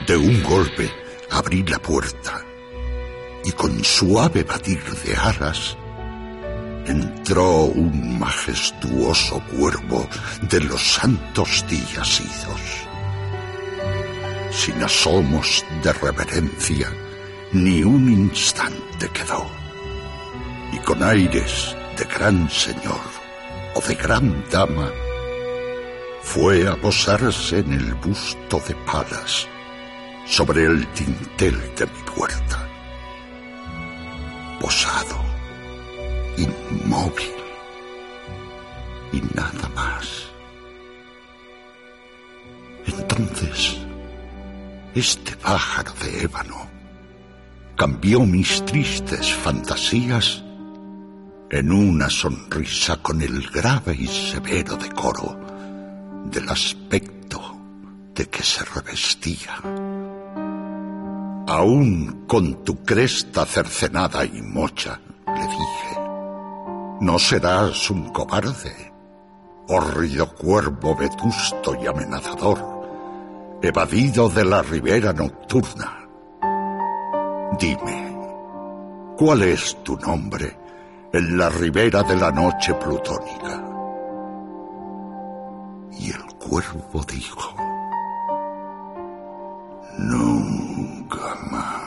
De 0.05 0.15
un 0.15 0.41
golpe 0.43 0.89
abrí 1.31 1.63
la 1.63 1.79
puerta 1.79 2.41
y 3.43 3.51
con 3.51 3.83
suave 3.83 4.43
batir 4.43 4.81
de 4.83 5.15
alas 5.15 5.77
entró 6.87 7.65
un 7.65 8.17
majestuoso 8.17 9.41
cuervo 9.57 10.07
de 10.41 10.61
los 10.61 10.81
santos 10.81 11.65
días 11.69 12.21
idos. 12.21 12.61
Sin 14.51 14.81
asomos 14.83 15.63
de 15.83 15.93
reverencia, 15.93 16.89
ni 17.51 17.83
un 17.83 18.09
instante 18.09 19.09
quedó. 19.09 19.45
Y 20.71 20.77
con 20.79 21.03
aires 21.03 21.75
de 21.97 22.05
gran 22.05 22.49
señor 22.49 23.01
o 23.75 23.81
de 23.81 23.95
gran 23.95 24.43
dama, 24.49 24.91
fue 26.21 26.67
a 26.67 26.75
posarse 26.75 27.59
en 27.59 27.73
el 27.73 27.93
busto 27.95 28.61
de 28.67 28.75
Palas 28.75 29.47
sobre 30.25 30.65
el 30.65 30.85
tintel 30.87 31.57
de 31.75 31.85
mi 31.85 32.01
puerta. 32.15 32.67
Posado, 34.59 35.26
inmóvil 36.37 37.33
y 39.11 39.21
nada 39.35 39.69
más. 39.75 40.29
Entonces, 42.85 43.77
este 44.95 45.35
pájaro 45.35 45.93
de 46.01 46.23
ébano 46.23 46.67
cambió 47.75 48.21
mis 48.21 48.65
tristes 48.65 49.33
fantasías 49.33 50.43
en 51.49 51.71
una 51.71 52.09
sonrisa 52.09 52.97
con 52.97 53.21
el 53.21 53.49
grave 53.49 53.95
y 53.97 54.07
severo 54.07 54.75
decoro 54.75 55.39
del 56.25 56.49
aspecto 56.49 57.57
de 58.13 58.25
que 58.27 58.43
se 58.43 58.65
revestía. 58.65 59.55
Aún 61.47 62.25
con 62.27 62.63
tu 62.65 62.83
cresta 62.83 63.45
cercenada 63.45 64.25
y 64.25 64.41
mocha, 64.41 64.99
le 65.27 65.41
dije, 65.41 65.76
no 66.99 67.19
serás 67.19 67.89
un 67.91 68.09
cobarde, 68.09 68.91
hórrido 69.67 70.33
cuervo 70.33 70.95
vetusto 70.95 71.75
y 71.75 71.85
amenazador, 71.85 73.59
evadido 73.61 74.29
de 74.29 74.45
la 74.45 74.61
ribera 74.63 75.13
nocturna. 75.13 76.07
Dime, 77.59 78.17
¿cuál 79.17 79.43
es 79.43 79.77
tu 79.83 79.95
nombre 79.97 80.57
en 81.13 81.37
la 81.37 81.49
ribera 81.49 82.03
de 82.03 82.15
la 82.15 82.31
noche 82.31 82.73
plutónica? 82.73 83.63
Y 85.99 86.11
el 86.11 86.25
cuervo 86.39 87.03
dijo, 87.07 87.55
nunca 89.99 91.35
más. 91.51 91.86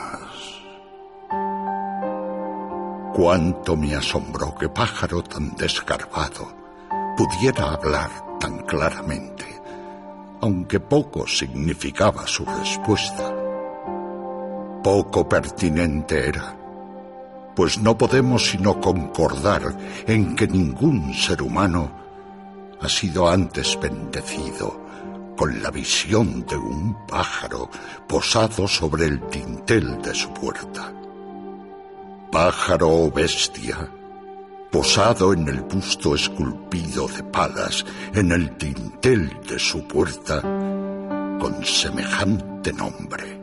Cuánto 3.13 3.75
me 3.75 3.93
asombró 3.93 4.55
que 4.55 4.69
pájaro 4.69 5.21
tan 5.21 5.53
desgarbado 5.55 6.47
pudiera 7.17 7.73
hablar 7.73 8.09
tan 8.39 8.59
claramente, 8.59 9.45
aunque 10.39 10.79
poco 10.79 11.27
significaba 11.27 12.25
su 12.25 12.45
respuesta. 12.45 13.35
Poco 14.81 15.27
pertinente 15.27 16.29
era, 16.29 16.55
pues 17.53 17.77
no 17.79 17.97
podemos 17.97 18.49
sino 18.49 18.79
concordar 18.79 19.77
en 20.07 20.33
que 20.35 20.47
ningún 20.47 21.13
ser 21.13 21.41
humano 21.41 21.91
ha 22.79 22.87
sido 22.87 23.29
antes 23.29 23.77
bendecido 23.79 24.79
con 25.35 25.61
la 25.61 25.69
visión 25.69 26.45
de 26.45 26.55
un 26.55 26.95
pájaro 27.07 27.69
posado 28.07 28.69
sobre 28.69 29.05
el 29.05 29.29
dintel 29.29 30.01
de 30.01 30.15
su 30.15 30.33
puerta. 30.33 30.93
Pájaro 32.31 32.87
o 32.89 33.11
bestia, 33.11 33.91
posado 34.71 35.33
en 35.33 35.49
el 35.49 35.59
busto 35.63 36.15
esculpido 36.15 37.05
de 37.09 37.23
palas 37.23 37.85
en 38.13 38.31
el 38.31 38.57
dintel 38.57 39.37
de 39.49 39.59
su 39.59 39.85
puerta, 39.85 40.39
con 40.41 41.65
semejante 41.65 42.71
nombre. 42.71 43.37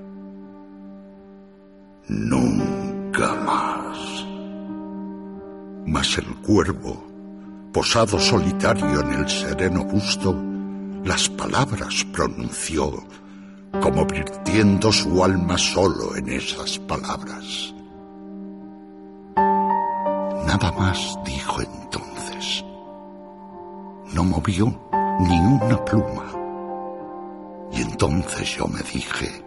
Nunca 2.09 3.35
más. 3.35 4.25
Mas 5.85 6.17
el 6.17 6.35
cuervo, 6.37 7.05
posado 7.75 8.19
solitario 8.19 9.01
en 9.01 9.13
el 9.21 9.29
sereno 9.29 9.85
busto, 9.85 10.35
las 11.05 11.29
palabras 11.29 12.07
pronunció, 12.11 13.07
como 13.83 14.07
virtiendo 14.07 14.91
su 14.91 15.23
alma 15.23 15.59
solo 15.59 16.17
en 16.17 16.31
esas 16.31 16.79
palabras. 16.79 17.75
Nada 20.49 20.73
más 20.73 21.19
dijo 21.27 21.61
entonces. 21.61 22.65
No 24.15 24.25
movió 24.25 24.65
ni 25.21 25.39
una 25.39 25.85
pluma. 25.85 26.25
Y 27.71 27.83
entonces 27.83 28.57
yo 28.57 28.67
me 28.67 28.81
dije, 28.81 29.45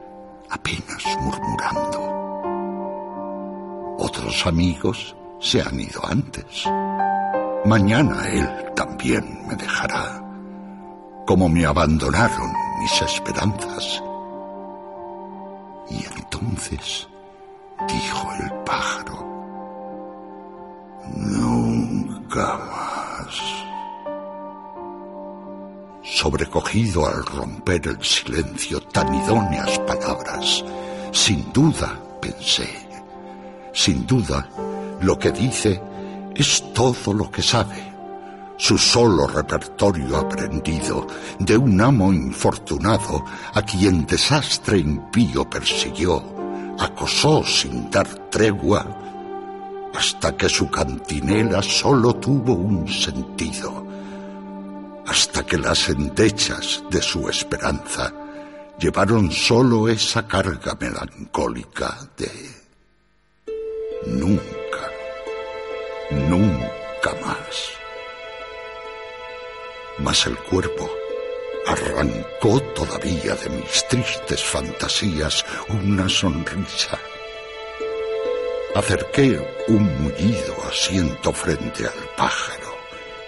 apenas 0.52 1.04
murmurando, 1.22 2.00
otros 3.98 4.46
amigos 4.46 5.16
se 5.40 5.64
han 5.64 5.80
ido 5.80 6.06
antes. 6.08 6.66
Mañana 7.66 8.28
él 8.28 8.48
también 8.76 9.48
me 9.48 9.56
dejará, 9.56 10.24
como 11.26 11.50
me 11.50 11.66
abandonaron 11.66 12.54
mis 12.80 13.02
esperanzas. 13.02 14.04
Y 15.90 16.06
entonces 16.16 17.08
dijo 17.88 18.32
el 18.40 18.52
pájaro, 18.66 19.32
nunca 21.16 22.58
más. 22.58 23.42
Sobrecogido 26.04 27.08
al 27.08 27.26
romper 27.26 27.88
el 27.88 28.04
silencio 28.04 28.82
tan 28.82 29.14
idóneas 29.14 29.80
palabras, 29.80 30.64
sin 31.12 31.52
duda 31.54 32.00
pensé, 32.22 32.70
sin 33.74 34.06
duda, 34.06 34.50
lo 35.02 35.18
que 35.18 35.32
dice 35.32 35.82
es 36.36 36.64
todo 36.74 37.14
lo 37.14 37.30
que 37.32 37.42
sabe, 37.42 37.92
su 38.58 38.78
solo 38.78 39.28
repertorio 39.28 40.18
aprendido 40.18 41.08
de 41.40 41.58
un 41.58 41.82
amo 41.82 42.14
infortunado 42.14 43.26
a 43.54 43.62
quien 43.62 44.06
desastre 44.06 44.78
impío 44.78 45.50
persiguió, 45.50 46.24
acosó 46.80 47.44
sin 47.44 47.90
dar 47.90 48.08
tregua, 48.30 49.01
hasta 49.94 50.36
que 50.36 50.50
su 50.50 50.70
cantinela 50.70 51.62
solo 51.62 52.16
tuvo 52.16 52.54
un 52.54 52.88
sentido, 52.88 53.86
hasta 55.06 55.46
que 55.46 55.58
las 55.58 55.90
endechas 55.90 56.84
de 56.90 57.02
su 57.02 57.30
esperanza 57.30 58.14
llevaron 58.80 59.32
solo 59.32 59.88
esa 59.88 60.28
carga 60.28 60.76
melancólica 60.80 61.98
de 62.18 62.32
nunca, 64.08 64.92
nunca 66.30 67.12
más. 67.26 67.72
Mas 70.00 70.26
el 70.26 70.38
cuerpo 70.38 70.90
arrancó 71.68 72.60
todavía 72.74 73.36
de 73.36 73.50
mis 73.50 73.88
tristes 73.88 74.44
fantasías 74.44 75.46
una 75.70 76.10
sonrisa. 76.10 77.00
Acerqué 78.74 79.38
un 79.68 79.84
mullido 80.02 80.56
asiento 80.66 81.34
frente 81.34 81.86
al 81.86 82.16
pájaro, 82.16 82.74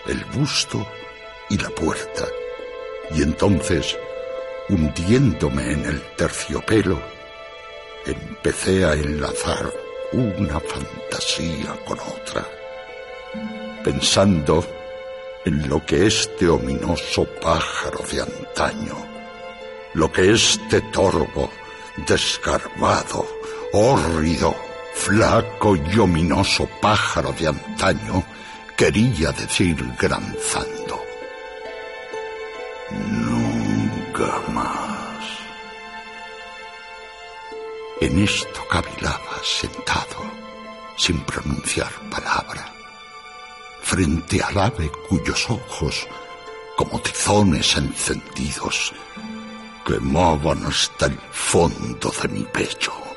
el 0.07 0.23
busto 0.25 0.87
y 1.49 1.57
la 1.57 1.69
puerta, 1.69 2.25
y 3.13 3.23
entonces, 3.23 3.97
hundiéndome 4.69 5.73
en 5.73 5.85
el 5.85 6.01
terciopelo, 6.15 6.97
empecé 8.05 8.85
a 8.85 8.93
enlazar 8.93 9.69
una 10.13 10.61
fantasía 10.61 11.75
con 11.85 11.99
otra, 11.99 12.47
pensando 13.83 14.65
en 15.43 15.67
lo 15.67 15.85
que 15.85 16.07
este 16.07 16.47
ominoso 16.47 17.25
pájaro 17.41 17.99
de 18.09 18.21
antaño, 18.21 18.95
lo 19.93 20.09
que 20.09 20.31
este 20.31 20.79
torvo, 20.93 21.51
desgarbado, 22.07 23.27
hórrido, 23.73 24.72
flaco 24.93 25.75
y 25.75 25.99
ominoso 25.99 26.67
pájaro 26.81 27.33
de 27.33 27.47
antaño 27.47 28.23
quería 28.77 29.31
decir 29.31 29.75
granzando. 29.99 31.03
Nunca 32.91 34.39
más. 34.49 35.25
En 38.01 38.19
esto 38.19 38.67
cavilaba 38.69 39.39
sentado, 39.43 40.23
sin 40.97 41.19
pronunciar 41.21 41.91
palabra, 42.09 42.71
frente 43.81 44.41
al 44.41 44.57
ave 44.57 44.91
cuyos 45.07 45.49
ojos, 45.49 46.07
como 46.75 46.99
tizones 46.99 47.77
encendidos, 47.77 48.93
quemaban 49.85 50.65
hasta 50.65 51.05
el 51.07 51.17
fondo 51.31 52.11
de 52.21 52.27
mi 52.29 52.43
pecho. 52.43 53.12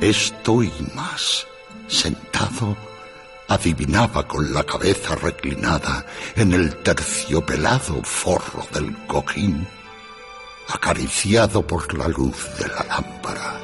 Esto 0.00 0.62
y 0.62 0.72
más, 0.94 1.46
sentado, 1.88 2.76
adivinaba 3.48 4.26
con 4.26 4.52
la 4.54 4.62
cabeza 4.62 5.16
reclinada 5.16 6.06
en 6.36 6.52
el 6.52 6.76
terciopelado 6.76 8.02
forro 8.02 8.66
del 8.72 8.96
cojín, 9.06 9.66
acariciado 10.68 11.66
por 11.66 11.92
la 11.98 12.08
luz 12.08 12.48
de 12.58 12.68
la 12.68 12.84
lámpara, 12.84 13.60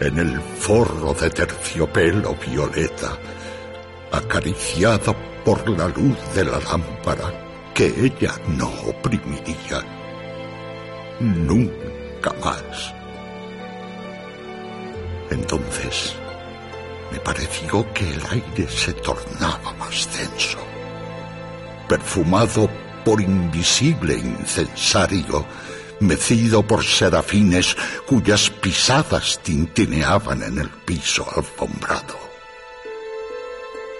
en 0.00 0.18
el 0.18 0.40
forro 0.40 1.14
de 1.14 1.30
terciopelo 1.30 2.34
violeta, 2.34 3.16
acariciado 4.12 5.14
por 5.44 5.66
la 5.70 5.88
luz 5.88 6.18
de 6.34 6.44
la 6.44 6.58
lámpara 6.58 7.72
que 7.72 7.86
ella 7.86 8.34
no 8.48 8.68
oprimiría 8.88 9.80
nunca 11.20 12.32
más. 12.44 12.97
Entonces, 15.30 16.14
me 17.12 17.18
pareció 17.20 17.92
que 17.92 18.08
el 18.08 18.20
aire 18.30 18.68
se 18.68 18.92
tornaba 18.94 19.72
más 19.74 20.08
denso, 20.16 20.58
perfumado 21.88 22.68
por 23.04 23.20
invisible 23.20 24.14
incensario, 24.14 25.46
mecido 26.00 26.62
por 26.62 26.84
serafines 26.84 27.76
cuyas 28.06 28.50
pisadas 28.50 29.40
tintineaban 29.42 30.42
en 30.42 30.58
el 30.58 30.68
piso 30.68 31.26
alfombrado. 31.34 32.18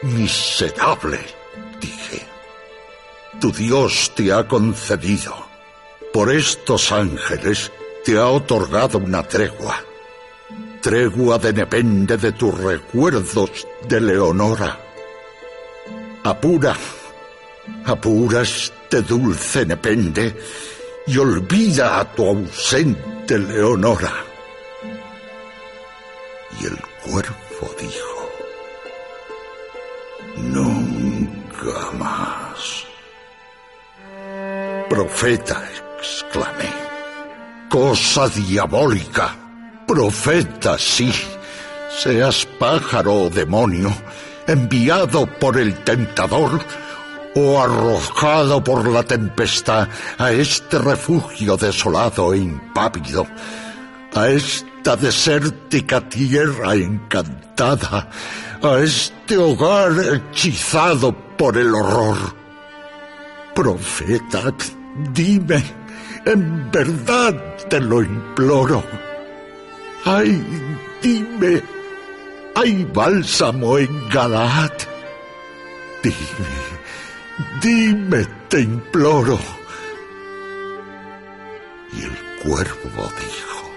Miserable, 0.02 1.18
dije, 1.80 2.24
tu 3.40 3.50
Dios 3.50 4.12
te 4.14 4.32
ha 4.32 4.46
concedido, 4.46 5.34
por 6.12 6.32
estos 6.32 6.92
ángeles 6.92 7.72
te 8.04 8.16
ha 8.16 8.26
otorgado 8.26 8.98
una 8.98 9.22
tregua, 9.22 9.82
tregua 10.80 11.38
de 11.38 11.52
depende 11.52 12.16
de 12.16 12.32
tus 12.32 12.56
recuerdos 12.58 13.66
de 13.88 14.00
Leonora. 14.00 14.78
Apura, 16.24 16.76
apura 17.84 18.42
este 18.42 19.02
dulce 19.02 19.64
nepende 19.66 20.36
y 21.06 21.18
olvida 21.18 22.00
a 22.00 22.12
tu 22.12 22.26
ausente 22.26 23.38
Leonora. 23.38 24.12
Y 26.60 26.66
el 26.66 26.78
cuervo 27.02 27.74
dijo, 27.80 28.30
nunca 30.36 31.92
más. 31.98 32.84
Profeta, 34.88 35.62
exclamé, 35.98 36.72
cosa 37.68 38.28
diabólica, 38.28 39.47
profeta, 39.88 40.78
sí, 40.78 41.10
seas 41.90 42.46
pájaro 42.58 43.14
o 43.14 43.30
demonio, 43.30 43.90
enviado 44.46 45.26
por 45.26 45.56
el 45.56 45.82
tentador 45.82 46.60
o 47.34 47.60
arrojado 47.60 48.62
por 48.62 48.86
la 48.86 49.02
tempestad 49.02 49.88
a 50.18 50.30
este 50.30 50.78
refugio 50.78 51.56
desolado 51.56 52.34
e 52.34 52.38
impávido, 52.38 53.26
a 54.14 54.28
esta 54.28 54.94
desértica 54.94 56.06
tierra 56.06 56.74
encantada, 56.74 58.10
a 58.62 58.78
este 58.80 59.38
hogar 59.38 59.92
hechizado 60.12 61.16
por 61.38 61.56
el 61.56 61.74
horror. 61.74 62.18
Profeta, 63.54 64.52
dime, 65.12 65.64
en 66.26 66.70
verdad 66.70 67.56
te 67.70 67.80
lo 67.80 68.02
imploro. 68.02 69.07
Ay, 70.04 70.42
dime, 71.02 71.62
¿hay 72.54 72.84
bálsamo 72.92 73.78
en 73.78 74.08
Galaad? 74.08 74.72
Dime, 76.02 76.16
dime, 77.60 78.26
te 78.48 78.60
imploro. 78.60 79.38
Y 81.92 82.02
el 82.02 82.16
cuervo 82.42 83.10
dijo, 83.20 83.70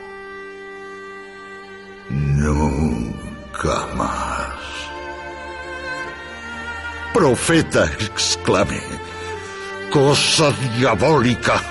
nunca 2.09 3.87
más. 3.95 4.51
Profeta, 7.13 7.85
exclamé, 7.99 8.81
cosa 9.91 10.51
diabólica, 10.77 11.61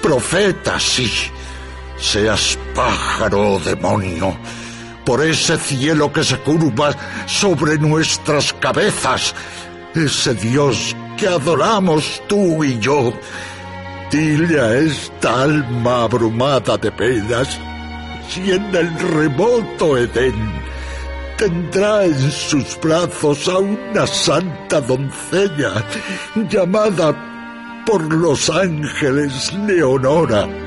profeta, 0.00 0.78
sí, 0.80 1.10
seas 1.98 2.58
pájaro 2.74 3.54
o 3.54 3.60
demonio, 3.60 4.36
por 5.04 5.24
ese 5.24 5.56
cielo 5.58 6.12
que 6.12 6.24
se 6.24 6.38
curva 6.38 6.94
sobre 7.26 7.78
nuestras 7.78 8.52
cabezas, 8.54 9.34
ese 9.94 10.34
Dios 10.34 10.94
que 11.16 11.28
adoramos 11.28 12.22
tú 12.28 12.62
y 12.64 12.78
yo, 12.78 13.12
dile 14.10 14.60
a 14.60 14.78
esta 14.78 15.42
alma 15.42 16.04
abrumada 16.04 16.76
de 16.76 16.92
penas 16.92 17.58
si 18.28 18.50
en 18.50 18.74
el 18.74 18.98
remoto 18.98 19.96
Edén 19.96 20.34
tendrá 21.36 22.04
en 22.04 22.30
sus 22.30 22.78
brazos 22.80 23.46
a 23.48 23.58
una 23.58 24.06
santa 24.06 24.80
doncella 24.80 25.84
llamada 26.50 27.84
por 27.86 28.02
los 28.12 28.50
ángeles 28.50 29.52
Leonora. 29.66 30.65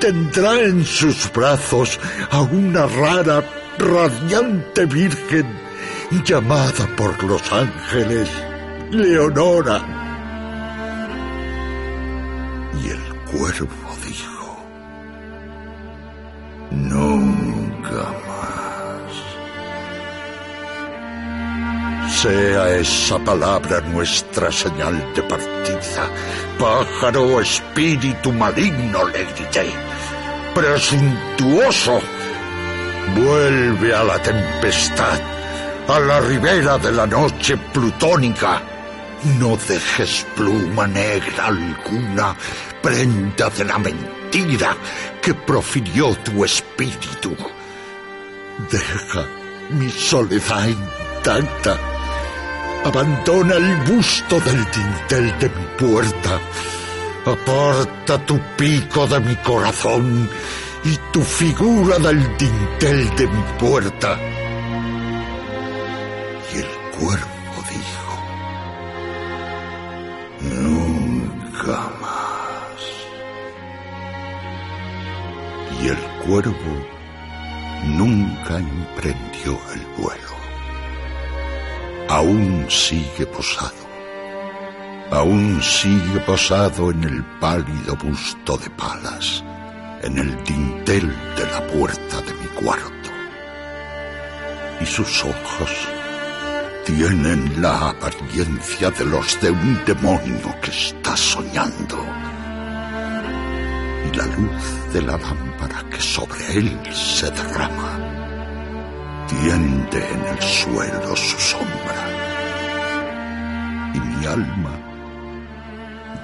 Tendrá 0.00 0.60
en 0.62 0.84
sus 0.84 1.30
brazos 1.32 2.00
a 2.30 2.40
una 2.40 2.86
rara, 2.86 3.44
radiante 3.78 4.86
virgen 4.86 5.46
llamada 6.24 6.88
por 6.96 7.22
los 7.22 7.52
ángeles 7.52 8.28
Leonora. 8.90 9.78
Y 12.82 12.88
el 12.88 13.14
cuervo 13.30 13.96
dijo, 14.04 14.64
nunca 16.70 17.29
Sea 22.20 22.76
esa 22.76 23.18
palabra 23.18 23.80
nuestra 23.80 24.52
señal 24.52 25.10
de 25.14 25.22
partida. 25.22 26.04
Pájaro 26.58 27.40
espíritu 27.40 28.30
maligno, 28.30 29.06
le 29.06 29.24
grité. 29.24 29.72
Presuntuoso. 30.54 31.98
Vuelve 33.16 33.94
a 33.94 34.04
la 34.04 34.18
tempestad, 34.18 35.18
a 35.88 35.98
la 35.98 36.20
ribera 36.20 36.76
de 36.76 36.92
la 36.92 37.06
noche 37.06 37.56
plutónica. 37.56 38.60
No 39.38 39.56
dejes 39.56 40.26
pluma 40.36 40.86
negra 40.86 41.46
alguna, 41.46 42.36
prenda 42.82 43.48
de 43.48 43.64
la 43.64 43.78
mentira 43.78 44.76
que 45.22 45.32
profirió 45.32 46.14
tu 46.16 46.44
espíritu. 46.44 47.34
Deja 48.70 49.26
mi 49.70 49.88
soledad 49.88 50.68
intacta. 50.68 51.99
Abandona 52.84 53.56
el 53.56 53.76
busto 53.92 54.40
del 54.40 54.64
dintel 54.70 55.38
de 55.38 55.48
mi 55.50 55.66
puerta. 55.78 56.40
Aparta 57.26 58.18
tu 58.24 58.40
pico 58.56 59.06
de 59.06 59.20
mi 59.20 59.36
corazón 59.36 60.28
y 60.84 60.96
tu 61.12 61.20
figura 61.22 61.98
del 61.98 62.20
dintel 62.38 63.16
de 63.16 63.26
mi 63.26 63.42
puerta. 63.58 64.18
Y 66.54 66.58
el 66.58 66.70
cuervo 66.98 67.64
dijo, 67.70 68.12
nunca 70.40 71.78
más. 72.00 72.80
Y 75.82 75.88
el 75.88 76.00
cuervo 76.24 76.86
nunca 77.84 78.56
emprendió 78.56 79.60
el 79.74 79.86
vuelo. 79.98 80.29
Aún 82.10 82.66
sigue 82.68 83.24
posado. 83.24 83.86
Aún 85.12 85.62
sigue 85.62 86.18
posado 86.26 86.90
en 86.90 87.04
el 87.04 87.24
pálido 87.38 87.94
busto 87.94 88.56
de 88.56 88.68
palas, 88.70 89.44
en 90.02 90.18
el 90.18 90.42
dintel 90.42 91.06
de 91.36 91.46
la 91.46 91.64
puerta 91.68 92.20
de 92.22 92.34
mi 92.34 92.46
cuarto. 92.48 93.10
Y 94.80 94.86
sus 94.86 95.24
ojos 95.24 95.70
tienen 96.84 97.62
la 97.62 97.90
apariencia 97.90 98.90
de 98.90 99.04
los 99.04 99.40
de 99.40 99.52
un 99.52 99.84
demonio 99.84 100.52
que 100.60 100.72
está 100.72 101.16
soñando. 101.16 101.96
Y 104.12 104.16
la 104.16 104.26
luz 104.26 104.92
de 104.92 105.02
la 105.02 105.16
lámpara 105.16 105.88
que 105.88 106.00
sobre 106.00 106.58
él 106.58 106.80
se 106.92 107.30
derrama 107.30 108.09
tiende 109.30 110.04
en 110.12 110.26
el 110.26 110.42
suelo 110.42 111.16
su 111.16 111.38
sombra. 111.38 112.00
Y 113.94 114.00
mi 114.00 114.26
alma, 114.26 114.76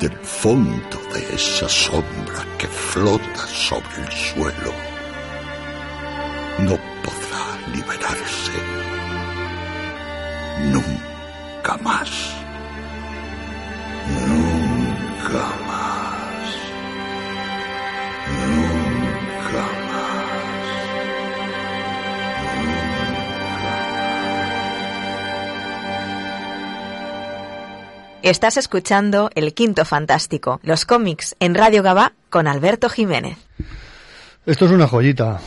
del 0.00 0.16
fondo 0.18 0.98
de 1.14 1.34
esa 1.34 1.68
sombra 1.68 2.44
que 2.58 2.66
flota 2.66 3.46
sobre 3.46 4.02
el 4.02 4.12
suelo, 4.12 4.72
no 6.58 6.76
podrá 7.04 7.44
liberarse 7.72 8.52
nunca 10.72 11.76
más. 11.78 12.10
Nunca 14.28 15.44
más. 15.66 16.15
Estás 28.26 28.56
escuchando 28.56 29.30
El 29.36 29.54
Quinto 29.54 29.84
Fantástico, 29.84 30.58
los 30.64 30.84
cómics 30.84 31.36
en 31.38 31.54
Radio 31.54 31.84
Gabá 31.84 32.12
con 32.28 32.48
Alberto 32.48 32.88
Jiménez. 32.88 33.38
Esto 34.44 34.64
es 34.66 34.72
una 34.72 34.88
joyita. 34.88 35.38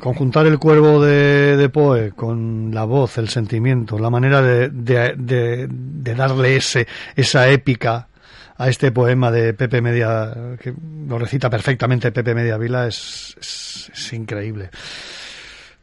conjuntar 0.00 0.46
el 0.46 0.58
cuervo 0.58 1.02
de, 1.04 1.58
de 1.58 1.68
Poe 1.68 2.12
con 2.12 2.70
la 2.72 2.84
voz, 2.84 3.18
el 3.18 3.28
sentimiento, 3.28 3.98
la 3.98 4.08
manera 4.08 4.40
de, 4.40 4.70
de- 4.70 5.14
de- 5.18 6.14
darle 6.14 6.56
ese, 6.56 6.88
esa 7.14 7.48
épica 7.50 8.08
a 8.56 8.68
este 8.70 8.90
poema 8.90 9.30
de 9.30 9.52
Pepe 9.52 9.82
Media, 9.82 10.56
que 10.60 10.72
lo 11.06 11.18
recita 11.18 11.50
perfectamente 11.50 12.10
Pepe 12.10 12.34
Media 12.34 12.56
Vila, 12.56 12.86
es, 12.86 13.36
es- 13.38 13.90
es 13.94 14.12
increíble. 14.14 14.70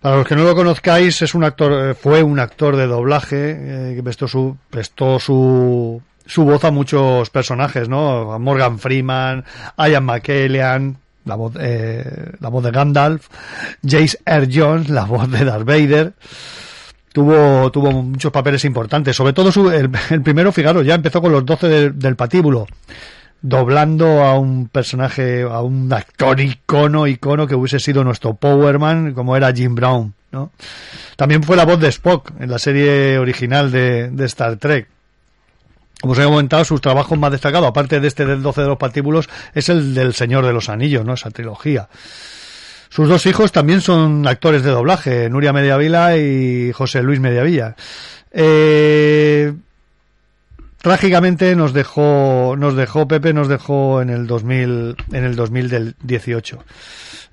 Para 0.01 0.17
los 0.17 0.27
que 0.27 0.35
no 0.35 0.43
lo 0.43 0.55
conozcáis, 0.55 1.21
es 1.21 1.35
un 1.35 1.43
actor, 1.43 1.89
eh, 1.89 1.93
fue 1.93 2.23
un 2.23 2.39
actor 2.39 2.76
de 2.77 2.88
doblaje 2.88 3.91
eh, 3.91 3.95
que 3.95 4.03
prestó 4.03 4.27
su, 4.30 4.57
prestó 4.69 5.19
su, 5.19 6.01
su 6.26 6.45
voz 6.45 6.63
a 6.63 6.71
muchos 6.71 7.30
personajes, 7.30 7.89
¿no? 7.89 8.39
Morgan 8.39 8.80
Freeman, 8.80 9.43
Ian 9.77 10.05
McKellen, 10.05 10.97
la 11.26 11.35
voz, 11.35 11.53
eh, 11.59 12.31
la 12.39 12.47
voz 12.49 12.63
de 12.63 12.71
Gandalf, 12.71 13.27
Jace 13.85 14.17
R. 14.26 14.47
Jones, 14.53 14.89
la 14.89 15.03
voz 15.03 15.30
de 15.30 15.43
Darth 15.43 15.65
Vader. 15.65 16.13
Tuvo, 17.11 17.69
tuvo 17.71 17.91
muchos 17.91 18.31
papeles 18.31 18.63
importantes, 18.65 19.15
sobre 19.15 19.34
todo 19.34 19.51
su, 19.51 19.69
el, 19.69 19.89
el 20.11 20.21
primero, 20.21 20.51
fijaros, 20.51 20.85
ya 20.85 20.95
empezó 20.95 21.21
con 21.21 21.31
los 21.34 21.45
12 21.45 21.67
del- 21.67 21.99
del 21.99 22.15
patíbulo 22.15 22.67
doblando 23.41 24.24
a 24.24 24.38
un 24.38 24.68
personaje, 24.68 25.44
a 25.44 25.61
un 25.61 25.91
actor 25.94 26.40
icono, 26.40 27.07
icono 27.07 27.48
que 27.48 27.56
hubiese 27.56 27.80
sido 27.80 28.03
nuestro 28.03 28.34
Powerman, 28.34 29.14
como 29.14 29.36
era 29.38 29.53
Jim 29.53 29.76
Brown, 29.76 30.14
¿no? 30.32 30.52
También 31.16 31.44
fue 31.44 31.56
la 31.56 31.66
voz 31.66 31.80
de 31.80 31.90
Spock 31.90 32.32
en 32.40 32.49
la 32.49 32.60
serie 32.60 33.18
original 33.18 33.72
de, 33.72 34.11
Star 34.26 34.57
Trek. 34.57 34.88
Como 36.02 36.14
os 36.14 36.20
he 36.20 36.24
comentado, 36.24 36.64
sus 36.64 36.80
trabajos 36.80 37.18
más 37.18 37.32
destacados, 37.32 37.68
aparte 37.68 37.99
de 37.99 38.07
este 38.07 38.26
del 38.26 38.41
12 38.41 38.61
de 38.61 38.68
los 38.68 38.78
patíbulos, 38.78 39.30
es 39.53 39.68
el 39.68 39.94
del 39.94 40.14
Señor 40.14 40.45
de 40.45 40.53
los 40.53 40.70
Anillos, 40.70 41.06
¿no? 41.06 41.14
Esa 41.14 41.30
trilogía. 41.30 41.90
Sus 42.90 43.07
dos 43.07 43.26
hijos 43.26 43.52
también 43.52 43.82
son 43.82 44.26
actores 44.28 44.64
de 44.64 44.72
doblaje, 44.72 45.30
Nuria 45.30 45.53
Mediavila 45.53 46.18
y 46.18 46.72
José 46.72 47.03
Luis 47.03 47.20
Mediavilla. 47.20 47.76
Eh, 48.32 49.53
trágicamente 50.81 51.56
nos 51.56 51.73
dejó 51.73 52.56
nos 52.57 52.76
dejó 52.76 53.07
Pepe 53.07 53.34
nos 53.34 53.47
dejó 53.47 54.01
en 54.01 54.10
el 54.10 54.27
2000 54.27 54.95
en 55.11 55.23
el 55.26 55.35
2018 55.35 56.60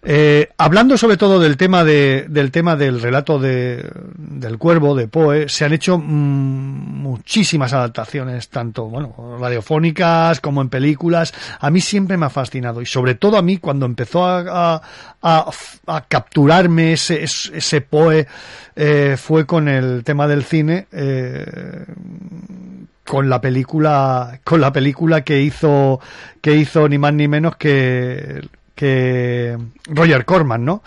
Eh, 0.09 0.51
hablando 0.57 0.97
sobre 0.97 1.17
todo 1.17 1.41
del 1.41 1.57
tema 1.57 1.83
de, 1.83 2.27
del 2.29 2.53
tema 2.53 2.77
del 2.77 3.03
relato 3.03 3.41
de, 3.41 3.85
del 4.17 4.57
cuervo 4.57 4.95
de 4.95 5.09
Poe 5.09 5.49
se 5.49 5.65
han 5.65 5.73
hecho 5.73 5.99
mm, 5.99 7.03
muchísimas 7.03 7.73
adaptaciones 7.73 8.49
tanto 8.49 8.85
bueno 8.85 9.37
radiofónicas 9.41 10.41
como 10.41 10.63
en 10.63 10.69
películas. 10.69 11.35
A 11.59 11.71
mí 11.71 11.81
siempre 11.81 12.17
me 12.17 12.27
ha 12.27 12.31
fascinado 12.31 12.83
y 12.83 12.87
sobre 12.87 13.17
todo 13.17 13.37
a 13.37 13.43
mí 13.43 13.57
cuando 13.57 13.85
empezó 13.85 14.25
a, 14.25 14.81
a, 15.23 16.05
capturarme 16.09 16.93
ese, 16.93 17.25
ese 17.25 17.81
Poe 17.81 18.29
eh, 18.77 19.17
fue 19.19 19.45
con 19.45 19.67
el 19.69 20.05
tema 20.05 20.29
del 20.29 20.45
cine 20.45 20.87
eh, 20.93 21.85
con 23.07 23.29
la 23.31 23.41
película 23.41 24.41
con 24.45 24.61
la 24.61 24.73
película 24.73 25.23
que 25.23 25.41
hizo 25.41 26.01
que 26.41 26.57
hizo 26.57 26.89
ni 26.89 26.99
más 26.99 27.15
ni 27.15 27.29
menos 27.29 27.57
que 27.57 28.43
que 28.75 29.57
Roger 29.87 30.27
Corman, 30.27 30.65
¿no? 30.65 30.83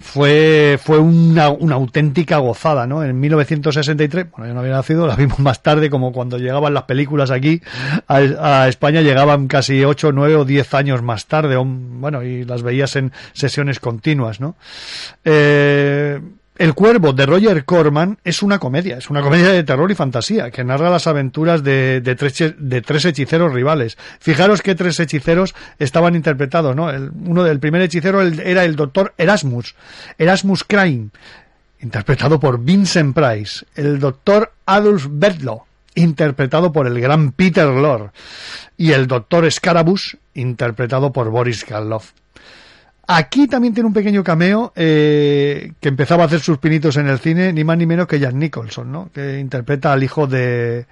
Fue 0.00 0.78
fue 0.82 0.98
una, 0.98 1.44
auténtica 1.44 2.38
gozada, 2.38 2.86
¿no? 2.86 3.04
En 3.04 3.18
1963, 3.20 4.30
bueno, 4.30 4.46
yo 4.46 4.54
no 4.54 4.60
había 4.60 4.72
nacido, 4.72 5.06
la 5.06 5.16
vimos 5.16 5.38
más 5.40 5.62
tarde, 5.62 5.90
como 5.90 6.12
cuando 6.12 6.38
llegaban 6.38 6.72
las 6.72 6.84
películas 6.84 7.30
aquí 7.30 7.60
a, 8.06 8.68
España 8.68 9.02
llegaban 9.02 9.48
casi 9.48 9.84
8, 9.84 10.12
9 10.12 10.36
o 10.36 10.44
10 10.44 10.74
años 10.74 11.02
más 11.02 11.26
tarde, 11.26 11.56
bueno, 11.56 12.22
y 12.22 12.44
las 12.44 12.62
veías 12.62 12.96
en 12.96 13.12
sesiones 13.34 13.80
continuas, 13.80 14.40
¿no? 14.40 14.56
Eh, 15.24 16.20
el 16.58 16.74
Cuervo 16.74 17.12
de 17.12 17.24
Roger 17.24 17.64
Corman 17.64 18.18
es 18.24 18.42
una 18.42 18.58
comedia, 18.58 18.98
es 18.98 19.10
una 19.10 19.22
comedia 19.22 19.50
de 19.50 19.62
terror 19.62 19.90
y 19.90 19.94
fantasía 19.94 20.50
que 20.50 20.64
narra 20.64 20.90
las 20.90 21.06
aventuras 21.06 21.62
de, 21.62 22.00
tres, 22.18 23.04
hechiceros 23.04 23.52
rivales. 23.52 23.96
Fijaros 24.18 24.60
que 24.60 24.74
tres 24.74 24.98
hechiceros 24.98 25.54
estaban 25.78 26.16
interpretados, 26.16 26.74
¿no? 26.74 26.90
El, 26.90 27.60
primer 27.60 27.82
hechicero 27.82 28.22
era 28.22 28.64
el 28.64 28.74
doctor 28.74 29.14
Erasmus, 29.16 29.76
Erasmus 30.18 30.64
Crane, 30.64 31.10
interpretado 31.80 32.40
por 32.40 32.60
Vincent 32.60 33.14
Price. 33.14 33.64
El 33.76 34.00
doctor 34.00 34.52
Adolf 34.66 35.06
Bedlow, 35.08 35.64
interpretado 35.94 36.72
por 36.72 36.88
el 36.88 37.00
gran 37.00 37.30
Peter 37.32 37.68
Lorre. 37.68 38.10
Y 38.76 38.92
el 38.92 39.06
doctor 39.06 39.50
Scarabus, 39.50 40.16
interpretado 40.34 41.12
por 41.12 41.30
Boris 41.30 41.64
Karloff. 41.64 42.12
Aquí 43.10 43.48
también 43.48 43.72
tiene 43.72 43.86
un 43.86 43.94
pequeño 43.94 44.22
cameo 44.22 44.70
eh, 44.76 45.72
que 45.80 45.88
empezaba 45.88 46.24
a 46.24 46.26
hacer 46.26 46.40
sus 46.40 46.58
pinitos 46.58 46.98
en 46.98 47.08
el 47.08 47.18
cine, 47.18 47.54
ni 47.54 47.64
más 47.64 47.78
ni 47.78 47.86
menos 47.86 48.06
que 48.06 48.20
Jack 48.20 48.34
Nicholson, 48.34 48.92
¿no? 48.92 49.08
Que 49.14 49.38
interpreta 49.38 49.94
al 49.94 50.02
hijo 50.02 50.26
de, 50.26 50.84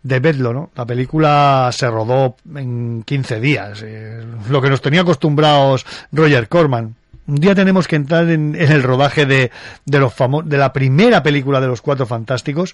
de 0.00 0.20
Bedlo, 0.20 0.52
¿no? 0.52 0.70
La 0.76 0.86
película 0.86 1.68
se 1.72 1.88
rodó 1.90 2.36
en 2.54 3.02
15 3.04 3.40
días, 3.40 3.82
eh, 3.84 4.24
lo 4.48 4.62
que 4.62 4.70
nos 4.70 4.82
tenía 4.82 5.00
acostumbrados 5.00 5.84
Roger 6.12 6.48
Corman. 6.48 6.94
Un 7.26 7.34
día 7.36 7.56
tenemos 7.56 7.88
que 7.88 7.96
entrar 7.96 8.28
en, 8.30 8.54
en 8.54 8.70
el 8.70 8.82
rodaje 8.84 9.26
de, 9.26 9.50
de 9.84 9.98
los 9.98 10.12
famo- 10.16 10.44
de 10.44 10.58
la 10.58 10.72
primera 10.72 11.24
película 11.24 11.60
de 11.60 11.66
los 11.66 11.80
Cuatro 11.82 12.06
Fantásticos. 12.06 12.72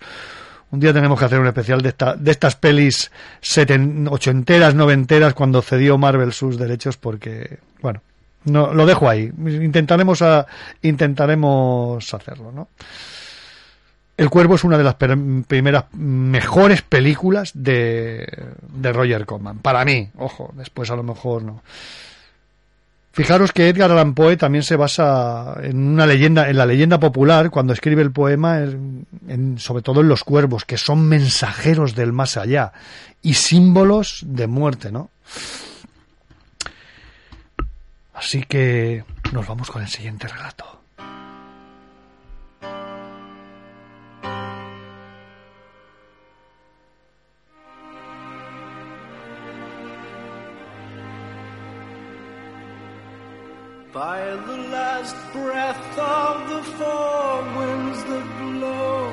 Un 0.72 0.80
día 0.80 0.92
tenemos 0.92 1.18
que 1.18 1.24
hacer 1.24 1.40
un 1.40 1.46
especial 1.46 1.80
de, 1.80 1.88
esta, 1.88 2.16
de 2.16 2.30
estas 2.30 2.54
pelis 2.56 3.10
seten, 3.40 4.08
ochenteras, 4.10 4.74
noventeras, 4.74 5.32
cuando 5.32 5.62
cedió 5.62 5.96
Marvel 5.96 6.32
sus 6.34 6.58
derechos, 6.58 6.96
porque, 6.98 7.60
bueno, 7.80 8.02
no, 8.44 8.72
lo 8.74 8.86
dejo 8.86 9.08
ahí. 9.08 9.30
Intentaremos, 9.38 10.22
intentaremos 10.82 12.14
hacerlo, 12.14 12.52
¿no? 12.52 12.68
El 14.16 14.28
Cuervo 14.28 14.56
es 14.56 14.64
una 14.64 14.76
de 14.76 14.84
las 14.84 14.96
primeras 14.96 15.84
mejores 15.94 16.82
películas 16.82 17.52
de, 17.54 18.28
de 18.74 18.92
Roger 18.92 19.24
Corman. 19.24 19.58
Para 19.60 19.82
mí, 19.84 20.10
ojo, 20.18 20.52
después 20.56 20.90
a 20.90 20.96
lo 20.96 21.02
mejor 21.02 21.42
no. 21.42 21.62
Fijaros 23.12 23.52
que 23.52 23.68
Edgar 23.68 23.90
Allan 23.90 24.14
Poe 24.14 24.36
también 24.36 24.62
se 24.62 24.76
basa 24.76 25.56
en 25.62 25.78
una 25.78 26.06
leyenda, 26.06 26.48
en 26.48 26.56
la 26.58 26.66
leyenda 26.66 27.00
popular, 27.00 27.50
cuando 27.50 27.72
escribe 27.72 28.02
el 28.02 28.12
poema, 28.12 28.58
en- 28.58 29.56
sobre 29.58 29.82
todo 29.82 30.02
en 30.02 30.08
los 30.08 30.22
cuervos, 30.22 30.64
que 30.64 30.76
son 30.76 31.08
mensajeros 31.08 31.94
del 31.94 32.12
más 32.12 32.36
allá 32.36 32.72
y 33.22 33.34
símbolos 33.34 34.22
de 34.26 34.46
muerte, 34.46 34.92
¿no? 34.92 35.10
Así 38.20 38.42
que 38.42 39.02
nos 39.32 39.46
vamos 39.46 39.70
con 39.70 39.80
el 39.80 39.88
siguiente 39.88 40.28
relato. 40.28 40.66
By 53.94 54.20
the 54.48 54.56
last 54.68 55.16
breath 55.32 55.98
of 55.98 56.50
the 56.50 56.62
four 56.76 57.42
winds 57.56 58.04
that 58.04 58.26
blow, 58.38 59.12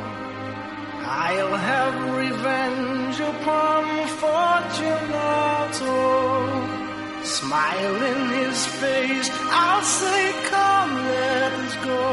I'll 1.05 1.55
have 1.55 1.95
revenge 2.13 3.21
upon 3.21 4.07
Fortunato. 4.19 5.47
Smile 7.27 8.01
in 8.03 8.29
his 8.39 8.65
face, 8.65 9.29
I'll 9.51 9.83
say, 9.83 10.31
Come, 10.49 10.95
let 10.95 11.51
us 11.51 11.75
go. 11.83 12.05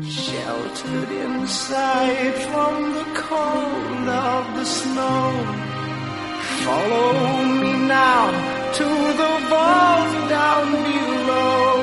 Sheltered 0.07 1.11
inside 1.11 2.35
from 2.51 2.93
the 2.93 3.07
cold 3.15 4.07
of 4.07 4.43
the 4.55 4.65
snow. 4.65 5.31
Follow 6.65 7.11
me 7.59 7.73
now 7.87 8.25
to 8.77 8.87
the 9.21 9.33
vault 9.49 10.13
down 10.29 10.67
below. 10.91 11.73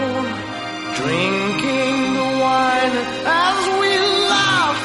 Drinking 1.00 1.96
the 2.14 2.28
wine 2.40 3.29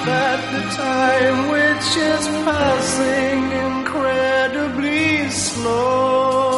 laugh 0.08 0.40
at 0.40 0.52
the 0.54 0.64
time 0.76 1.38
which 1.50 1.90
is 1.98 2.28
passing 2.46 3.52
incredibly 3.68 5.30
slow. 5.30 6.55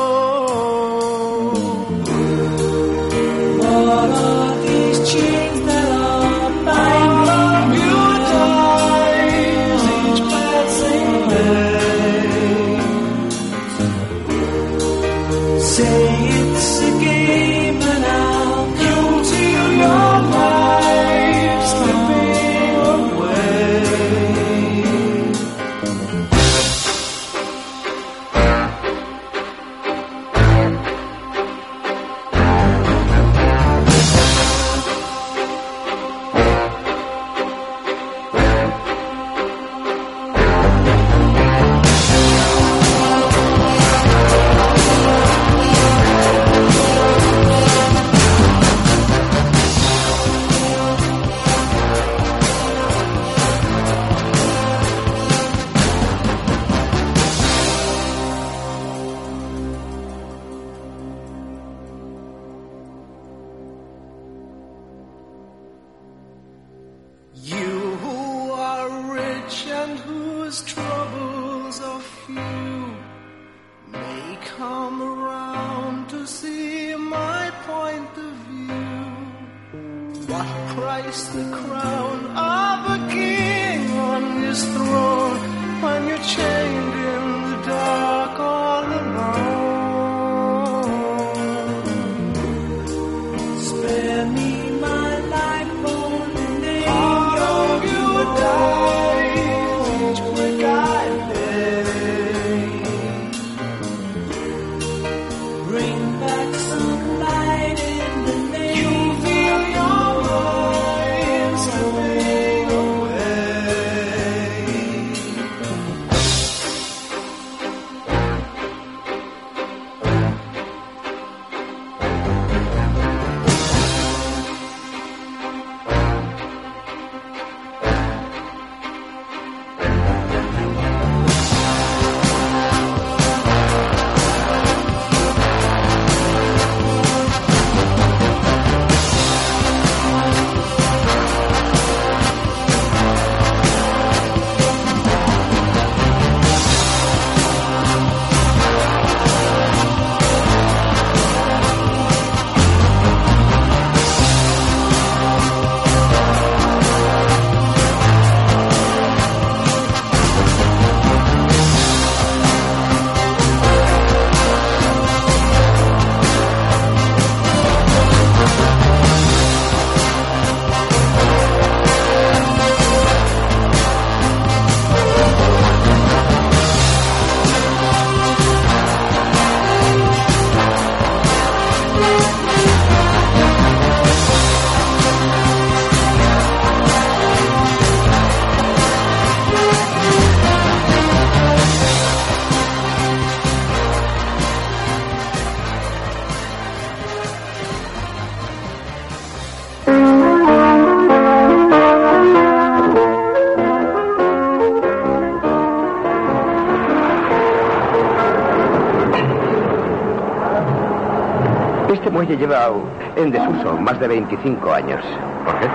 Muelle 212.28 212.46
lleva 212.46 212.70
en 213.16 213.32
desuso 213.32 213.78
más 213.78 213.98
de 214.02 214.08
25 214.10 214.74
años. 214.74 215.02
¿Por 215.46 215.60
qué? 215.60 215.68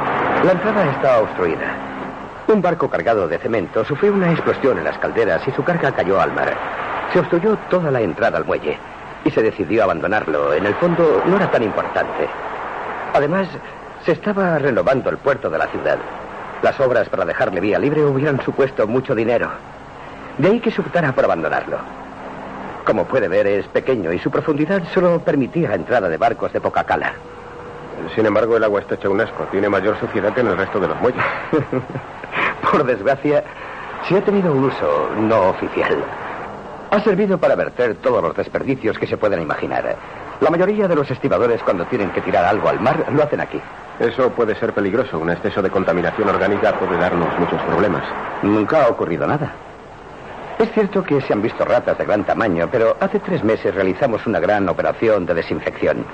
La 0.45 0.53
entrada 0.53 0.91
está 0.91 1.20
obstruida. 1.20 1.77
Un 2.47 2.61
barco 2.61 2.91
cargado 2.91 3.27
de 3.27 3.39
cemento 3.39 3.83
sufrió 3.87 4.12
una 4.12 4.31
explosión 4.33 4.77
en 4.77 4.85
las 4.85 4.99
calderas 4.99 5.49
y 5.49 5.53
su 5.53 5.65
carga 5.65 5.93
cayó 5.93 6.20
al 6.20 6.31
mar. 6.33 6.53
Se 7.11 7.20
obstruyó 7.20 7.57
toda 7.70 7.91
la 7.91 8.03
entrada 8.03 8.37
al 8.37 8.45
muelle 8.45 8.77
y 9.24 9.31
se 9.31 9.43
decidió 9.43 9.85
abandonarlo. 9.85 10.53
En 10.53 10.66
el 10.66 10.74
fondo 10.74 11.23
no 11.24 11.37
era 11.37 11.51
tan 11.51 11.62
importante. 11.62 12.29
Además, 13.15 13.49
se 14.05 14.12
estaba 14.12 14.59
renovando 14.59 15.09
el 15.09 15.16
puerto 15.16 15.49
de 15.49 15.57
la 15.57 15.69
ciudad. 15.69 15.97
Las 16.61 16.79
obras 16.81 17.09
para 17.09 17.24
dejarle 17.24 17.61
vía 17.61 17.79
libre 17.79 18.05
hubieran 18.05 18.43
supuesto 18.43 18.87
mucho 18.87 19.15
dinero. 19.15 19.49
De 20.37 20.49
ahí 20.49 20.61
que 20.61 20.70
se 20.70 20.83
optara 20.83 21.12
por 21.12 21.24
abandonarlo. 21.24 21.79
Como 22.85 23.05
puede 23.05 23.29
ver, 23.29 23.47
es 23.47 23.67
pequeño 23.69 24.13
y 24.13 24.19
su 24.19 24.31
profundidad 24.31 24.83
solo 24.93 25.21
permitía 25.21 25.75
entrada 25.75 26.09
de 26.09 26.17
barcos 26.17 26.53
de 26.53 26.61
poca 26.61 26.85
cala. 26.85 27.13
Sin 28.15 28.27
embargo, 28.27 28.57
el 28.57 28.65
agua 28.65 28.81
está 28.81 28.97
hecha 28.97 29.09
un 29.09 29.21
asco. 29.21 29.45
Tiene 29.51 29.69
mayor 29.69 29.99
suciedad 30.01 30.33
que 30.35 30.41
en 30.41 30.49
el 30.49 30.57
resto 30.57 30.81
de 30.81 30.89
los 30.89 31.01
muelles. 31.01 31.23
Por 32.71 32.85
desgracia, 32.85 33.45
sí 34.09 34.17
ha 34.17 34.25
tenido 34.25 34.53
un 34.53 34.65
uso 34.65 35.11
no 35.17 35.51
oficial. 35.51 36.05
Ha 36.91 37.01
servido 37.01 37.39
para 37.39 37.55
verter 37.55 37.95
todos 37.97 38.23
los 38.23 38.37
desperdicios 38.37 38.99
que 38.99 39.07
se 39.07 39.17
puedan 39.17 39.41
imaginar. 39.41 39.97
La 40.41 40.51
mayoría 40.51 40.89
de 40.89 40.97
los 40.97 41.11
estibadores 41.11 41.63
cuando 41.63 41.85
tienen 41.87 42.11
que 42.11 42.21
tirar 42.21 42.45
algo 42.45 42.69
al 42.69 42.81
mar 42.81 43.07
lo 43.13 43.23
hacen 43.23 43.41
aquí. 43.41 43.61
Eso 44.01 44.31
puede 44.31 44.57
ser 44.57 44.73
peligroso. 44.73 45.19
Un 45.19 45.31
exceso 45.31 45.63
de 45.63 45.71
contaminación 45.71 46.29
orgánica 46.29 46.73
puede 46.73 46.99
darnos 46.99 47.39
muchos 47.39 47.63
problemas. 47.63 48.03
Nunca 48.43 48.85
ha 48.85 48.89
ocurrido 48.89 49.27
nada. 49.27 49.53
Es 50.63 50.71
cierto 50.75 51.03
que 51.03 51.21
se 51.21 51.33
han 51.33 51.43
visto 51.43 51.65
ratas 51.65 51.99
de 51.99 52.05
gran 52.05 52.23
tamaño, 52.23 52.69
pero 52.71 52.97
hace 53.01 53.19
tres 53.19 53.43
meses 53.43 53.75
realizamos 53.75 54.25
una 54.29 54.39
gran 54.39 54.69
operación 54.69 55.27
de 55.27 55.35
desinfección. 55.35 56.05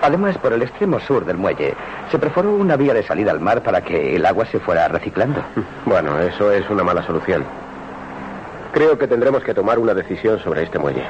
Además, 0.00 0.38
por 0.38 0.54
el 0.54 0.62
extremo 0.62 0.98
sur 0.98 1.26
del 1.26 1.36
muelle 1.36 1.74
se 2.10 2.18
perforó 2.18 2.54
una 2.54 2.76
vía 2.76 2.94
de 2.94 3.02
salida 3.02 3.32
al 3.32 3.40
mar 3.40 3.62
para 3.62 3.82
que 3.82 4.16
el 4.16 4.24
agua 4.24 4.46
se 4.46 4.60
fuera 4.60 4.88
reciclando. 4.88 5.42
Bueno, 5.84 6.18
eso 6.20 6.50
es 6.52 6.70
una 6.70 6.84
mala 6.84 7.02
solución. 7.02 7.44
Creo 8.72 8.96
que 8.96 9.06
tendremos 9.06 9.44
que 9.44 9.52
tomar 9.52 9.78
una 9.78 9.92
decisión 9.92 10.38
sobre 10.38 10.62
este 10.62 10.78
muelle. 10.78 11.04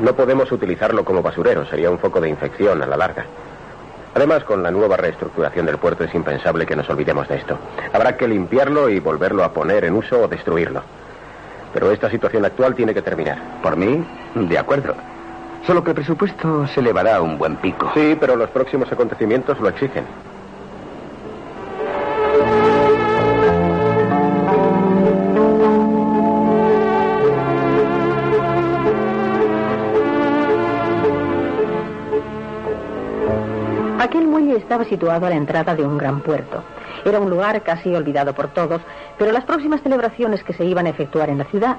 No 0.00 0.14
podemos 0.14 0.52
utilizarlo 0.52 1.04
como 1.04 1.22
basurero, 1.22 1.66
sería 1.66 1.90
un 1.90 1.98
foco 1.98 2.20
de 2.20 2.28
infección 2.28 2.80
a 2.82 2.86
la 2.86 2.96
larga. 2.96 3.26
Además, 4.14 4.44
con 4.44 4.62
la 4.62 4.70
nueva 4.70 4.96
reestructuración 4.96 5.66
del 5.66 5.78
puerto 5.78 6.04
es 6.04 6.14
impensable 6.14 6.66
que 6.66 6.76
nos 6.76 6.88
olvidemos 6.88 7.26
de 7.26 7.38
esto. 7.38 7.58
Habrá 7.92 8.16
que 8.16 8.28
limpiarlo 8.28 8.88
y 8.90 9.00
volverlo 9.00 9.42
a 9.42 9.52
poner 9.52 9.84
en 9.84 9.94
uso 9.94 10.20
o 10.20 10.28
destruirlo. 10.28 10.84
Pero 11.76 11.92
esta 11.92 12.08
situación 12.08 12.42
actual 12.42 12.74
tiene 12.74 12.94
que 12.94 13.02
terminar. 13.02 13.36
Por 13.62 13.76
mí, 13.76 14.02
de 14.34 14.58
acuerdo. 14.58 14.94
Solo 15.66 15.84
que 15.84 15.90
el 15.90 15.96
presupuesto 15.96 16.66
se 16.68 16.80
elevará 16.80 17.16
a 17.16 17.20
un 17.20 17.36
buen 17.36 17.56
pico. 17.56 17.90
Sí, 17.92 18.16
pero 18.18 18.34
los 18.34 18.48
próximos 18.48 18.90
acontecimientos 18.90 19.60
lo 19.60 19.68
exigen. 19.68 20.06
Estaba 34.56 34.84
situado 34.84 35.26
a 35.26 35.30
la 35.30 35.36
entrada 35.36 35.74
de 35.74 35.84
un 35.84 35.98
gran 35.98 36.20
puerto. 36.20 36.62
Era 37.04 37.20
un 37.20 37.30
lugar 37.30 37.62
casi 37.62 37.94
olvidado 37.94 38.34
por 38.34 38.48
todos, 38.48 38.80
pero 39.18 39.32
las 39.32 39.44
próximas 39.44 39.82
celebraciones 39.82 40.42
que 40.42 40.52
se 40.52 40.64
iban 40.64 40.86
a 40.86 40.90
efectuar 40.90 41.30
en 41.30 41.38
la 41.38 41.44
ciudad 41.44 41.76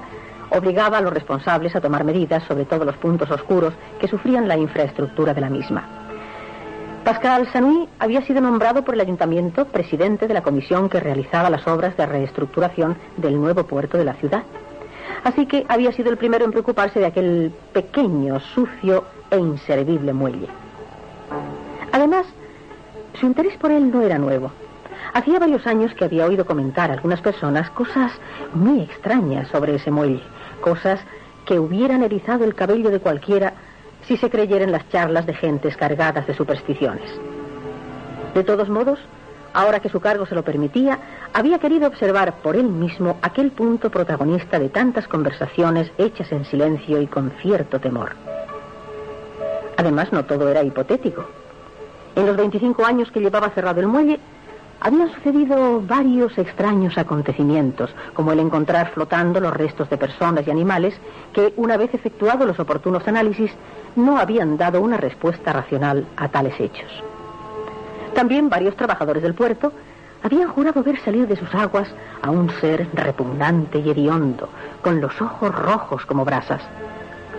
obligaba 0.50 0.98
a 0.98 1.00
los 1.00 1.12
responsables 1.12 1.76
a 1.76 1.80
tomar 1.80 2.04
medidas 2.04 2.42
sobre 2.44 2.64
todos 2.64 2.86
los 2.86 2.96
puntos 2.96 3.30
oscuros 3.30 3.74
que 4.00 4.08
sufrían 4.08 4.48
la 4.48 4.56
infraestructura 4.56 5.34
de 5.34 5.40
la 5.40 5.50
misma. 5.50 5.84
Pascal 7.04 7.48
Sanui 7.52 7.88
había 7.98 8.22
sido 8.22 8.40
nombrado 8.40 8.84
por 8.84 8.94
el 8.94 9.00
ayuntamiento 9.00 9.64
presidente 9.66 10.26
de 10.26 10.34
la 10.34 10.42
comisión 10.42 10.88
que 10.88 11.00
realizaba 11.00 11.48
las 11.48 11.66
obras 11.66 11.96
de 11.96 12.06
reestructuración 12.06 12.96
del 13.16 13.40
nuevo 13.40 13.64
puerto 13.64 13.96
de 13.96 14.04
la 14.04 14.14
ciudad. 14.14 14.42
Así 15.24 15.46
que 15.46 15.64
había 15.68 15.92
sido 15.92 16.10
el 16.10 16.16
primero 16.16 16.44
en 16.44 16.50
preocuparse 16.50 17.00
de 17.00 17.06
aquel 17.06 17.52
pequeño, 17.72 18.40
sucio 18.40 19.04
e 19.30 19.38
inservible 19.38 20.12
muelle. 20.12 20.48
Además, 21.92 22.26
su 23.14 23.26
interés 23.26 23.56
por 23.56 23.70
él 23.70 23.90
no 23.90 24.02
era 24.02 24.18
nuevo. 24.18 24.50
Hacía 25.14 25.38
varios 25.38 25.66
años 25.66 25.94
que 25.94 26.04
había 26.04 26.26
oído 26.26 26.44
comentar 26.44 26.90
a 26.90 26.94
algunas 26.94 27.20
personas 27.20 27.70
cosas 27.70 28.12
muy 28.52 28.82
extrañas 28.82 29.48
sobre 29.48 29.74
ese 29.74 29.90
muelle, 29.90 30.22
cosas 30.60 31.00
que 31.44 31.58
hubieran 31.58 32.02
erizado 32.02 32.44
el 32.44 32.54
cabello 32.54 32.90
de 32.90 33.00
cualquiera 33.00 33.54
si 34.06 34.16
se 34.16 34.30
creyera 34.30 34.64
en 34.64 34.72
las 34.72 34.88
charlas 34.90 35.26
de 35.26 35.34
gentes 35.34 35.76
cargadas 35.76 36.26
de 36.26 36.34
supersticiones. 36.34 37.10
De 38.34 38.44
todos 38.44 38.68
modos, 38.68 38.98
ahora 39.54 39.80
que 39.80 39.88
su 39.88 40.00
cargo 40.00 40.26
se 40.26 40.34
lo 40.34 40.44
permitía, 40.44 40.98
había 41.32 41.58
querido 41.58 41.88
observar 41.88 42.34
por 42.42 42.56
él 42.56 42.68
mismo 42.68 43.18
aquel 43.22 43.50
punto 43.50 43.90
protagonista 43.90 44.58
de 44.58 44.68
tantas 44.68 45.08
conversaciones 45.08 45.90
hechas 45.98 46.30
en 46.32 46.44
silencio 46.44 47.00
y 47.00 47.06
con 47.06 47.30
cierto 47.42 47.80
temor. 47.80 48.12
Además, 49.76 50.12
no 50.12 50.24
todo 50.24 50.48
era 50.48 50.62
hipotético. 50.62 51.24
En 52.18 52.26
los 52.26 52.36
25 52.36 52.84
años 52.84 53.12
que 53.12 53.20
llevaba 53.20 53.48
cerrado 53.50 53.78
el 53.78 53.86
muelle, 53.86 54.18
Habían 54.80 55.12
sucedido 55.12 55.80
varios 55.80 56.38
extraños 56.38 56.96
acontecimientos, 56.98 57.90
como 58.14 58.30
el 58.30 58.38
encontrar 58.38 58.92
flotando 58.92 59.40
los 59.40 59.52
restos 59.52 59.90
de 59.90 59.96
personas 59.96 60.46
y 60.46 60.52
animales 60.52 60.94
que, 61.32 61.52
una 61.56 61.76
vez 61.76 61.92
efectuados 61.94 62.46
los 62.46 62.60
oportunos 62.60 63.06
análisis, 63.08 63.50
no 63.96 64.18
habían 64.18 64.56
dado 64.56 64.80
una 64.80 64.96
respuesta 64.96 65.52
racional 65.52 66.06
a 66.16 66.28
tales 66.28 66.60
hechos. 66.60 67.02
También 68.14 68.48
varios 68.48 68.76
trabajadores 68.76 69.24
del 69.24 69.34
puerto 69.34 69.72
habían 70.22 70.48
jurado 70.48 70.84
ver 70.84 71.00
salir 71.00 71.26
de 71.26 71.34
sus 71.34 71.52
aguas 71.56 71.88
a 72.22 72.30
un 72.30 72.48
ser 72.60 72.86
repugnante 72.94 73.80
y 73.80 73.90
hediondo, 73.90 74.48
con 74.80 75.00
los 75.00 75.20
ojos 75.20 75.52
rojos 75.52 76.06
como 76.06 76.24
brasas. 76.24 76.62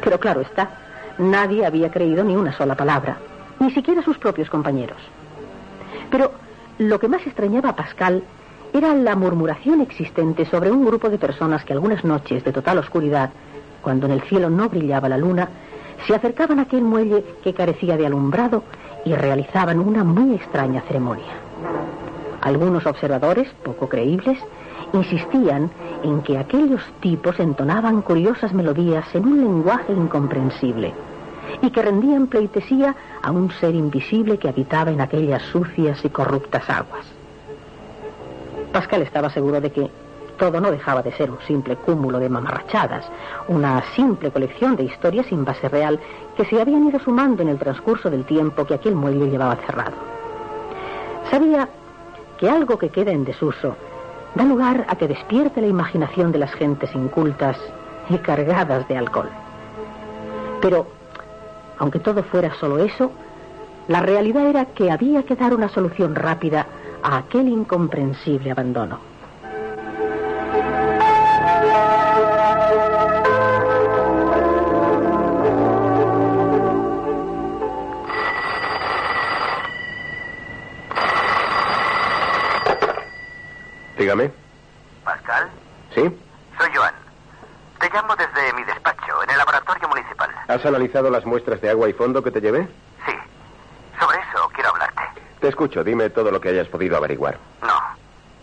Pero 0.03 0.19
claro 0.19 0.41
está, 0.41 0.71
nadie 1.17 1.65
había 1.65 1.89
creído 1.89 2.21
ni 2.25 2.35
una 2.35 2.51
sola 2.51 2.75
palabra, 2.75 3.17
ni 3.59 3.71
siquiera 3.71 4.01
sus 4.01 4.17
propios 4.17 4.49
compañeros. 4.49 4.97
Pero 6.09 6.31
lo 6.77 6.99
que 6.99 7.07
más 7.07 7.25
extrañaba 7.25 7.69
a 7.69 7.75
Pascal 7.75 8.23
era 8.73 8.93
la 8.93 9.15
murmuración 9.15 9.81
existente 9.81 10.45
sobre 10.45 10.71
un 10.71 10.85
grupo 10.85 11.09
de 11.09 11.17
personas 11.17 11.65
que 11.65 11.73
algunas 11.73 12.03
noches 12.03 12.43
de 12.43 12.53
total 12.53 12.77
oscuridad, 12.77 13.31
cuando 13.81 14.05
en 14.05 14.13
el 14.13 14.21
cielo 14.21 14.49
no 14.49 14.69
brillaba 14.69 15.09
la 15.09 15.17
luna, 15.17 15.49
se 16.07 16.15
acercaban 16.15 16.59
a 16.59 16.63
aquel 16.63 16.83
muelle 16.83 17.23
que 17.43 17.53
carecía 17.53 17.97
de 17.97 18.05
alumbrado 18.05 18.63
y 19.05 19.13
realizaban 19.13 19.79
una 19.79 20.03
muy 20.03 20.35
extraña 20.35 20.81
ceremonia. 20.81 21.33
Algunos 22.41 22.85
observadores, 22.85 23.49
poco 23.63 23.89
creíbles, 23.89 24.37
insistían 24.93 25.69
en 26.03 26.21
que 26.21 26.37
aquellos 26.37 26.81
tipos 27.01 27.39
entonaban 27.39 28.01
curiosas 28.01 28.53
melodías 28.53 29.05
en 29.13 29.25
un 29.25 29.41
lenguaje 29.41 29.91
incomprensible 29.91 30.93
y 31.61 31.69
que 31.71 31.81
rendían 31.81 32.27
pleitesía 32.27 32.95
a 33.21 33.31
un 33.31 33.51
ser 33.51 33.75
invisible 33.75 34.37
que 34.37 34.49
habitaba 34.49 34.91
en 34.91 35.01
aquellas 35.01 35.41
sucias 35.43 36.03
y 36.03 36.09
corruptas 36.09 36.69
aguas. 36.69 37.05
Pascal 38.71 39.01
estaba 39.01 39.29
seguro 39.29 39.59
de 39.59 39.71
que 39.71 39.89
todo 40.37 40.61
no 40.61 40.71
dejaba 40.71 41.01
de 41.01 41.11
ser 41.11 41.29
un 41.29 41.39
simple 41.45 41.75
cúmulo 41.75 42.17
de 42.17 42.29
mamarrachadas, 42.29 43.05
una 43.47 43.83
simple 43.95 44.31
colección 44.31 44.75
de 44.75 44.83
historias 44.83 45.25
sin 45.27 45.43
base 45.43 45.67
real 45.67 45.99
que 46.37 46.45
se 46.45 46.61
habían 46.61 46.87
ido 46.87 46.99
sumando 46.99 47.41
en 47.41 47.49
el 47.49 47.59
transcurso 47.59 48.09
del 48.09 48.23
tiempo 48.23 48.65
que 48.65 48.75
aquel 48.75 48.95
muelle 48.95 49.29
llevaba 49.29 49.57
cerrado. 49.57 49.97
Sabía 51.29 51.67
que 52.37 52.49
algo 52.49 52.79
que 52.79 52.89
queda 52.89 53.11
en 53.11 53.25
desuso 53.25 53.75
da 54.35 54.43
lugar 54.43 54.85
a 54.87 54.95
que 54.95 55.07
despierte 55.07 55.61
la 55.61 55.67
imaginación 55.67 56.31
de 56.31 56.39
las 56.39 56.53
gentes 56.53 56.93
incultas 56.95 57.57
y 58.09 58.17
cargadas 58.19 58.87
de 58.87 58.97
alcohol. 58.97 59.29
Pero, 60.61 60.87
aunque 61.79 61.99
todo 61.99 62.23
fuera 62.23 62.53
solo 62.59 62.77
eso, 62.77 63.11
la 63.87 64.01
realidad 64.01 64.45
era 64.45 64.65
que 64.65 64.91
había 64.91 65.23
que 65.23 65.35
dar 65.35 65.53
una 65.53 65.69
solución 65.69 66.13
rápida 66.13 66.67
a 67.01 67.17
aquel 67.17 67.47
incomprensible 67.47 68.51
abandono. 68.51 68.99
Dígame. 83.97 84.31
Pascal, 85.03 85.49
¿Sí? 85.93 86.01
soy 86.57 86.69
Joan. 86.73 86.93
Te 87.79 87.89
llamo 87.89 88.15
desde 88.15 88.53
mi 88.53 88.63
despacho, 88.63 89.23
en 89.23 89.29
el 89.29 89.37
laboratorio 89.37 89.87
municipal. 89.89 90.08
¿Has 90.49 90.65
analizado 90.65 91.11
las 91.11 91.25
muestras 91.27 91.61
de 91.61 91.69
agua 91.69 91.87
y 91.89 91.93
fondo 91.93 92.23
que 92.23 92.31
te 92.31 92.41
llevé? 92.41 92.67
Sí. 93.05 93.11
Sobre 93.99 94.17
eso 94.17 94.49
quiero 94.51 94.71
hablarte. 94.71 95.03
Te 95.39 95.47
escucho. 95.47 95.83
Dime 95.83 96.09
todo 96.09 96.31
lo 96.31 96.41
que 96.41 96.49
hayas 96.49 96.67
podido 96.67 96.97
averiguar. 96.97 97.37
No. 97.61 97.79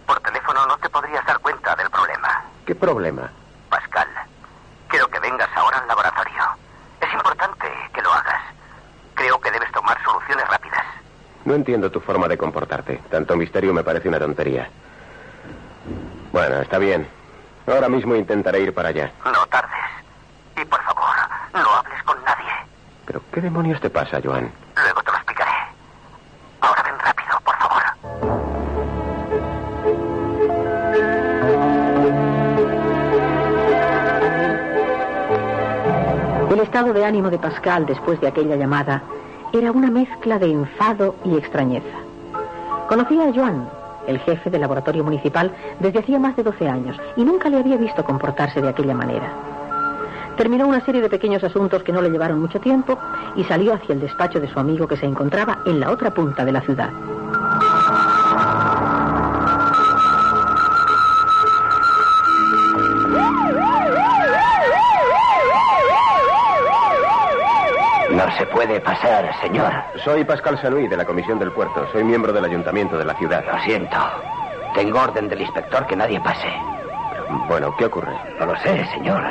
Por 0.06 0.20
teléfono 0.20 0.64
no 0.66 0.78
te 0.78 0.88
podrías 0.88 1.26
dar 1.26 1.40
cuenta 1.40 1.74
del 1.74 1.90
problema. 1.90 2.44
¿Qué 2.64 2.76
problema? 2.76 3.28
Pascal, 3.68 4.06
quiero 4.86 5.08
que 5.08 5.18
vengas 5.18 5.48
ahora 5.56 5.78
al 5.78 5.88
laboratorio. 5.88 6.42
Es 7.00 7.12
importante 7.12 7.66
que 7.92 8.00
lo 8.02 8.12
hagas. 8.12 8.40
Creo 9.14 9.40
que 9.40 9.50
debes 9.50 9.72
tomar 9.72 10.00
soluciones 10.04 10.48
rápidas. 10.48 10.84
No 11.44 11.54
entiendo 11.54 11.90
tu 11.90 11.98
forma 11.98 12.28
de 12.28 12.38
comportarte. 12.38 12.98
Tanto 13.10 13.34
misterio 13.34 13.74
me 13.74 13.82
parece 13.82 14.08
una 14.08 14.20
tontería. 14.20 14.70
Bueno, 16.30 16.60
está 16.60 16.78
bien. 16.78 17.08
Ahora 17.66 17.88
mismo 17.88 18.14
intentaré 18.14 18.60
ir 18.60 18.72
para 18.72 18.90
allá. 18.90 19.10
No 19.24 19.44
tardes. 19.46 19.72
Y 20.56 20.64
por 20.64 20.80
favor, 20.84 21.14
no 21.52 21.70
hables 21.76 22.02
con 22.04 22.22
nadie. 22.24 22.52
¿Pero 23.06 23.20
qué 23.32 23.35
demonios 23.46 23.80
te 23.80 23.88
pasa, 23.88 24.20
Joan? 24.22 24.50
Luego 24.74 25.02
te 25.04 25.10
lo 25.12 25.16
explicaré. 25.18 25.50
Ahora 26.60 26.82
ven 26.82 26.98
rápido, 26.98 27.40
por 27.44 27.54
favor. 27.62 27.82
El 36.52 36.60
estado 36.60 36.92
de 36.92 37.04
ánimo 37.04 37.30
de 37.30 37.38
Pascal 37.38 37.86
después 37.86 38.20
de 38.20 38.26
aquella 38.26 38.56
llamada 38.56 39.04
era 39.52 39.70
una 39.70 39.92
mezcla 39.92 40.40
de 40.40 40.50
enfado 40.50 41.14
y 41.24 41.36
extrañeza. 41.36 41.98
Conocía 42.88 43.28
a 43.28 43.32
Joan, 43.32 43.68
el 44.08 44.18
jefe 44.18 44.50
del 44.50 44.62
laboratorio 44.62 45.04
municipal, 45.04 45.52
desde 45.78 46.00
hacía 46.00 46.18
más 46.18 46.34
de 46.34 46.42
12 46.42 46.68
años 46.68 46.96
y 47.16 47.22
nunca 47.24 47.48
le 47.48 47.58
había 47.58 47.76
visto 47.76 48.04
comportarse 48.04 48.60
de 48.60 48.70
aquella 48.70 48.94
manera. 48.94 49.30
Terminó 50.36 50.66
una 50.66 50.84
serie 50.84 51.00
de 51.00 51.08
pequeños 51.08 51.42
asuntos 51.44 51.82
que 51.82 51.92
no 51.92 52.02
le 52.02 52.10
llevaron 52.10 52.40
mucho 52.40 52.60
tiempo 52.60 52.98
y 53.36 53.44
salió 53.44 53.74
hacia 53.74 53.92
el 53.92 54.00
despacho 54.00 54.40
de 54.40 54.48
su 54.48 54.58
amigo 54.58 54.88
que 54.88 54.96
se 54.96 55.06
encontraba 55.06 55.58
en 55.66 55.80
la 55.80 55.90
otra 55.90 56.10
punta 56.10 56.44
de 56.44 56.52
la 56.52 56.60
ciudad. 56.62 56.90
No 68.10 68.38
se 68.38 68.46
puede 68.46 68.80
pasar, 68.80 69.30
señor. 69.42 69.70
Soy 70.02 70.24
Pascal 70.24 70.58
Sanuy, 70.58 70.88
de 70.88 70.96
la 70.96 71.04
Comisión 71.04 71.38
del 71.38 71.52
Puerto. 71.52 71.86
Soy 71.92 72.02
miembro 72.02 72.32
del 72.32 72.46
Ayuntamiento 72.46 72.96
de 72.96 73.04
la 73.04 73.14
ciudad. 73.18 73.44
Lo 73.46 73.58
siento. 73.60 73.96
Tengo 74.74 75.00
orden 75.00 75.28
del 75.28 75.42
inspector 75.42 75.86
que 75.86 75.96
nadie 75.96 76.18
pase. 76.20 76.48
Bueno, 77.48 77.74
¿qué 77.76 77.84
ocurre? 77.84 78.16
No 78.40 78.46
lo 78.46 78.56
sé, 78.60 78.86
señor. 78.86 79.22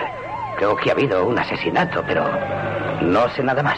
Creo 0.58 0.76
que 0.76 0.90
ha 0.90 0.94
habido 0.94 1.26
un 1.26 1.38
asesinato, 1.38 2.04
pero 2.08 2.30
no 3.02 3.28
sé 3.30 3.44
nada 3.44 3.64
más. 3.64 3.78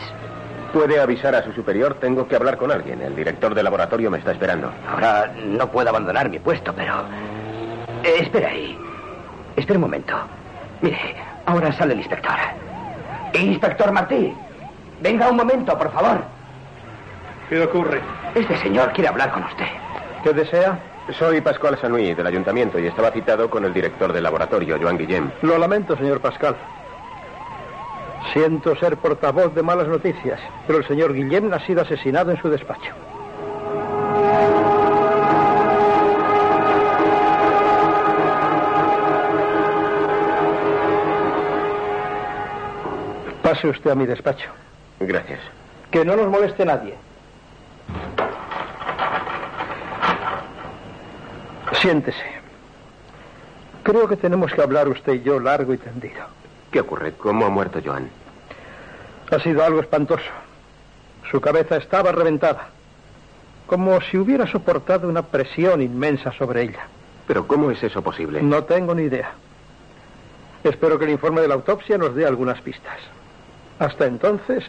Puede 0.74 1.00
avisar 1.00 1.34
a 1.34 1.44
su 1.44 1.54
superior, 1.54 1.96
tengo 1.96 2.28
que 2.28 2.36
hablar 2.36 2.58
con 2.58 2.72
alguien. 2.72 3.02
El 3.02 3.16
director 3.16 3.56
del 3.56 3.64
laboratorio 3.64 4.12
me 4.12 4.20
está 4.20 4.32
esperando. 4.32 4.72
Ahora 4.90 5.34
no 5.44 5.72
puedo 5.72 5.90
abandonar 5.90 6.30
mi 6.30 6.40
puesto, 6.40 6.74
pero... 6.74 6.94
Eh, 8.04 8.18
espera 8.22 8.50
ahí. 8.50 8.78
Espera 9.56 9.78
un 9.78 9.82
momento. 9.86 10.16
Mire, 10.82 11.16
ahora 11.46 11.72
sale 11.72 11.94
el 11.94 12.00
inspector. 12.00 12.36
Inspector 13.34 13.92
Martí, 13.92 14.34
venga 15.02 15.30
un 15.30 15.38
momento, 15.38 15.78
por 15.78 15.92
favor. 15.92 16.24
¿Qué 17.50 17.62
ocurre? 17.62 18.02
Este 18.36 18.58
señor 18.58 18.92
quiere 18.92 19.08
hablar 19.10 19.32
con 19.32 19.44
usted. 19.44 19.66
¿Qué 20.24 20.34
desea? 20.34 20.78
Soy 21.18 21.40
Pascual 21.40 21.78
Sanuy, 21.80 22.14
del 22.14 22.28
ayuntamiento, 22.28 22.78
y 22.80 22.88
estaba 22.88 23.12
citado 23.12 23.50
con 23.50 23.64
el 23.64 23.74
director 23.74 24.12
del 24.12 24.24
laboratorio, 24.24 24.78
Joan 24.80 24.98
Guillem. 24.98 25.32
Lo 25.42 25.58
lamento, 25.58 25.96
señor 25.96 26.20
Pascal. 26.20 26.56
Siento 28.34 28.76
ser 28.76 28.98
portavoz 28.98 29.54
de 29.56 29.64
malas 29.64 29.88
noticias, 29.88 30.40
pero 30.66 30.80
el 30.80 30.88
señor 30.88 31.14
Guillem 31.14 31.52
ha 31.54 31.60
sido 31.66 31.82
asesinado 31.82 32.32
en 32.32 32.42
su 32.42 32.50
despacho. 32.50 32.94
Pase 43.42 43.70
usted 43.70 43.92
a 43.92 43.96
mi 43.96 44.06
despacho. 44.06 44.50
Gracias. 45.00 45.40
Que 45.90 46.04
no 46.04 46.18
nos 46.18 46.28
moleste 46.28 46.66
nadie. 46.66 46.96
Siéntese. 51.72 52.26
Creo 53.84 54.08
que 54.08 54.18
tenemos 54.18 54.52
que 54.52 54.62
hablar 54.62 54.90
usted 54.90 55.14
y 55.14 55.22
yo 55.22 55.40
largo 55.40 55.74
y 55.74 55.78
tendido. 55.78 56.26
¿Qué 56.72 56.80
ocurre? 56.80 57.14
¿Cómo 57.14 57.46
ha 57.46 57.50
muerto 57.50 57.80
Joan? 57.84 58.10
Ha 59.32 59.40
sido 59.40 59.64
algo 59.64 59.80
espantoso. 59.82 60.30
Su 61.32 61.42
cabeza 61.42 61.78
estaba 61.78 62.12
reventada. 62.12 62.70
Como 63.66 64.00
si 64.02 64.18
hubiera 64.18 64.48
soportado 64.48 65.10
una 65.10 65.24
presión 65.24 65.82
inmensa 65.82 66.32
sobre 66.34 66.64
ella. 66.64 66.88
¿Pero 67.28 67.46
cómo 67.48 67.72
es 67.72 67.84
eso 67.84 68.02
posible? 68.02 68.42
No 68.42 68.64
tengo 68.64 68.96
ni 68.96 69.04
idea. 69.04 69.32
Espero 70.64 70.98
que 70.98 71.06
el 71.06 71.12
informe 71.12 71.42
de 71.42 71.50
la 71.50 71.56
autopsia 71.56 71.98
nos 71.98 72.16
dé 72.16 72.26
algunas 72.26 72.62
pistas. 72.62 72.98
Hasta 73.80 74.06
entonces, 74.06 74.64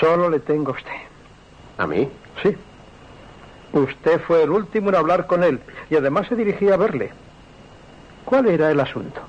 solo 0.00 0.28
le 0.28 0.40
tengo 0.40 0.72
a 0.72 0.74
usted. 0.74 0.90
¿A 1.78 1.86
mí? 1.86 2.08
Sí. 2.42 2.56
Usted 3.72 4.20
fue 4.22 4.42
el 4.42 4.50
último 4.50 4.88
en 4.90 4.96
hablar 4.96 5.26
con 5.26 5.44
él 5.44 5.60
y 5.88 5.96
además 5.96 6.26
se 6.28 6.34
dirigía 6.34 6.74
a 6.74 6.76
verle. 6.76 7.10
¿Cuál 8.24 8.48
era 8.48 8.70
el 8.70 8.80
asunto? 8.80 9.20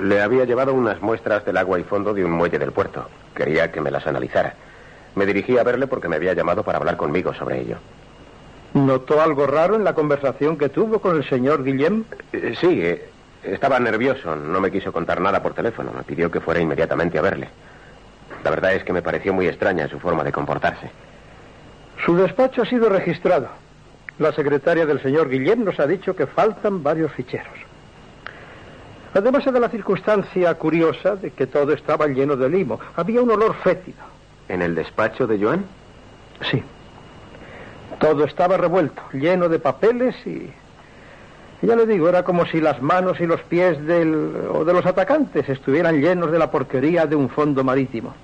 Le 0.00 0.22
había 0.22 0.44
llevado 0.44 0.74
unas 0.74 1.00
muestras 1.02 1.44
del 1.44 1.56
agua 1.56 1.78
y 1.78 1.84
fondo 1.84 2.14
de 2.14 2.24
un 2.24 2.30
muelle 2.32 2.58
del 2.58 2.72
puerto. 2.72 3.08
Quería 3.34 3.70
que 3.70 3.80
me 3.80 3.90
las 3.90 4.06
analizara. 4.06 4.54
Me 5.14 5.26
dirigí 5.26 5.58
a 5.58 5.62
verle 5.62 5.86
porque 5.86 6.08
me 6.08 6.16
había 6.16 6.32
llamado 6.32 6.62
para 6.62 6.78
hablar 6.78 6.96
conmigo 6.96 7.34
sobre 7.34 7.60
ello. 7.60 7.76
¿Notó 8.74 9.20
algo 9.20 9.46
raro 9.46 9.74
en 9.74 9.84
la 9.84 9.94
conversación 9.94 10.56
que 10.56 10.70
tuvo 10.70 11.00
con 11.00 11.16
el 11.16 11.28
señor 11.28 11.62
Guillem? 11.62 12.04
Eh, 12.32 12.54
sí, 12.58 12.80
eh, 12.82 13.06
estaba 13.42 13.78
nervioso. 13.78 14.34
No 14.34 14.60
me 14.60 14.70
quiso 14.70 14.92
contar 14.92 15.20
nada 15.20 15.42
por 15.42 15.52
teléfono. 15.52 15.92
Me 15.92 16.04
pidió 16.04 16.30
que 16.30 16.40
fuera 16.40 16.60
inmediatamente 16.60 17.18
a 17.18 17.22
verle. 17.22 17.48
La 18.42 18.50
verdad 18.50 18.72
es 18.72 18.82
que 18.84 18.94
me 18.94 19.02
pareció 19.02 19.34
muy 19.34 19.46
extraña 19.46 19.88
su 19.88 20.00
forma 20.00 20.24
de 20.24 20.32
comportarse. 20.32 20.90
Su 22.04 22.16
despacho 22.16 22.62
ha 22.62 22.66
sido 22.66 22.88
registrado. 22.88 23.48
La 24.18 24.32
secretaria 24.32 24.86
del 24.86 25.02
señor 25.02 25.28
Guillem 25.28 25.64
nos 25.64 25.78
ha 25.78 25.86
dicho 25.86 26.16
que 26.16 26.26
faltan 26.26 26.82
varios 26.82 27.12
ficheros. 27.12 27.71
Además 29.14 29.44
de 29.44 29.60
la 29.60 29.68
circunstancia 29.68 30.54
curiosa 30.54 31.16
de 31.16 31.30
que 31.32 31.46
todo 31.46 31.72
estaba 31.72 32.06
lleno 32.06 32.36
de 32.36 32.48
limo. 32.48 32.80
Había 32.96 33.20
un 33.20 33.30
olor 33.30 33.54
fétido. 33.56 33.98
¿En 34.48 34.62
el 34.62 34.74
despacho 34.74 35.26
de 35.26 35.38
Joan? 35.38 35.64
Sí. 36.50 36.62
Todo 37.98 38.24
estaba 38.24 38.56
revuelto, 38.56 39.02
lleno 39.12 39.48
de 39.48 39.58
papeles 39.58 40.14
y... 40.26 40.50
Ya 41.64 41.76
le 41.76 41.86
digo, 41.86 42.08
era 42.08 42.24
como 42.24 42.44
si 42.46 42.60
las 42.60 42.82
manos 42.82 43.20
y 43.20 43.26
los 43.26 43.40
pies 43.42 43.86
del, 43.86 44.48
o 44.50 44.64
de 44.64 44.72
los 44.72 44.84
atacantes 44.84 45.48
estuvieran 45.48 46.00
llenos 46.00 46.32
de 46.32 46.38
la 46.38 46.50
porquería 46.50 47.06
de 47.06 47.14
un 47.14 47.28
fondo 47.28 47.62
marítimo. 47.62 48.14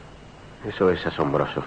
Eso 0.66 0.90
es 0.90 1.06
asombroso. 1.06 1.62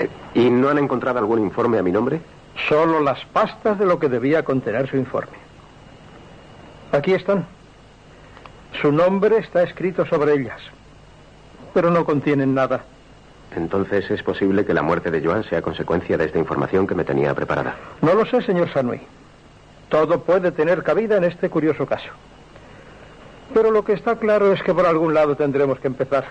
Eh, 0.00 0.08
¿Y 0.34 0.50
no 0.50 0.70
han 0.70 0.78
encontrado 0.78 1.20
algún 1.20 1.38
informe 1.38 1.78
a 1.78 1.84
mi 1.84 1.92
nombre? 1.92 2.20
Solo 2.68 2.98
las 2.98 3.24
pastas 3.26 3.78
de 3.78 3.86
lo 3.86 4.00
que 4.00 4.08
debía 4.08 4.42
contener 4.42 4.88
su 4.88 4.96
informe. 4.96 5.36
Aquí 6.90 7.14
están. 7.14 7.46
Su 8.80 8.90
nombre 8.90 9.38
está 9.38 9.62
escrito 9.62 10.06
sobre 10.06 10.34
ellas, 10.34 10.60
pero 11.74 11.90
no 11.90 12.04
contienen 12.04 12.54
nada. 12.54 12.84
Entonces 13.54 14.10
es 14.10 14.22
posible 14.22 14.64
que 14.64 14.72
la 14.72 14.82
muerte 14.82 15.10
de 15.10 15.20
Joan 15.22 15.44
sea 15.44 15.60
consecuencia 15.60 16.16
de 16.16 16.24
esta 16.24 16.38
información 16.38 16.86
que 16.86 16.94
me 16.94 17.04
tenía 17.04 17.34
preparada. 17.34 17.76
No 18.00 18.14
lo 18.14 18.24
sé, 18.24 18.40
señor 18.42 18.72
Sanui. 18.72 19.00
Todo 19.90 20.22
puede 20.22 20.52
tener 20.52 20.82
cabida 20.82 21.18
en 21.18 21.24
este 21.24 21.50
curioso 21.50 21.84
caso. 21.84 22.08
Pero 23.52 23.70
lo 23.70 23.84
que 23.84 23.92
está 23.92 24.16
claro 24.16 24.52
es 24.52 24.62
que 24.62 24.72
por 24.72 24.86
algún 24.86 25.12
lado 25.12 25.36
tendremos 25.36 25.78
que 25.80 25.88
empezar. 25.88 26.24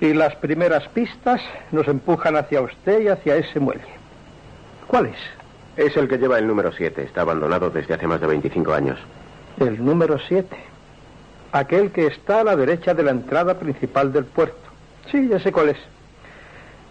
Y 0.00 0.14
las 0.14 0.34
primeras 0.36 0.88
pistas 0.88 1.42
nos 1.70 1.86
empujan 1.88 2.36
hacia 2.36 2.62
usted 2.62 3.00
y 3.00 3.08
hacia 3.08 3.36
ese 3.36 3.60
muelle. 3.60 3.84
¿Cuál 4.86 5.06
es? 5.06 5.18
Es 5.76 5.96
el 5.98 6.08
que 6.08 6.16
lleva 6.16 6.38
el 6.38 6.46
número 6.46 6.72
7. 6.72 7.02
Está 7.02 7.22
abandonado 7.22 7.68
desde 7.68 7.92
hace 7.92 8.06
más 8.06 8.20
de 8.20 8.26
25 8.26 8.72
años. 8.72 8.98
El 9.58 9.84
número 9.84 10.18
7. 10.18 10.56
Aquel 11.58 11.90
que 11.90 12.06
está 12.06 12.40
a 12.40 12.44
la 12.44 12.54
derecha 12.54 12.92
de 12.92 13.02
la 13.02 13.12
entrada 13.12 13.58
principal 13.58 14.12
del 14.12 14.26
puerto. 14.26 14.58
Sí, 15.10 15.26
ya 15.26 15.40
sé 15.40 15.52
cuál 15.52 15.70
es. 15.70 15.78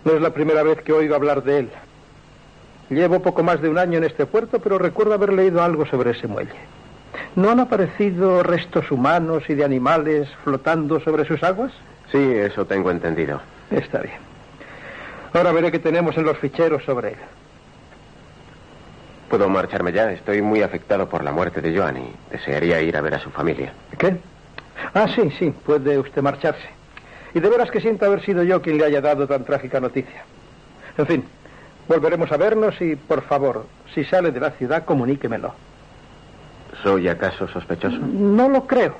No 0.03 0.13
es 0.13 0.21
la 0.21 0.31
primera 0.31 0.63
vez 0.63 0.81
que 0.81 0.91
oigo 0.91 1.13
hablar 1.13 1.43
de 1.43 1.59
él. 1.59 1.69
Llevo 2.89 3.21
poco 3.21 3.43
más 3.43 3.61
de 3.61 3.69
un 3.69 3.77
año 3.77 3.99
en 3.99 4.05
este 4.05 4.25
puerto, 4.25 4.59
pero 4.59 4.79
recuerdo 4.79 5.13
haber 5.13 5.33
leído 5.33 5.61
algo 5.61 5.85
sobre 5.85 6.11
ese 6.11 6.27
muelle. 6.27 6.55
¿No 7.35 7.51
han 7.51 7.59
aparecido 7.59 8.41
restos 8.41 8.89
humanos 8.89 9.43
y 9.49 9.53
de 9.53 9.63
animales 9.63 10.27
flotando 10.43 10.99
sobre 10.99 11.25
sus 11.25 11.43
aguas? 11.43 11.71
Sí, 12.11 12.17
eso 12.17 12.65
tengo 12.65 12.89
entendido. 12.89 13.41
Está 13.69 13.99
bien. 13.99 14.17
Ahora 15.33 15.51
veré 15.51 15.71
qué 15.71 15.79
tenemos 15.79 16.17
en 16.17 16.23
los 16.23 16.39
ficheros 16.39 16.83
sobre 16.85 17.09
él. 17.09 17.19
¿Puedo 19.29 19.47
marcharme 19.47 19.91
ya? 19.91 20.11
Estoy 20.11 20.41
muy 20.41 20.63
afectado 20.63 21.07
por 21.07 21.23
la 21.23 21.31
muerte 21.31 21.61
de 21.61 21.77
Joan 21.77 21.97
y 21.97 22.15
desearía 22.31 22.81
ir 22.81 22.97
a 22.97 23.01
ver 23.01 23.13
a 23.13 23.19
su 23.19 23.29
familia. 23.29 23.71
¿Qué? 23.97 24.17
Ah, 24.93 25.07
sí, 25.13 25.29
sí, 25.37 25.53
puede 25.65 25.97
usted 25.97 26.21
marcharse. 26.21 26.67
Y 27.33 27.39
de 27.39 27.49
veras 27.49 27.69
que 27.69 27.81
siento 27.81 28.05
haber 28.05 28.23
sido 28.23 28.43
yo 28.43 28.61
quien 28.61 28.77
le 28.77 28.85
haya 28.85 29.01
dado 29.01 29.27
tan 29.27 29.43
trágica 29.43 29.79
noticia. 29.79 30.23
En 30.97 31.05
fin, 31.05 31.23
volveremos 31.87 32.31
a 32.31 32.37
vernos 32.37 32.79
y, 32.81 32.95
por 32.95 33.21
favor, 33.23 33.65
si 33.93 34.05
sale 34.05 34.31
de 34.31 34.39
la 34.39 34.51
ciudad, 34.51 34.85
comuníquemelo. 34.85 35.53
¿Soy 36.81 37.07
acaso 37.07 37.47
sospechoso? 37.47 37.97
No 37.97 38.49
lo 38.49 38.65
creo, 38.67 38.95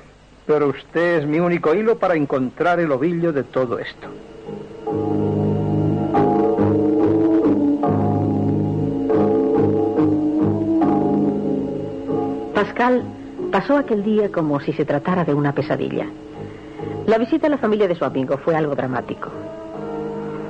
pero 0.46 0.68
usted 0.68 1.18
es 1.18 1.26
mi 1.26 1.40
único 1.40 1.74
hilo 1.74 1.98
para 1.98 2.14
encontrar 2.14 2.80
el 2.80 2.92
ovillo 2.92 3.32
de 3.32 3.44
todo 3.44 3.78
esto. 3.78 4.08
Pascal 12.54 13.02
pasó 13.56 13.78
aquel 13.78 14.02
día 14.02 14.30
como 14.30 14.60
si 14.60 14.74
se 14.74 14.84
tratara 14.84 15.24
de 15.24 15.32
una 15.32 15.52
pesadilla. 15.52 16.04
La 17.06 17.16
visita 17.16 17.46
a 17.46 17.48
la 17.48 17.56
familia 17.56 17.88
de 17.88 17.94
su 17.94 18.04
amigo 18.04 18.36
fue 18.36 18.54
algo 18.54 18.74
dramático. 18.74 19.30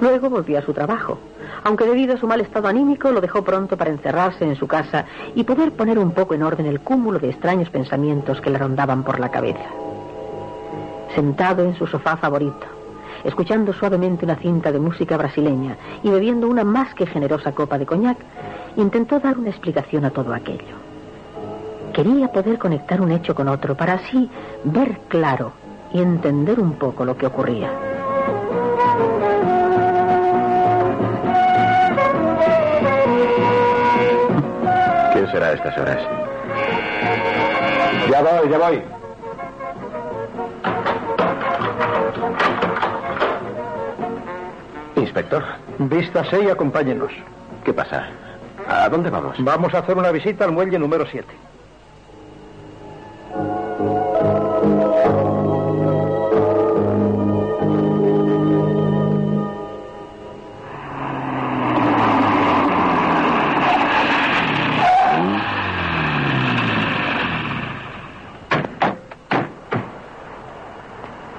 Luego 0.00 0.28
volvió 0.28 0.58
a 0.58 0.62
su 0.62 0.72
trabajo, 0.72 1.16
aunque 1.62 1.84
debido 1.84 2.16
a 2.16 2.18
su 2.18 2.26
mal 2.26 2.40
estado 2.40 2.66
anímico 2.66 3.12
lo 3.12 3.20
dejó 3.20 3.44
pronto 3.44 3.76
para 3.76 3.92
encerrarse 3.92 4.44
en 4.44 4.56
su 4.56 4.66
casa 4.66 5.04
y 5.36 5.44
poder 5.44 5.70
poner 5.70 6.00
un 6.00 6.10
poco 6.10 6.34
en 6.34 6.42
orden 6.42 6.66
el 6.66 6.80
cúmulo 6.80 7.20
de 7.20 7.30
extraños 7.30 7.70
pensamientos 7.70 8.40
que 8.40 8.50
le 8.50 8.58
rondaban 8.58 9.04
por 9.04 9.20
la 9.20 9.30
cabeza. 9.30 9.70
Sentado 11.14 11.62
en 11.62 11.76
su 11.76 11.86
sofá 11.86 12.16
favorito, 12.16 12.66
escuchando 13.22 13.72
suavemente 13.72 14.24
una 14.24 14.34
cinta 14.34 14.72
de 14.72 14.80
música 14.80 15.16
brasileña 15.16 15.76
y 16.02 16.10
bebiendo 16.10 16.48
una 16.48 16.64
más 16.64 16.92
que 16.94 17.06
generosa 17.06 17.52
copa 17.52 17.78
de 17.78 17.86
coñac, 17.86 18.18
intentó 18.76 19.20
dar 19.20 19.38
una 19.38 19.50
explicación 19.50 20.04
a 20.04 20.10
todo 20.10 20.34
aquello. 20.34 20.85
Quería 21.96 22.28
poder 22.28 22.58
conectar 22.58 23.00
un 23.00 23.10
hecho 23.10 23.34
con 23.34 23.48
otro 23.48 23.74
para 23.74 23.94
así 23.94 24.30
ver 24.64 24.98
claro 25.08 25.52
y 25.94 26.02
entender 26.02 26.60
un 26.60 26.74
poco 26.74 27.06
lo 27.06 27.16
que 27.16 27.24
ocurría. 27.24 27.70
¿Quién 35.14 35.26
será 35.30 35.46
a 35.46 35.52
estas 35.54 35.78
horas? 35.78 35.98
Ya 38.10 38.20
voy, 38.20 38.50
ya 38.50 38.58
voy. 38.58 38.82
Inspector. 44.96 45.42
Vístase 45.78 46.44
y 46.44 46.50
acompáñenos. 46.50 47.12
¿Qué 47.64 47.72
pasa? 47.72 48.10
¿A 48.68 48.86
dónde 48.90 49.08
vamos? 49.08 49.42
Vamos 49.42 49.72
a 49.72 49.78
hacer 49.78 49.96
una 49.96 50.10
visita 50.10 50.44
al 50.44 50.52
muelle 50.52 50.78
número 50.78 51.06
7. 51.06 51.45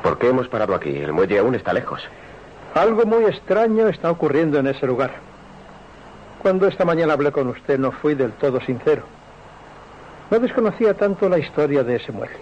¿Por 0.04 0.18
qué 0.18 0.30
hemos 0.30 0.48
parado 0.48 0.74
aquí? 0.74 0.96
El 0.98 1.14
muelle 1.14 1.40
aún 1.40 1.56
está 1.56 1.74
lejos. 1.74 2.02
Algo 2.74 3.06
muy 3.06 3.26
extraño 3.26 3.88
está 3.88 4.10
ocurriendo 4.12 4.58
en 4.60 4.68
ese 4.68 4.88
lugar. 4.88 5.12
Cuando 6.42 6.68
esta 6.68 6.86
mañana 6.86 7.14
hablé 7.14 7.32
con 7.32 7.48
usted 7.48 7.78
no 7.78 7.92
fui 7.92 8.16
del 8.16 8.32
todo 8.34 8.62
sincero. 8.62 9.17
No 10.30 10.40
desconocía 10.40 10.94
tanto 10.94 11.30
la 11.30 11.40
historia 11.40 11.84
de 11.84 11.96
ese 11.96 12.12
muelle. 12.12 12.36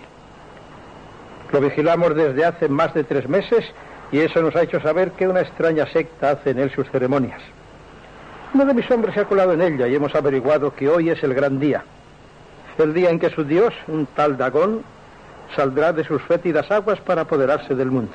Lo 1.51 1.61
vigilamos 1.61 2.15
desde 2.15 2.45
hace 2.45 2.67
más 2.67 2.93
de 2.93 3.03
tres 3.03 3.29
meses 3.29 3.65
y 4.11 4.19
eso 4.19 4.41
nos 4.41 4.55
ha 4.55 4.63
hecho 4.63 4.79
saber 4.81 5.11
que 5.11 5.27
una 5.27 5.41
extraña 5.41 5.85
secta 5.87 6.31
hace 6.31 6.51
en 6.51 6.59
él 6.59 6.71
sus 6.71 6.89
ceremonias. 6.89 7.41
Uno 8.53 8.65
de 8.65 8.73
mis 8.73 8.89
hombres 8.89 9.13
se 9.13 9.21
ha 9.21 9.25
colado 9.25 9.53
en 9.53 9.61
ella 9.61 9.87
y 9.87 9.95
hemos 9.95 10.15
averiguado 10.15 10.73
que 10.73 10.89
hoy 10.89 11.09
es 11.09 11.23
el 11.23 11.33
gran 11.33 11.59
día. 11.59 11.83
El 12.77 12.93
día 12.93 13.09
en 13.09 13.19
que 13.19 13.29
su 13.29 13.43
dios, 13.43 13.73
un 13.87 14.05
tal 14.07 14.37
Dagón, 14.37 14.81
saldrá 15.55 15.93
de 15.93 16.03
sus 16.03 16.21
fétidas 16.23 16.71
aguas 16.71 16.99
para 17.01 17.21
apoderarse 17.21 17.75
del 17.75 17.91
mundo. 17.91 18.13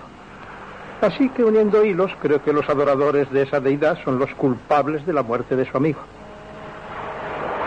Así 1.00 1.30
que 1.30 1.44
uniendo 1.44 1.84
hilos, 1.84 2.12
creo 2.20 2.42
que 2.42 2.52
los 2.52 2.68
adoradores 2.68 3.30
de 3.30 3.42
esa 3.42 3.60
deidad 3.60 3.98
son 4.04 4.18
los 4.18 4.34
culpables 4.34 5.06
de 5.06 5.12
la 5.12 5.22
muerte 5.22 5.56
de 5.56 5.64
su 5.64 5.76
amigo. 5.76 6.00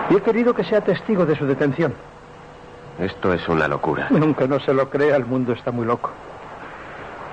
Y 0.10 0.16
he 0.16 0.22
querido 0.22 0.54
que 0.54 0.64
sea 0.64 0.82
testigo 0.82 1.26
de 1.26 1.36
su 1.36 1.46
detención. 1.46 1.94
Esto 3.00 3.34
es 3.34 3.48
una 3.48 3.68
locura. 3.68 4.08
Nunca 4.10 4.48
no 4.48 4.60
se 4.60 4.74
lo 4.74 4.90
crea, 4.90 5.16
el 5.16 5.26
mundo 5.26 5.54
está 5.54 5.72
muy 5.72 5.86
loco. 5.86 6.12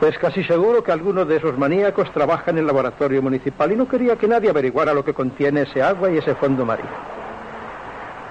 Es 0.00 0.16
casi 0.18 0.42
seguro 0.44 0.82
que 0.82 0.92
alguno 0.92 1.26
de 1.26 1.36
esos 1.36 1.58
maníacos 1.58 2.10
trabaja 2.12 2.50
en 2.50 2.58
el 2.58 2.66
laboratorio 2.66 3.20
municipal 3.20 3.70
y 3.70 3.76
no 3.76 3.86
quería 3.86 4.16
que 4.16 4.26
nadie 4.26 4.48
averiguara 4.48 4.94
lo 4.94 5.04
que 5.04 5.12
contiene 5.12 5.62
ese 5.62 5.82
agua 5.82 6.10
y 6.10 6.16
ese 6.16 6.34
fondo 6.34 6.64
marino. 6.64 6.88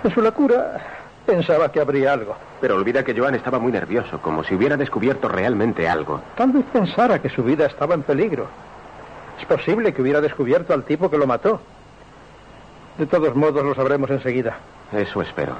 En 0.04 0.12
su 0.12 0.22
locura 0.22 0.82
pensaba 1.28 1.72
que 1.72 1.80
habría 1.80 2.14
algo. 2.14 2.36
Pero 2.60 2.76
olvida 2.76 3.04
que 3.04 3.16
Joan 3.16 3.36
estaba 3.36 3.60
muy 3.60 3.72
nervioso, 3.72 4.20
como 4.20 4.44
si 4.44 4.56
hubiera 4.56 4.78
descubierto 4.78 5.30
realmente 5.30 5.88
algo. 5.88 6.22
Tal 6.36 6.52
vez 6.52 6.66
pensara 6.74 7.22
que 7.22 7.30
su 7.30 7.44
vida 7.44 7.68
estaba 7.68 7.94
en 7.94 8.02
peligro. 8.02 8.48
Es 9.40 9.46
posible 9.46 9.94
que 9.94 10.02
hubiera 10.02 10.22
descubierto 10.22 10.74
al 10.74 10.84
tipo 10.84 11.12
que 11.12 11.20
lo 11.20 11.28
mató. 11.28 11.62
De 13.00 13.06
todos 13.06 13.34
modos, 13.34 13.64
lo 13.64 13.74
sabremos 13.74 14.10
enseguida. 14.10 14.58
Eso 14.92 15.22
espero. 15.22 15.56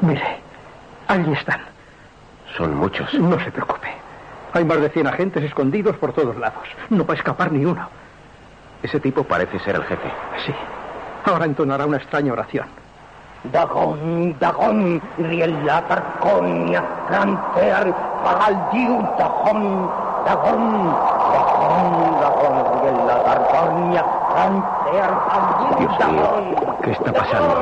Mire, 0.00 0.38
Allí 1.08 1.32
están. 1.34 1.60
Son 2.56 2.74
muchos. 2.74 3.12
No 3.12 3.38
se 3.38 3.50
preocupe. 3.50 3.88
Hay 4.54 4.64
más 4.64 4.80
de 4.80 4.88
100 4.88 5.08
agentes 5.08 5.44
escondidos 5.44 5.96
por 5.96 6.14
todos 6.14 6.38
lados. 6.38 6.66
No 6.88 7.04
va 7.04 7.12
a 7.12 7.16
escapar 7.18 7.52
ni 7.52 7.66
uno. 7.66 7.86
Ese 8.82 8.98
tipo 8.98 9.24
parece 9.24 9.58
ser 9.58 9.76
el 9.76 9.84
jefe. 9.84 10.10
Sí. 10.46 10.54
Ahora 11.26 11.44
entonará 11.44 11.84
una 11.84 11.98
extraña 11.98 12.32
oración. 12.32 12.87
Dagon, 13.44 14.36
Dagon, 14.40 15.00
Riella, 15.18 15.80
Tarconia, 15.88 16.82
Ranter, 17.08 17.94
Pagaldiu, 18.24 18.98
Dagon, 19.16 19.88
Dagon, 20.26 20.64
Dagon, 21.32 21.84
Dagon, 22.20 22.56
Riella, 22.82 23.16
Tarconia, 23.24 24.04
Ranter, 24.34 25.10
Pagaldiu, 25.28 26.12
mío, 26.12 26.76
¿qué 26.82 26.90
está 26.90 27.12
pasando? 27.12 27.56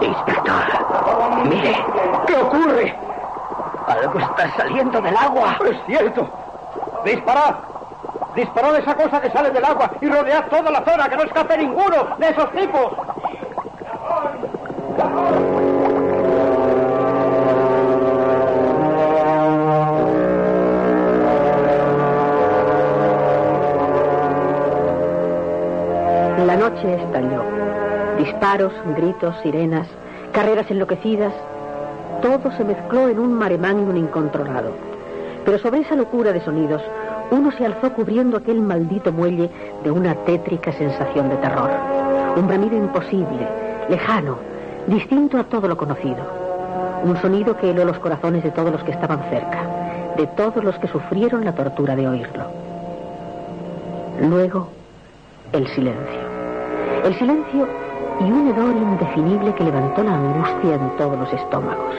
Inspector, 0.00 0.64
mire, 1.44 1.76
¿Qué 2.26 2.36
ocurre? 2.36 2.98
algo 3.86 4.18
está 4.18 4.50
saliendo 4.56 5.00
del 5.00 5.16
agua. 5.16 5.56
Es 5.68 5.76
cierto. 5.86 6.28
Disparad. 7.04 7.54
Disparad 8.34 8.76
esa 8.76 8.94
cosa 8.94 9.20
que 9.20 9.30
sale 9.30 9.50
del 9.50 9.64
agua 9.64 9.90
y 10.00 10.08
rodead 10.08 10.44
toda 10.48 10.70
la 10.70 10.82
zona, 10.84 11.08
que 11.08 11.16
no 11.16 11.22
escape 11.24 11.58
ninguno 11.58 12.16
de 12.18 12.28
esos 12.28 12.50
tipos. 12.52 12.92
Estalló. 26.88 27.42
Disparos, 28.18 28.72
gritos, 28.96 29.34
sirenas, 29.42 29.86
carreras 30.32 30.70
enloquecidas. 30.70 31.32
Todo 32.22 32.50
se 32.52 32.64
mezcló 32.64 33.08
en 33.08 33.18
un 33.18 33.32
mare 33.32 33.58
magnum 33.58 33.96
incontrolado. 33.96 34.72
Pero 35.44 35.58
sobre 35.58 35.80
esa 35.80 35.96
locura 35.96 36.32
de 36.32 36.40
sonidos, 36.40 36.82
uno 37.30 37.50
se 37.52 37.64
alzó 37.64 37.92
cubriendo 37.92 38.36
aquel 38.36 38.60
maldito 38.60 39.12
muelle 39.12 39.50
de 39.82 39.90
una 39.90 40.14
tétrica 40.14 40.72
sensación 40.72 41.28
de 41.28 41.36
terror. 41.36 41.70
Un 42.36 42.46
bramido 42.46 42.76
imposible, 42.76 43.48
lejano, 43.88 44.36
distinto 44.86 45.38
a 45.38 45.44
todo 45.44 45.68
lo 45.68 45.76
conocido. 45.76 46.18
Un 47.04 47.16
sonido 47.20 47.56
que 47.56 47.70
heló 47.70 47.84
los 47.84 47.98
corazones 47.98 48.42
de 48.42 48.50
todos 48.50 48.72
los 48.72 48.82
que 48.82 48.90
estaban 48.90 49.22
cerca, 49.30 49.62
de 50.16 50.26
todos 50.26 50.62
los 50.62 50.78
que 50.78 50.88
sufrieron 50.88 51.44
la 51.44 51.54
tortura 51.54 51.96
de 51.96 52.08
oírlo. 52.08 52.44
Luego, 54.20 54.68
el 55.52 55.66
silencio. 55.68 56.29
El 57.04 57.14
silencio 57.18 57.66
y 58.20 58.24
un 58.24 58.48
hedor 58.48 58.76
indefinible 58.76 59.54
que 59.54 59.64
levantó 59.64 60.02
la 60.02 60.14
angustia 60.14 60.74
en 60.74 60.96
todos 60.98 61.18
los 61.18 61.32
estómagos. 61.32 61.94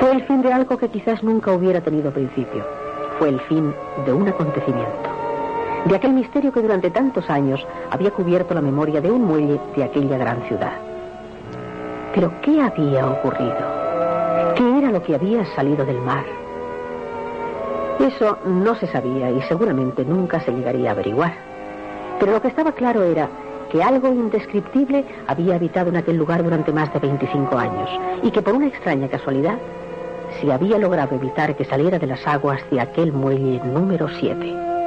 Fue 0.00 0.12
el 0.12 0.24
fin 0.24 0.42
de 0.42 0.52
algo 0.52 0.76
que 0.76 0.88
quizás 0.88 1.22
nunca 1.22 1.52
hubiera 1.52 1.80
tenido 1.80 2.10
principio. 2.10 2.64
Fue 3.18 3.28
el 3.28 3.40
fin 3.42 3.72
de 4.04 4.12
un 4.12 4.26
acontecimiento. 4.26 5.10
De 5.84 5.94
aquel 5.94 6.12
misterio 6.12 6.52
que 6.52 6.60
durante 6.60 6.90
tantos 6.90 7.30
años 7.30 7.64
había 7.90 8.10
cubierto 8.10 8.52
la 8.52 8.60
memoria 8.60 9.00
de 9.00 9.12
un 9.12 9.24
muelle 9.24 9.60
de 9.76 9.84
aquella 9.84 10.18
gran 10.18 10.42
ciudad. 10.42 10.72
Pero 12.14 12.32
¿qué 12.42 12.60
había 12.60 13.06
ocurrido? 13.06 14.54
¿Qué 14.56 14.78
era 14.78 14.90
lo 14.90 15.02
que 15.02 15.14
había 15.14 15.44
salido 15.54 15.84
del 15.84 16.00
mar? 16.00 16.24
Eso 18.00 18.38
no 18.44 18.74
se 18.74 18.88
sabía 18.88 19.30
y 19.30 19.40
seguramente 19.42 20.04
nunca 20.04 20.40
se 20.40 20.52
llegaría 20.52 20.90
a 20.90 20.92
averiguar. 20.92 21.57
Pero 22.18 22.32
lo 22.32 22.42
que 22.42 22.48
estaba 22.48 22.72
claro 22.72 23.02
era 23.02 23.28
que 23.70 23.82
algo 23.82 24.08
indescriptible 24.08 25.04
había 25.26 25.56
habitado 25.56 25.90
en 25.90 25.96
aquel 25.96 26.16
lugar 26.16 26.42
durante 26.42 26.72
más 26.72 26.92
de 26.92 27.00
25 27.00 27.56
años 27.56 27.90
y 28.22 28.30
que 28.30 28.42
por 28.42 28.54
una 28.54 28.66
extraña 28.66 29.08
casualidad 29.08 29.58
se 30.40 30.52
había 30.52 30.78
logrado 30.78 31.14
evitar 31.16 31.56
que 31.56 31.64
saliera 31.64 31.98
de 31.98 32.06
las 32.06 32.26
aguas 32.26 32.60
de 32.70 32.80
aquel 32.80 33.12
muelle 33.12 33.60
número 33.64 34.08
7. 34.08 34.77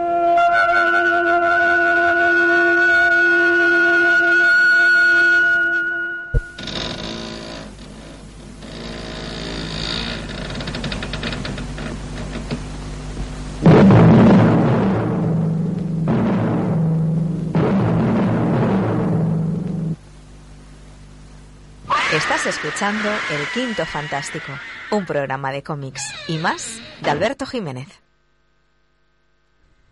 Escuchando 22.51 23.09
El 23.31 23.47
Quinto 23.53 23.85
Fantástico, 23.85 24.51
un 24.91 25.05
programa 25.05 25.51
de 25.53 25.63
cómics 25.63 26.13
y 26.27 26.37
más 26.37 26.79
de 27.01 27.09
Alberto 27.09 27.45
Jiménez. 27.45 27.87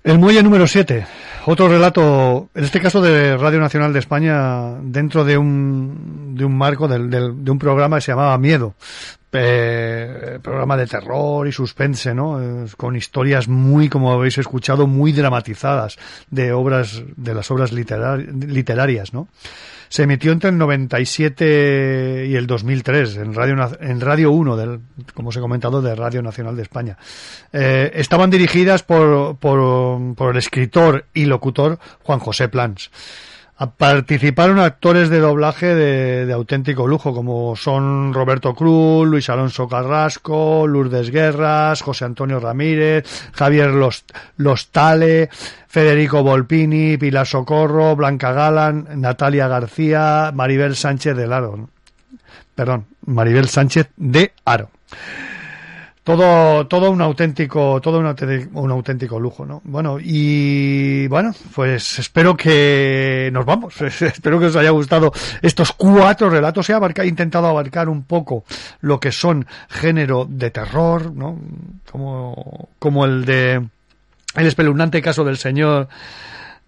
El 0.04 0.20
muelle 0.20 0.44
número 0.44 0.68
7, 0.68 1.06
otro 1.46 1.70
relato, 1.70 2.50
en 2.54 2.64
este 2.66 2.82
caso 2.82 3.02
de 3.02 3.38
Radio 3.38 3.60
Nacional 3.62 3.94
de 3.94 4.00
España, 4.00 4.74
dentro 4.82 5.24
de 5.24 5.38
un, 5.38 6.36
de 6.36 6.44
un 6.44 6.58
marco 6.58 6.88
del, 6.90 7.10
del- 7.10 7.44
de 7.46 7.52
un 7.52 7.60
programa 7.60 7.98
que 7.98 8.02
se 8.02 8.12
llamaba 8.12 8.38
Miedo. 8.38 8.74
Eh, 9.32 10.40
programa 10.42 10.76
de 10.76 10.88
terror 10.88 11.48
y 11.48 11.52
suspense, 11.52 12.14
con 12.76 12.96
historias 12.96 13.48
muy, 13.48 13.88
como 13.88 14.12
habéis 14.12 14.38
escuchado, 14.38 14.86
muy 14.88 15.12
dramatizadas 15.14 15.98
de 16.32 16.52
obras, 16.52 17.04
de 17.16 17.34
las 17.36 17.50
obras 17.52 17.72
literar- 17.72 18.26
literarias, 18.48 19.14
¿no? 19.14 19.28
Se 19.90 20.04
emitió 20.04 20.32
entre 20.32 20.52
el 20.52 20.58
97 20.58 22.26
y 22.28 22.36
el 22.36 22.48
2003 22.48 23.18
en 23.18 23.34
Radio, 23.34 23.70
en 23.82 24.00
Radio 24.02 24.32
1, 24.32 24.56
del, 24.56 24.80
como 25.14 25.30
os 25.30 25.38
he 25.38 25.40
comentado, 25.40 25.82
de 25.82 25.96
Radio 25.96 26.22
Nacional 26.22 26.56
de 26.56 26.62
España. 26.62 26.98
Eh, 27.52 27.92
estaban 27.96 28.30
dirigidas 28.30 28.84
por, 28.84 29.38
por, 29.38 30.16
por 30.16 30.32
el 30.32 30.38
escritor 30.38 31.06
y 31.14 31.26
locutor 31.26 31.80
Juan 32.04 32.20
José 32.20 32.50
Plans. 32.50 32.92
Participaron 33.78 34.58
actores 34.60 35.10
de 35.10 35.20
doblaje 35.20 35.76
de, 35.76 36.32
auténtico 36.32 36.88
lujo, 36.88 37.14
como 37.14 37.58
son 37.58 38.14
Roberto 38.14 38.56
Cruz, 38.56 39.06
Luis 39.06 39.30
Alonso 39.30 39.68
Carrasco, 39.68 40.66
Lourdes 40.66 41.12
Guerras, 41.12 41.82
José 41.82 42.06
Antonio 42.06 42.40
Ramírez, 42.40 43.04
Javier 43.34 43.72
Los, 43.72 44.06
Lostale, 44.38 45.30
Federico 45.68 46.24
Volpini, 46.24 46.96
Pilar 46.98 47.28
Socorro, 47.28 47.98
Blanca 47.98 48.32
Galán, 48.32 48.88
Natalia 48.96 49.50
García, 49.50 50.32
Maribel 50.34 50.78
Sánchez 50.78 51.18
de 51.18 51.26
Aro. 51.26 51.68
Perdón, 52.56 52.86
Maribel 53.08 53.50
Sánchez 53.50 53.90
de 53.98 54.32
Aro. 54.46 54.70
Todo, 56.10 56.66
todo 56.66 56.90
un 56.90 57.02
auténtico, 57.02 57.80
todo 57.82 58.00
un 58.00 58.72
auténtico, 58.72 59.20
lujo, 59.20 59.46
¿no? 59.46 59.62
Bueno, 59.64 60.00
y 60.02 61.08
bueno, 61.08 61.36
pues 61.54 62.00
espero 62.00 62.36
que 62.36 63.30
nos 63.32 63.46
vamos. 63.46 63.80
espero 63.82 64.40
que 64.40 64.48
os 64.48 64.56
haya 64.56 64.72
gustado 64.72 65.12
estos 65.44 65.72
cuatro 65.74 66.32
relatos. 66.32 66.68
He 66.68 66.74
he 66.74 67.06
intentado 67.06 67.46
abarcar 67.46 67.90
un 67.90 68.06
poco 68.06 68.44
lo 68.82 69.00
que 69.00 69.12
son 69.12 69.46
género 69.70 70.26
de 70.28 70.50
terror, 70.50 71.14
¿no? 71.14 71.40
Como, 71.92 72.70
como 72.80 73.06
el 73.06 73.26
de 73.26 73.68
el 74.34 74.48
espeluznante 74.48 75.04
caso 75.04 75.24
del 75.24 75.38
señor 75.38 75.90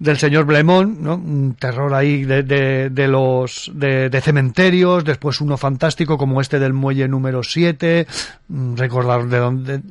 del 0.02 0.18
señor 0.18 0.46
Blemont, 0.46 0.98
¿no? 0.98 1.14
Un 1.14 1.54
terror 1.60 1.94
ahí 1.94 2.26
de, 2.26 2.42
de, 2.42 2.90
de 2.90 3.08
los 3.08 3.72
de, 3.72 4.10
cementerios, 4.20 5.06
después 5.06 5.40
uno 5.42 5.58
fantástico 5.58 6.18
como 6.18 6.42
este 6.42 6.58
del 6.58 6.74
muelle 6.74 7.08
número 7.08 7.44
7, 7.44 8.08
mm, 8.48 8.76
recordar 8.78 9.28
de 9.28 9.38
dónde 9.38 9.82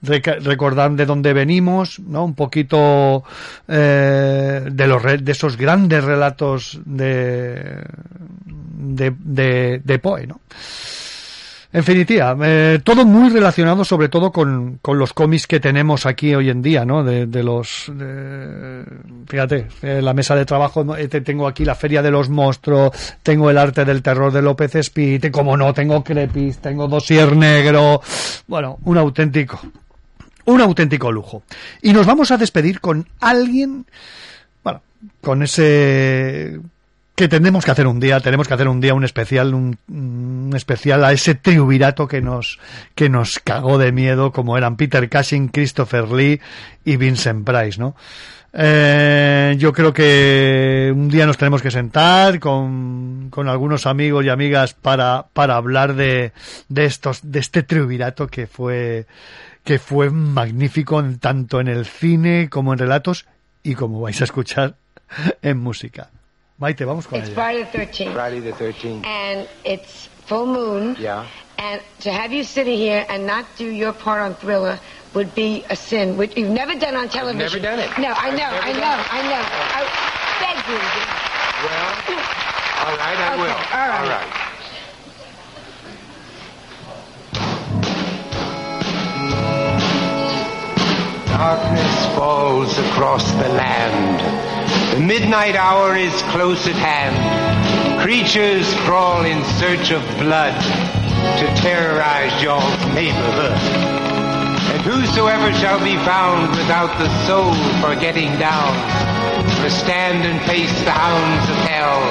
recordar 0.00 0.92
de 0.92 1.04
dónde 1.04 1.32
venimos, 1.32 1.98
¿no? 1.98 2.24
Un 2.24 2.36
poquito 2.36 3.24
eh, 3.66 4.68
de 4.70 4.86
los 4.86 5.02
de 5.02 5.32
esos 5.32 5.56
grandes 5.56 6.04
relatos 6.04 6.80
de, 6.84 7.84
de, 8.46 9.80
de 9.82 9.98
Poe, 9.98 10.28
¿no? 10.28 10.40
En 11.70 11.84
eh, 12.44 12.80
todo 12.82 13.04
muy 13.04 13.28
relacionado 13.28 13.84
sobre 13.84 14.08
todo 14.08 14.32
con, 14.32 14.78
con 14.80 14.98
los 14.98 15.12
cómics 15.12 15.46
que 15.46 15.60
tenemos 15.60 16.06
aquí 16.06 16.34
hoy 16.34 16.48
en 16.48 16.62
día, 16.62 16.86
¿no? 16.86 17.04
De, 17.04 17.26
de 17.26 17.42
los... 17.42 17.90
fíjate, 19.28 19.66
eh, 19.82 20.00
la 20.02 20.14
mesa 20.14 20.34
de 20.34 20.46
trabajo. 20.46 20.96
Eh, 20.96 21.08
te- 21.08 21.20
tengo 21.20 21.46
aquí 21.46 21.66
la 21.66 21.74
Feria 21.74 22.00
de 22.00 22.10
los 22.10 22.30
Monstruos, 22.30 22.92
tengo 23.22 23.50
el 23.50 23.58
arte 23.58 23.84
del 23.84 24.02
terror 24.02 24.32
de 24.32 24.40
López 24.40 24.76
Espí, 24.76 25.20
como 25.30 25.58
no, 25.58 25.74
tengo 25.74 26.02
Crepis, 26.02 26.56
tengo 26.58 26.88
Dosier 26.88 27.36
Negro, 27.36 28.00
bueno, 28.46 28.78
un 28.84 28.96
auténtico, 28.96 29.60
un 30.46 30.62
auténtico 30.62 31.12
lujo. 31.12 31.42
Y 31.82 31.92
nos 31.92 32.06
vamos 32.06 32.30
a 32.30 32.38
despedir 32.38 32.80
con 32.80 33.06
alguien, 33.20 33.84
bueno, 34.64 34.80
con 35.20 35.42
ese 35.42 36.60
que 37.18 37.28
tenemos 37.28 37.64
que 37.64 37.72
hacer 37.72 37.88
un 37.88 37.98
día, 37.98 38.20
tenemos 38.20 38.46
que 38.46 38.54
hacer 38.54 38.68
un 38.68 38.80
día 38.80 38.94
un 38.94 39.02
especial, 39.04 39.52
un, 39.52 39.76
un 39.88 40.52
especial 40.54 41.04
a 41.04 41.10
ese 41.12 41.34
triunvirato 41.34 42.06
que 42.06 42.22
nos, 42.22 42.60
que 42.94 43.08
nos 43.08 43.40
cagó 43.40 43.76
de 43.76 43.90
miedo, 43.90 44.30
como 44.30 44.56
eran 44.56 44.76
Peter 44.76 45.10
Cushing, 45.10 45.48
Christopher 45.48 46.08
Lee 46.12 46.40
y 46.84 46.96
Vincent 46.96 47.44
Price, 47.44 47.78
¿no? 47.78 47.96
Eh, 48.52 49.56
yo 49.58 49.72
creo 49.72 49.92
que 49.92 50.92
un 50.94 51.08
día 51.08 51.26
nos 51.26 51.36
tenemos 51.36 51.60
que 51.60 51.70
sentar 51.72 52.38
con, 52.38 53.28
con 53.30 53.48
algunos 53.48 53.86
amigos 53.86 54.24
y 54.24 54.28
amigas 54.28 54.74
para, 54.74 55.26
para 55.32 55.56
hablar 55.56 55.94
de, 55.94 56.32
de 56.68 56.84
estos, 56.84 57.20
de 57.22 57.40
este 57.40 57.62
triunvirato 57.64 58.28
que 58.28 58.46
fue, 58.46 59.06
que 59.64 59.78
fue 59.78 60.10
magnífico 60.10 61.00
en- 61.00 61.18
tanto 61.18 61.60
en 61.60 61.66
el 61.68 61.84
cine 61.84 62.48
como 62.48 62.72
en 62.72 62.78
relatos 62.78 63.26
y 63.62 63.74
como 63.74 64.00
vais 64.00 64.20
a 64.20 64.24
escuchar 64.24 64.76
en 65.42 65.58
música. 65.58 66.10
Maite, 66.60 66.84
vamos 66.84 67.06
con 67.06 67.18
It's 67.20 67.28
ella. 67.28 67.34
Friday 67.34 67.62
the 67.70 67.78
13th. 67.78 68.12
Friday 68.14 68.40
the 68.40 68.52
13th. 68.52 69.06
And 69.06 69.48
it's 69.64 70.06
full 70.26 70.46
moon. 70.46 70.96
Yeah. 70.98 71.26
And 71.58 71.80
to 72.00 72.12
have 72.12 72.32
you 72.32 72.44
sitting 72.44 72.76
here 72.76 73.04
and 73.08 73.26
not 73.26 73.46
do 73.56 73.66
your 73.66 73.92
part 73.92 74.20
on 74.22 74.34
Thriller 74.34 74.78
would 75.14 75.34
be 75.34 75.64
a 75.70 75.76
sin, 75.76 76.16
which 76.16 76.36
you've 76.36 76.50
never 76.50 76.74
done 76.74 76.94
on 76.96 77.08
television. 77.08 77.38
never 77.62 77.76
done 77.76 77.78
it. 77.78 77.90
No, 78.00 78.08
I 78.08 78.28
I've 78.28 78.34
know, 78.36 78.44
I 78.44 78.72
know, 78.72 78.94
it. 79.00 79.14
I 79.14 79.22
know. 79.22 79.42
I 79.78 79.82
beg 80.42 80.58
you. 80.68 80.78
Well, 81.64 81.90
all 82.86 82.96
right, 82.96 83.18
I 83.18 83.34
Okay, 83.34 83.42
will. 83.42 83.50
all 83.50 83.88
right. 83.88 84.00
All 84.00 84.08
right. 84.08 84.34
Darkness 91.26 92.06
falls 92.16 92.76
across 92.78 93.30
the 93.32 93.48
land. 93.48 94.57
The 94.98 95.06
midnight 95.06 95.54
hour 95.54 95.94
is 95.94 96.10
close 96.34 96.66
at 96.66 96.74
hand. 96.74 97.14
Creatures 98.02 98.66
crawl 98.82 99.24
in 99.24 99.44
search 99.54 99.92
of 99.94 100.02
blood 100.18 100.58
to 101.38 101.46
terrorize 101.62 102.34
your 102.42 102.58
neighborhood. 102.98 103.54
And 104.74 104.82
whosoever 104.82 105.52
shall 105.62 105.78
be 105.78 105.94
found 106.02 106.50
without 106.50 106.90
the 106.98 107.06
soul 107.30 107.54
for 107.78 107.94
getting 107.94 108.34
down, 108.42 108.74
must 109.62 109.78
stand 109.78 110.26
and 110.26 110.42
face 110.50 110.74
the 110.82 110.90
hounds 110.90 111.46
of 111.46 111.58
hell 111.70 112.02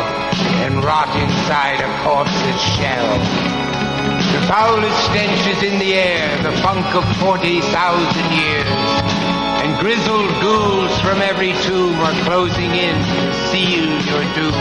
and 0.63 0.79
rot 0.79 1.11
inside 1.19 1.83
a 1.83 1.91
corpse's 2.07 2.61
shell. 2.79 3.19
The 4.31 4.47
foulest 4.47 4.95
stench 5.11 5.43
is 5.43 5.61
in 5.61 5.77
the 5.77 5.93
air, 5.93 6.23
the 6.41 6.55
funk 6.63 6.87
of 6.95 7.03
40,000 7.19 7.67
years. 8.31 9.46
And 9.61 9.79
grizzled 9.79 10.29
ghouls 10.41 10.93
from 11.01 11.21
every 11.21 11.53
tomb 11.65 11.95
are 11.99 12.23
closing 12.23 12.71
in 12.71 12.95
to 12.95 13.33
seal 13.49 13.89
your 14.09 14.23
doom. 14.35 14.53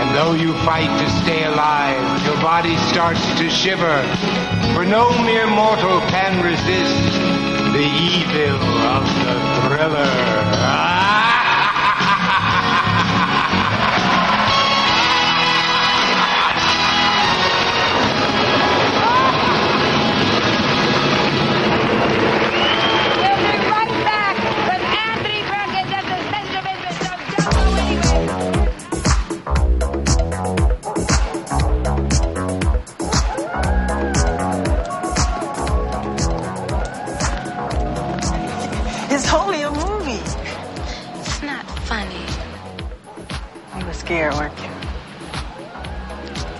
And 0.00 0.14
though 0.16 0.32
you 0.32 0.52
fight 0.64 0.90
to 1.00 1.10
stay 1.22 1.44
alive, 1.44 2.24
your 2.26 2.36
body 2.40 2.76
starts 2.92 3.24
to 3.38 3.50
shiver. 3.50 4.02
For 4.74 4.84
no 4.84 5.10
mere 5.22 5.46
mortal 5.46 6.00
can 6.08 6.42
resist 6.42 7.12
the 7.74 7.86
evil 7.86 8.60
of 8.94 9.04
the 9.24 9.36
thriller. 9.68 10.53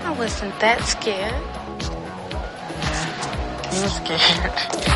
I 0.03 0.11
wasn't 0.17 0.59
that 0.59 0.81
scared. 0.83 1.31
Yeah, 2.81 3.73
you 3.73 3.81
were 3.81 3.87
scared. 3.87 4.91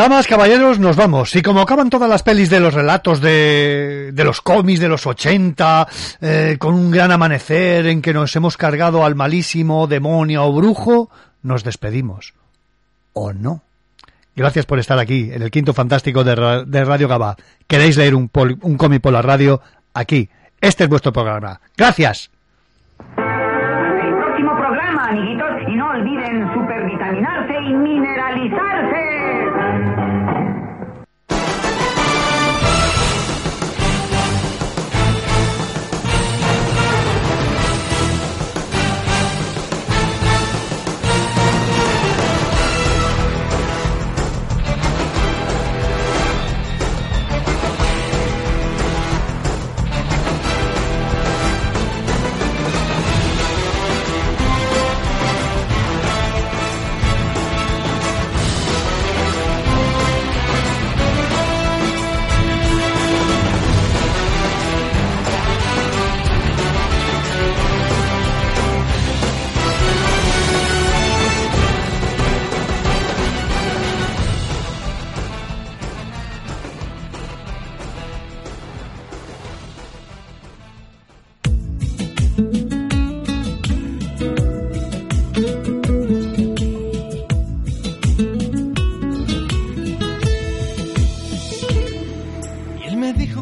Damas, 0.00 0.26
caballeros, 0.26 0.78
nos 0.78 0.96
vamos. 0.96 1.36
Y 1.36 1.42
como 1.42 1.60
acaban 1.60 1.90
todas 1.90 2.08
las 2.08 2.22
pelis 2.22 2.48
de 2.48 2.58
los 2.58 2.72
relatos 2.72 3.20
de, 3.20 4.12
de 4.14 4.24
los 4.24 4.40
cómics 4.40 4.80
de 4.80 4.88
los 4.88 5.06
80, 5.06 5.86
eh, 6.22 6.56
con 6.58 6.72
un 6.72 6.90
gran 6.90 7.12
amanecer 7.12 7.84
en 7.84 8.00
que 8.00 8.14
nos 8.14 8.34
hemos 8.34 8.56
cargado 8.56 9.04
al 9.04 9.14
malísimo 9.14 9.86
demonio 9.86 10.46
o 10.46 10.54
brujo, 10.54 11.10
nos 11.42 11.64
despedimos. 11.64 12.32
¿O 13.12 13.34
no? 13.34 13.60
Gracias 14.34 14.64
por 14.64 14.78
estar 14.78 14.98
aquí, 14.98 15.28
en 15.34 15.42
el 15.42 15.50
quinto 15.50 15.74
fantástico 15.74 16.24
de, 16.24 16.64
de 16.66 16.84
Radio 16.86 17.06
Gaba. 17.06 17.36
¿Queréis 17.66 17.98
leer 17.98 18.14
un, 18.14 18.30
un 18.62 18.76
cómic 18.78 19.02
por 19.02 19.12
la 19.12 19.20
radio? 19.20 19.60
Aquí. 19.92 20.30
Este 20.62 20.84
es 20.84 20.88
vuestro 20.88 21.12
programa. 21.12 21.60
Gracias. 21.76 22.30
El 23.18 24.16
próximo 24.16 24.56
programa, 24.56 25.08
amiguitos, 25.10 25.50
y 25.68 25.76
no 25.76 25.90
olviden 25.90 26.54
supervitaminarse 26.54 27.52
y 27.52 27.74
mineralizarse. 27.74 29.49
Y 29.70 30.09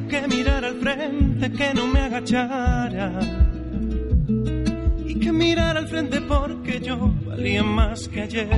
que 0.08 0.26
mirara 0.26 0.68
al 0.68 0.80
frente, 0.80 1.52
que 1.52 1.74
no 1.74 1.86
me 1.86 2.00
agachara. 2.00 3.20
Y 5.06 5.14
que 5.20 5.32
mirara 5.32 5.80
al 5.80 5.88
frente 5.88 6.20
porque 6.22 6.80
yo 6.80 6.96
valía 7.26 7.62
más 7.62 8.08
que 8.08 8.22
ayer. 8.22 8.48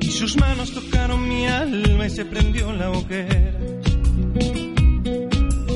Y 0.00 0.10
sus 0.10 0.36
manos 0.36 0.72
tocaron 0.72 1.28
mi 1.28 1.46
alma 1.46 2.06
y 2.06 2.10
se 2.10 2.24
prendió 2.24 2.72
la 2.72 2.90
hoguera. 2.90 3.52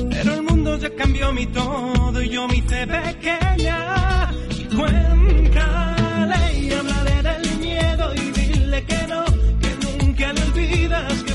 Pero 0.09 0.33
el 0.33 0.41
mundo 0.43 0.77
ya 0.77 0.95
cambió 0.95 1.33
mi 1.33 1.45
todo 1.47 2.21
y 2.21 2.29
yo 2.29 2.47
me 2.47 2.57
hice 2.57 2.87
pequeña. 2.87 4.31
Y 4.57 4.63
cuéntale 4.75 6.39
y 6.61 6.71
háblale 6.71 7.23
del 7.23 7.59
miedo 7.59 8.15
y 8.15 8.31
dile 8.31 8.85
que 8.85 9.07
no, 9.07 9.25
que 9.61 10.05
nunca 10.05 10.33
le 10.33 10.41
olvidas 10.43 11.26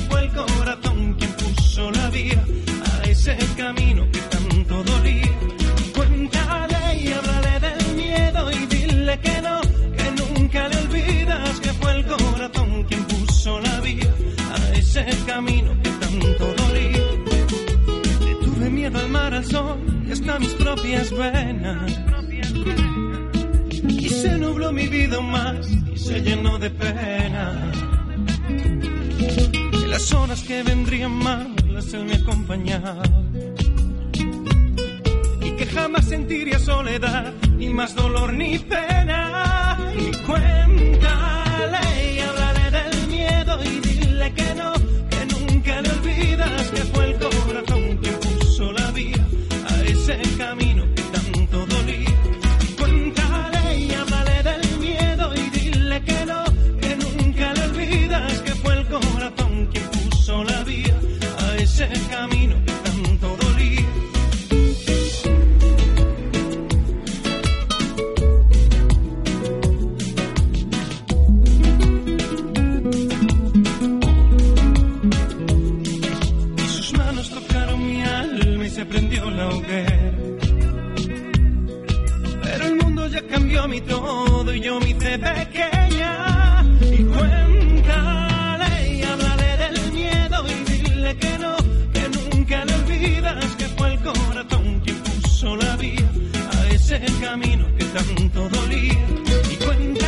quien 1.83 1.91
puso 1.91 1.91
la 1.91 2.11
vía 2.11 2.45
a 2.85 3.09
ese 3.09 3.37
camino 3.57 4.07
que 4.13 4.21
tanto 4.21 4.83
dolía. 4.85 5.33
Cuéntale 5.95 7.03
y 7.03 7.13
háblale 7.13 7.61
del 7.61 7.97
miedo 7.97 8.53
y 8.53 8.67
dile 8.67 9.19
que 9.21 9.43
no, 9.43 9.61
que 9.97 10.11
nunca 10.21 10.69
le 10.69 10.77
olvidas 10.77 11.61
que 11.61 11.69
fue 11.71 11.93
el 11.97 12.07
corazón 12.07 12.85
quien 12.85 13.05
puso 13.05 13.61
la 13.61 13.81
vía 13.81 14.15
a 14.53 14.79
ese 14.79 15.05
camino 15.27 15.71
que 15.83 15.91
tanto 15.91 16.55
dolía. 16.63 17.05
Le 18.25 18.35
tuve 18.45 18.71
miedo 18.71 18.99
al 18.99 19.09
mar, 19.09 19.35
al 19.35 19.45
sol 19.45 19.79
y 20.07 20.13
hasta 20.13 20.39
mis 20.39 20.55
propias 20.55 21.11
venas. 21.11 21.93
Y 23.89 24.09
se 24.09 24.39
nubló 24.39 24.73
mi 24.73 24.87
vida 24.89 25.21
más 25.21 25.69
y 25.93 25.97
se 25.97 26.21
llenó 26.21 26.59
de 26.59 26.71
pena. 26.71 27.73
Las 29.89 30.13
horas 30.13 30.43
que 30.43 30.63
vendrían 30.63 31.13
malas 31.73 31.95
él 31.95 32.05
me. 32.05 32.13
Y 35.47 35.51
que 35.57 35.67
jamás 35.67 36.05
sentiría 36.07 36.59
soledad, 36.59 37.33
ni 37.57 37.73
más 37.73 37.95
dolor 37.95 38.33
ni 38.33 38.59
pena. 38.59 39.79
Y 39.95 40.11
cuéntale 40.27 41.85
y 42.15 42.19
háblale 42.21 42.71
del 42.71 43.09
miedo 43.09 43.59
y 43.65 43.81
dile 43.81 44.33
que 44.35 44.55
no, 44.55 44.73
que 45.11 45.27
nunca 45.35 45.83
le 45.83 45.91
olvidas 45.91 46.71
que 46.71 46.83
fue 46.93 47.05
el 47.07 47.19
corazón 47.19 47.97
quien 48.03 48.19
puso 48.21 48.73
la 48.73 48.91
vía 48.91 49.27
a 49.69 49.83
ese 49.85 50.21
camino 50.37 50.72
hice 84.93 85.19
pequeña. 85.19 86.65
Y 86.81 87.05
cuéntale 87.05 88.71
y 88.95 89.03
háblale 89.03 89.57
del 89.57 89.93
miedo 89.93 90.45
y 90.49 90.55
dile 90.71 91.17
que 91.17 91.39
no, 91.39 91.57
que 91.93 92.09
nunca 92.09 92.65
le 92.65 92.75
olvidas 92.75 93.57
que 93.57 93.67
fue 93.77 93.93
el 93.95 94.01
corazón 94.01 94.81
quien 94.85 94.97
puso 94.97 95.57
la 95.57 95.77
vía 95.77 96.11
a 96.53 96.69
ese 96.69 97.01
camino 97.21 97.67
que 97.77 97.85
tanto 97.85 98.49
dolía. 98.49 99.07
Y 99.51 99.57
cuéntale 99.65 100.02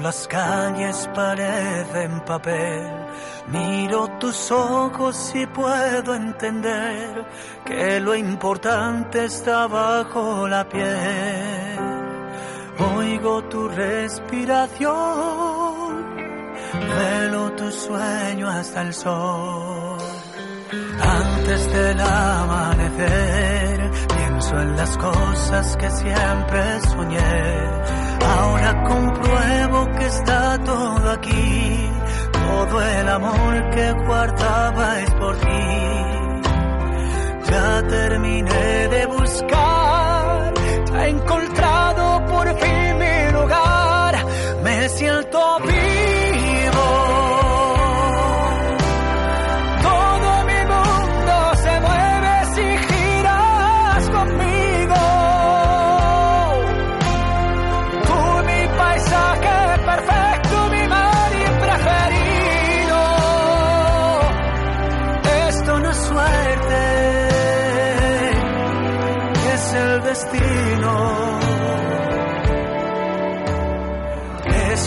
las 0.00 0.26
calles 0.28 1.08
parecen 1.14 2.20
papel, 2.20 2.86
miro 3.48 4.08
tus 4.18 4.50
ojos 4.50 5.32
y 5.34 5.46
puedo 5.46 6.14
entender 6.14 7.26
que 7.64 8.00
lo 8.00 8.14
importante 8.14 9.24
está 9.24 9.66
bajo 9.66 10.48
la 10.48 10.68
piel. 10.68 11.78
Oigo 12.96 13.44
tu 13.44 13.68
respiración, 13.68 14.90
velo 16.72 17.52
tu 17.52 17.70
sueño 17.70 18.48
hasta 18.48 18.82
el 18.82 18.94
sol. 18.94 19.98
Antes 21.02 21.72
del 21.72 22.00
amanecer, 22.00 23.90
pienso 24.16 24.60
en 24.60 24.76
las 24.76 24.96
cosas 24.96 25.76
que 25.76 25.90
siempre 25.90 26.80
soñé. 26.88 27.99
Ahora 28.20 28.82
compruebo 28.84 29.86
que 29.96 30.06
está 30.06 30.58
todo 30.64 31.10
aquí, 31.10 31.90
todo 32.32 32.82
el 32.82 33.08
amor 33.08 33.70
que 33.70 33.92
guardaba 34.06 35.00
es 35.00 35.10
por 35.14 35.36
ti. 35.36 35.66
Ya 37.50 37.82
terminé 37.88 38.88
de 38.88 39.06
buscar, 39.06 40.54
ya 40.92 41.06
he 41.06 41.10
encontrado 41.10 42.26
por 42.26 42.46
fin 42.60 42.98
mi 42.98 43.32
lugar, 43.32 44.14
me 44.62 44.88
siento 44.90 45.58
vivo. 45.60 45.79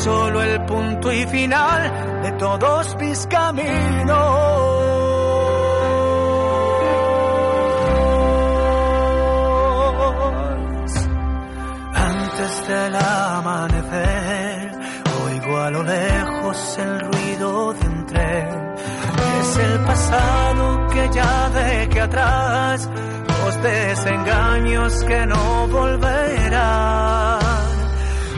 solo 0.03 0.43
el 0.43 0.65
punto 0.65 1.13
y 1.13 1.25
final 1.27 2.21
de 2.23 2.31
todos 2.33 2.95
mis 2.99 3.25
caminos. 3.27 4.17
Antes 11.93 12.67
del 12.67 12.95
amanecer, 12.95 14.71
oigo 15.25 15.57
a 15.57 15.71
lo 15.71 15.83
lejos 15.83 16.77
el 16.79 16.99
ruido 16.99 17.73
de 17.73 17.87
un 17.87 18.05
tren. 18.05 18.75
Es 19.39 19.57
el 19.57 19.79
pasado 19.85 20.87
que 20.89 21.09
ya 21.13 21.49
dejé 21.49 22.01
atrás, 22.01 22.89
los 23.27 23.63
desengaños 23.63 25.03
que 25.05 25.25
no 25.27 25.67
volverán. 25.69 27.39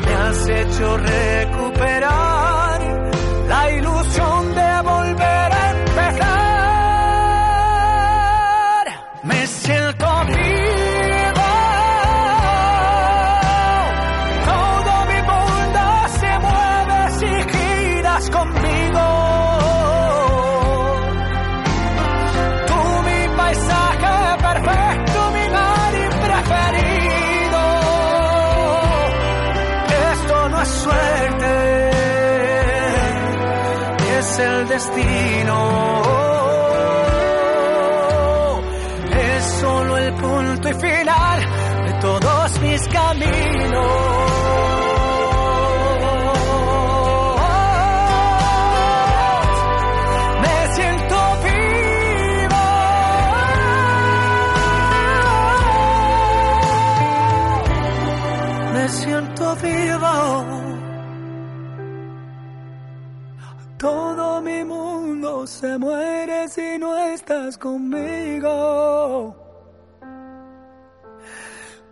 Me 0.06 0.14
has 0.14 0.48
hecho 0.48 0.98
recordar 0.98 1.55
recuperar 1.76 2.80
la 3.48 3.72
ilusión. 3.72 3.95
mueres 65.78 66.54
si 66.54 66.78
no 66.80 66.96
estás 67.14 67.58
conmigo. 67.58 69.36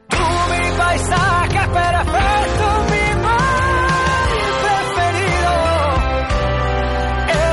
Tú 0.10 0.18
mi 0.18 0.78
paisaje 0.78 1.62
perfecto, 1.82 2.66
mi 2.92 3.08
mar 3.24 4.30
preferido. 4.64 5.54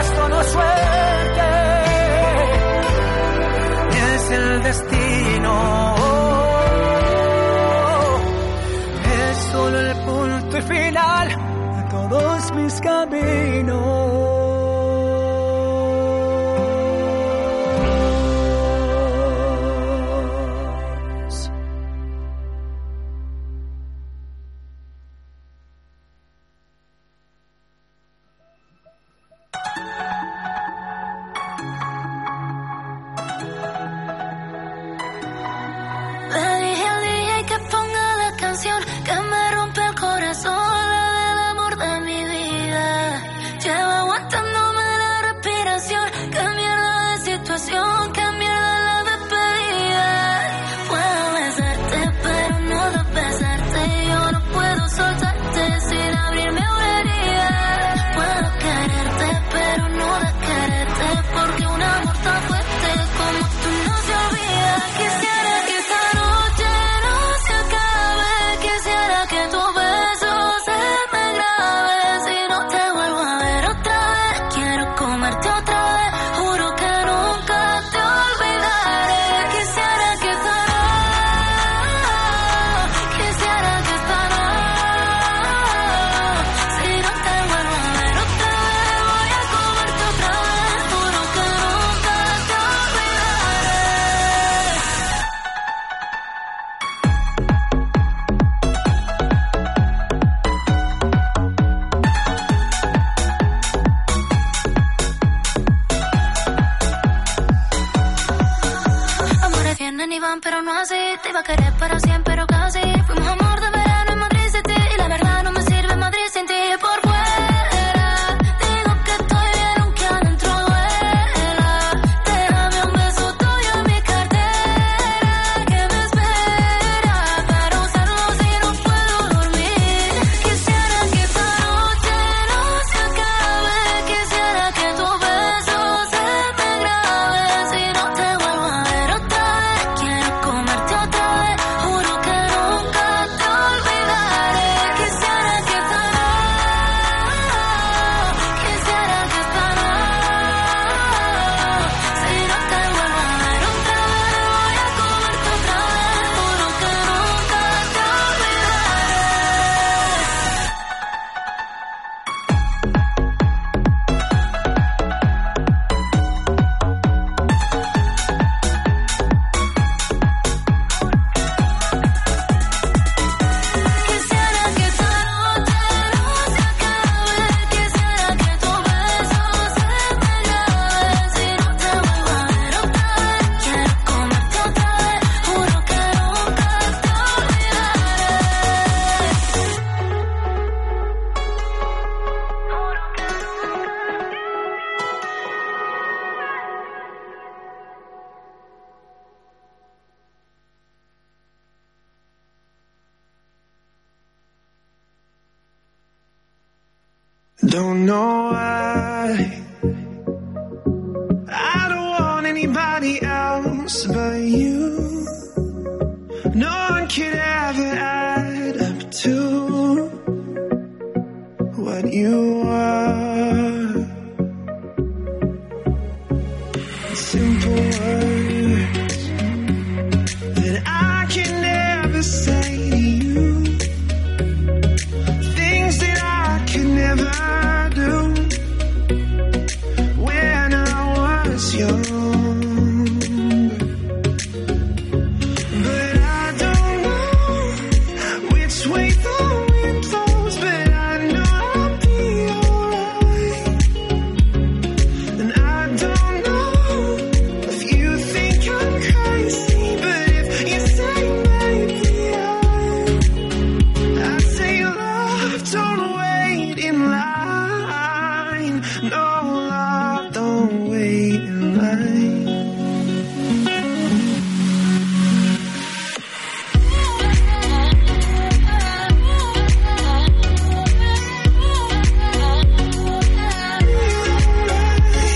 Esto 0.00 0.28
no 0.28 0.40
es 0.40 0.46
suerte, 0.46 1.48
es 4.14 4.30
el 4.30 4.62
destino. 4.62 5.54
Es 9.30 9.36
solo 9.52 9.80
el 9.80 9.96
punto 10.06 10.58
y 10.58 10.62
final 10.62 11.28
de 11.28 11.82
todos 11.90 12.52
mis 12.54 12.80
caminos. 12.80 13.79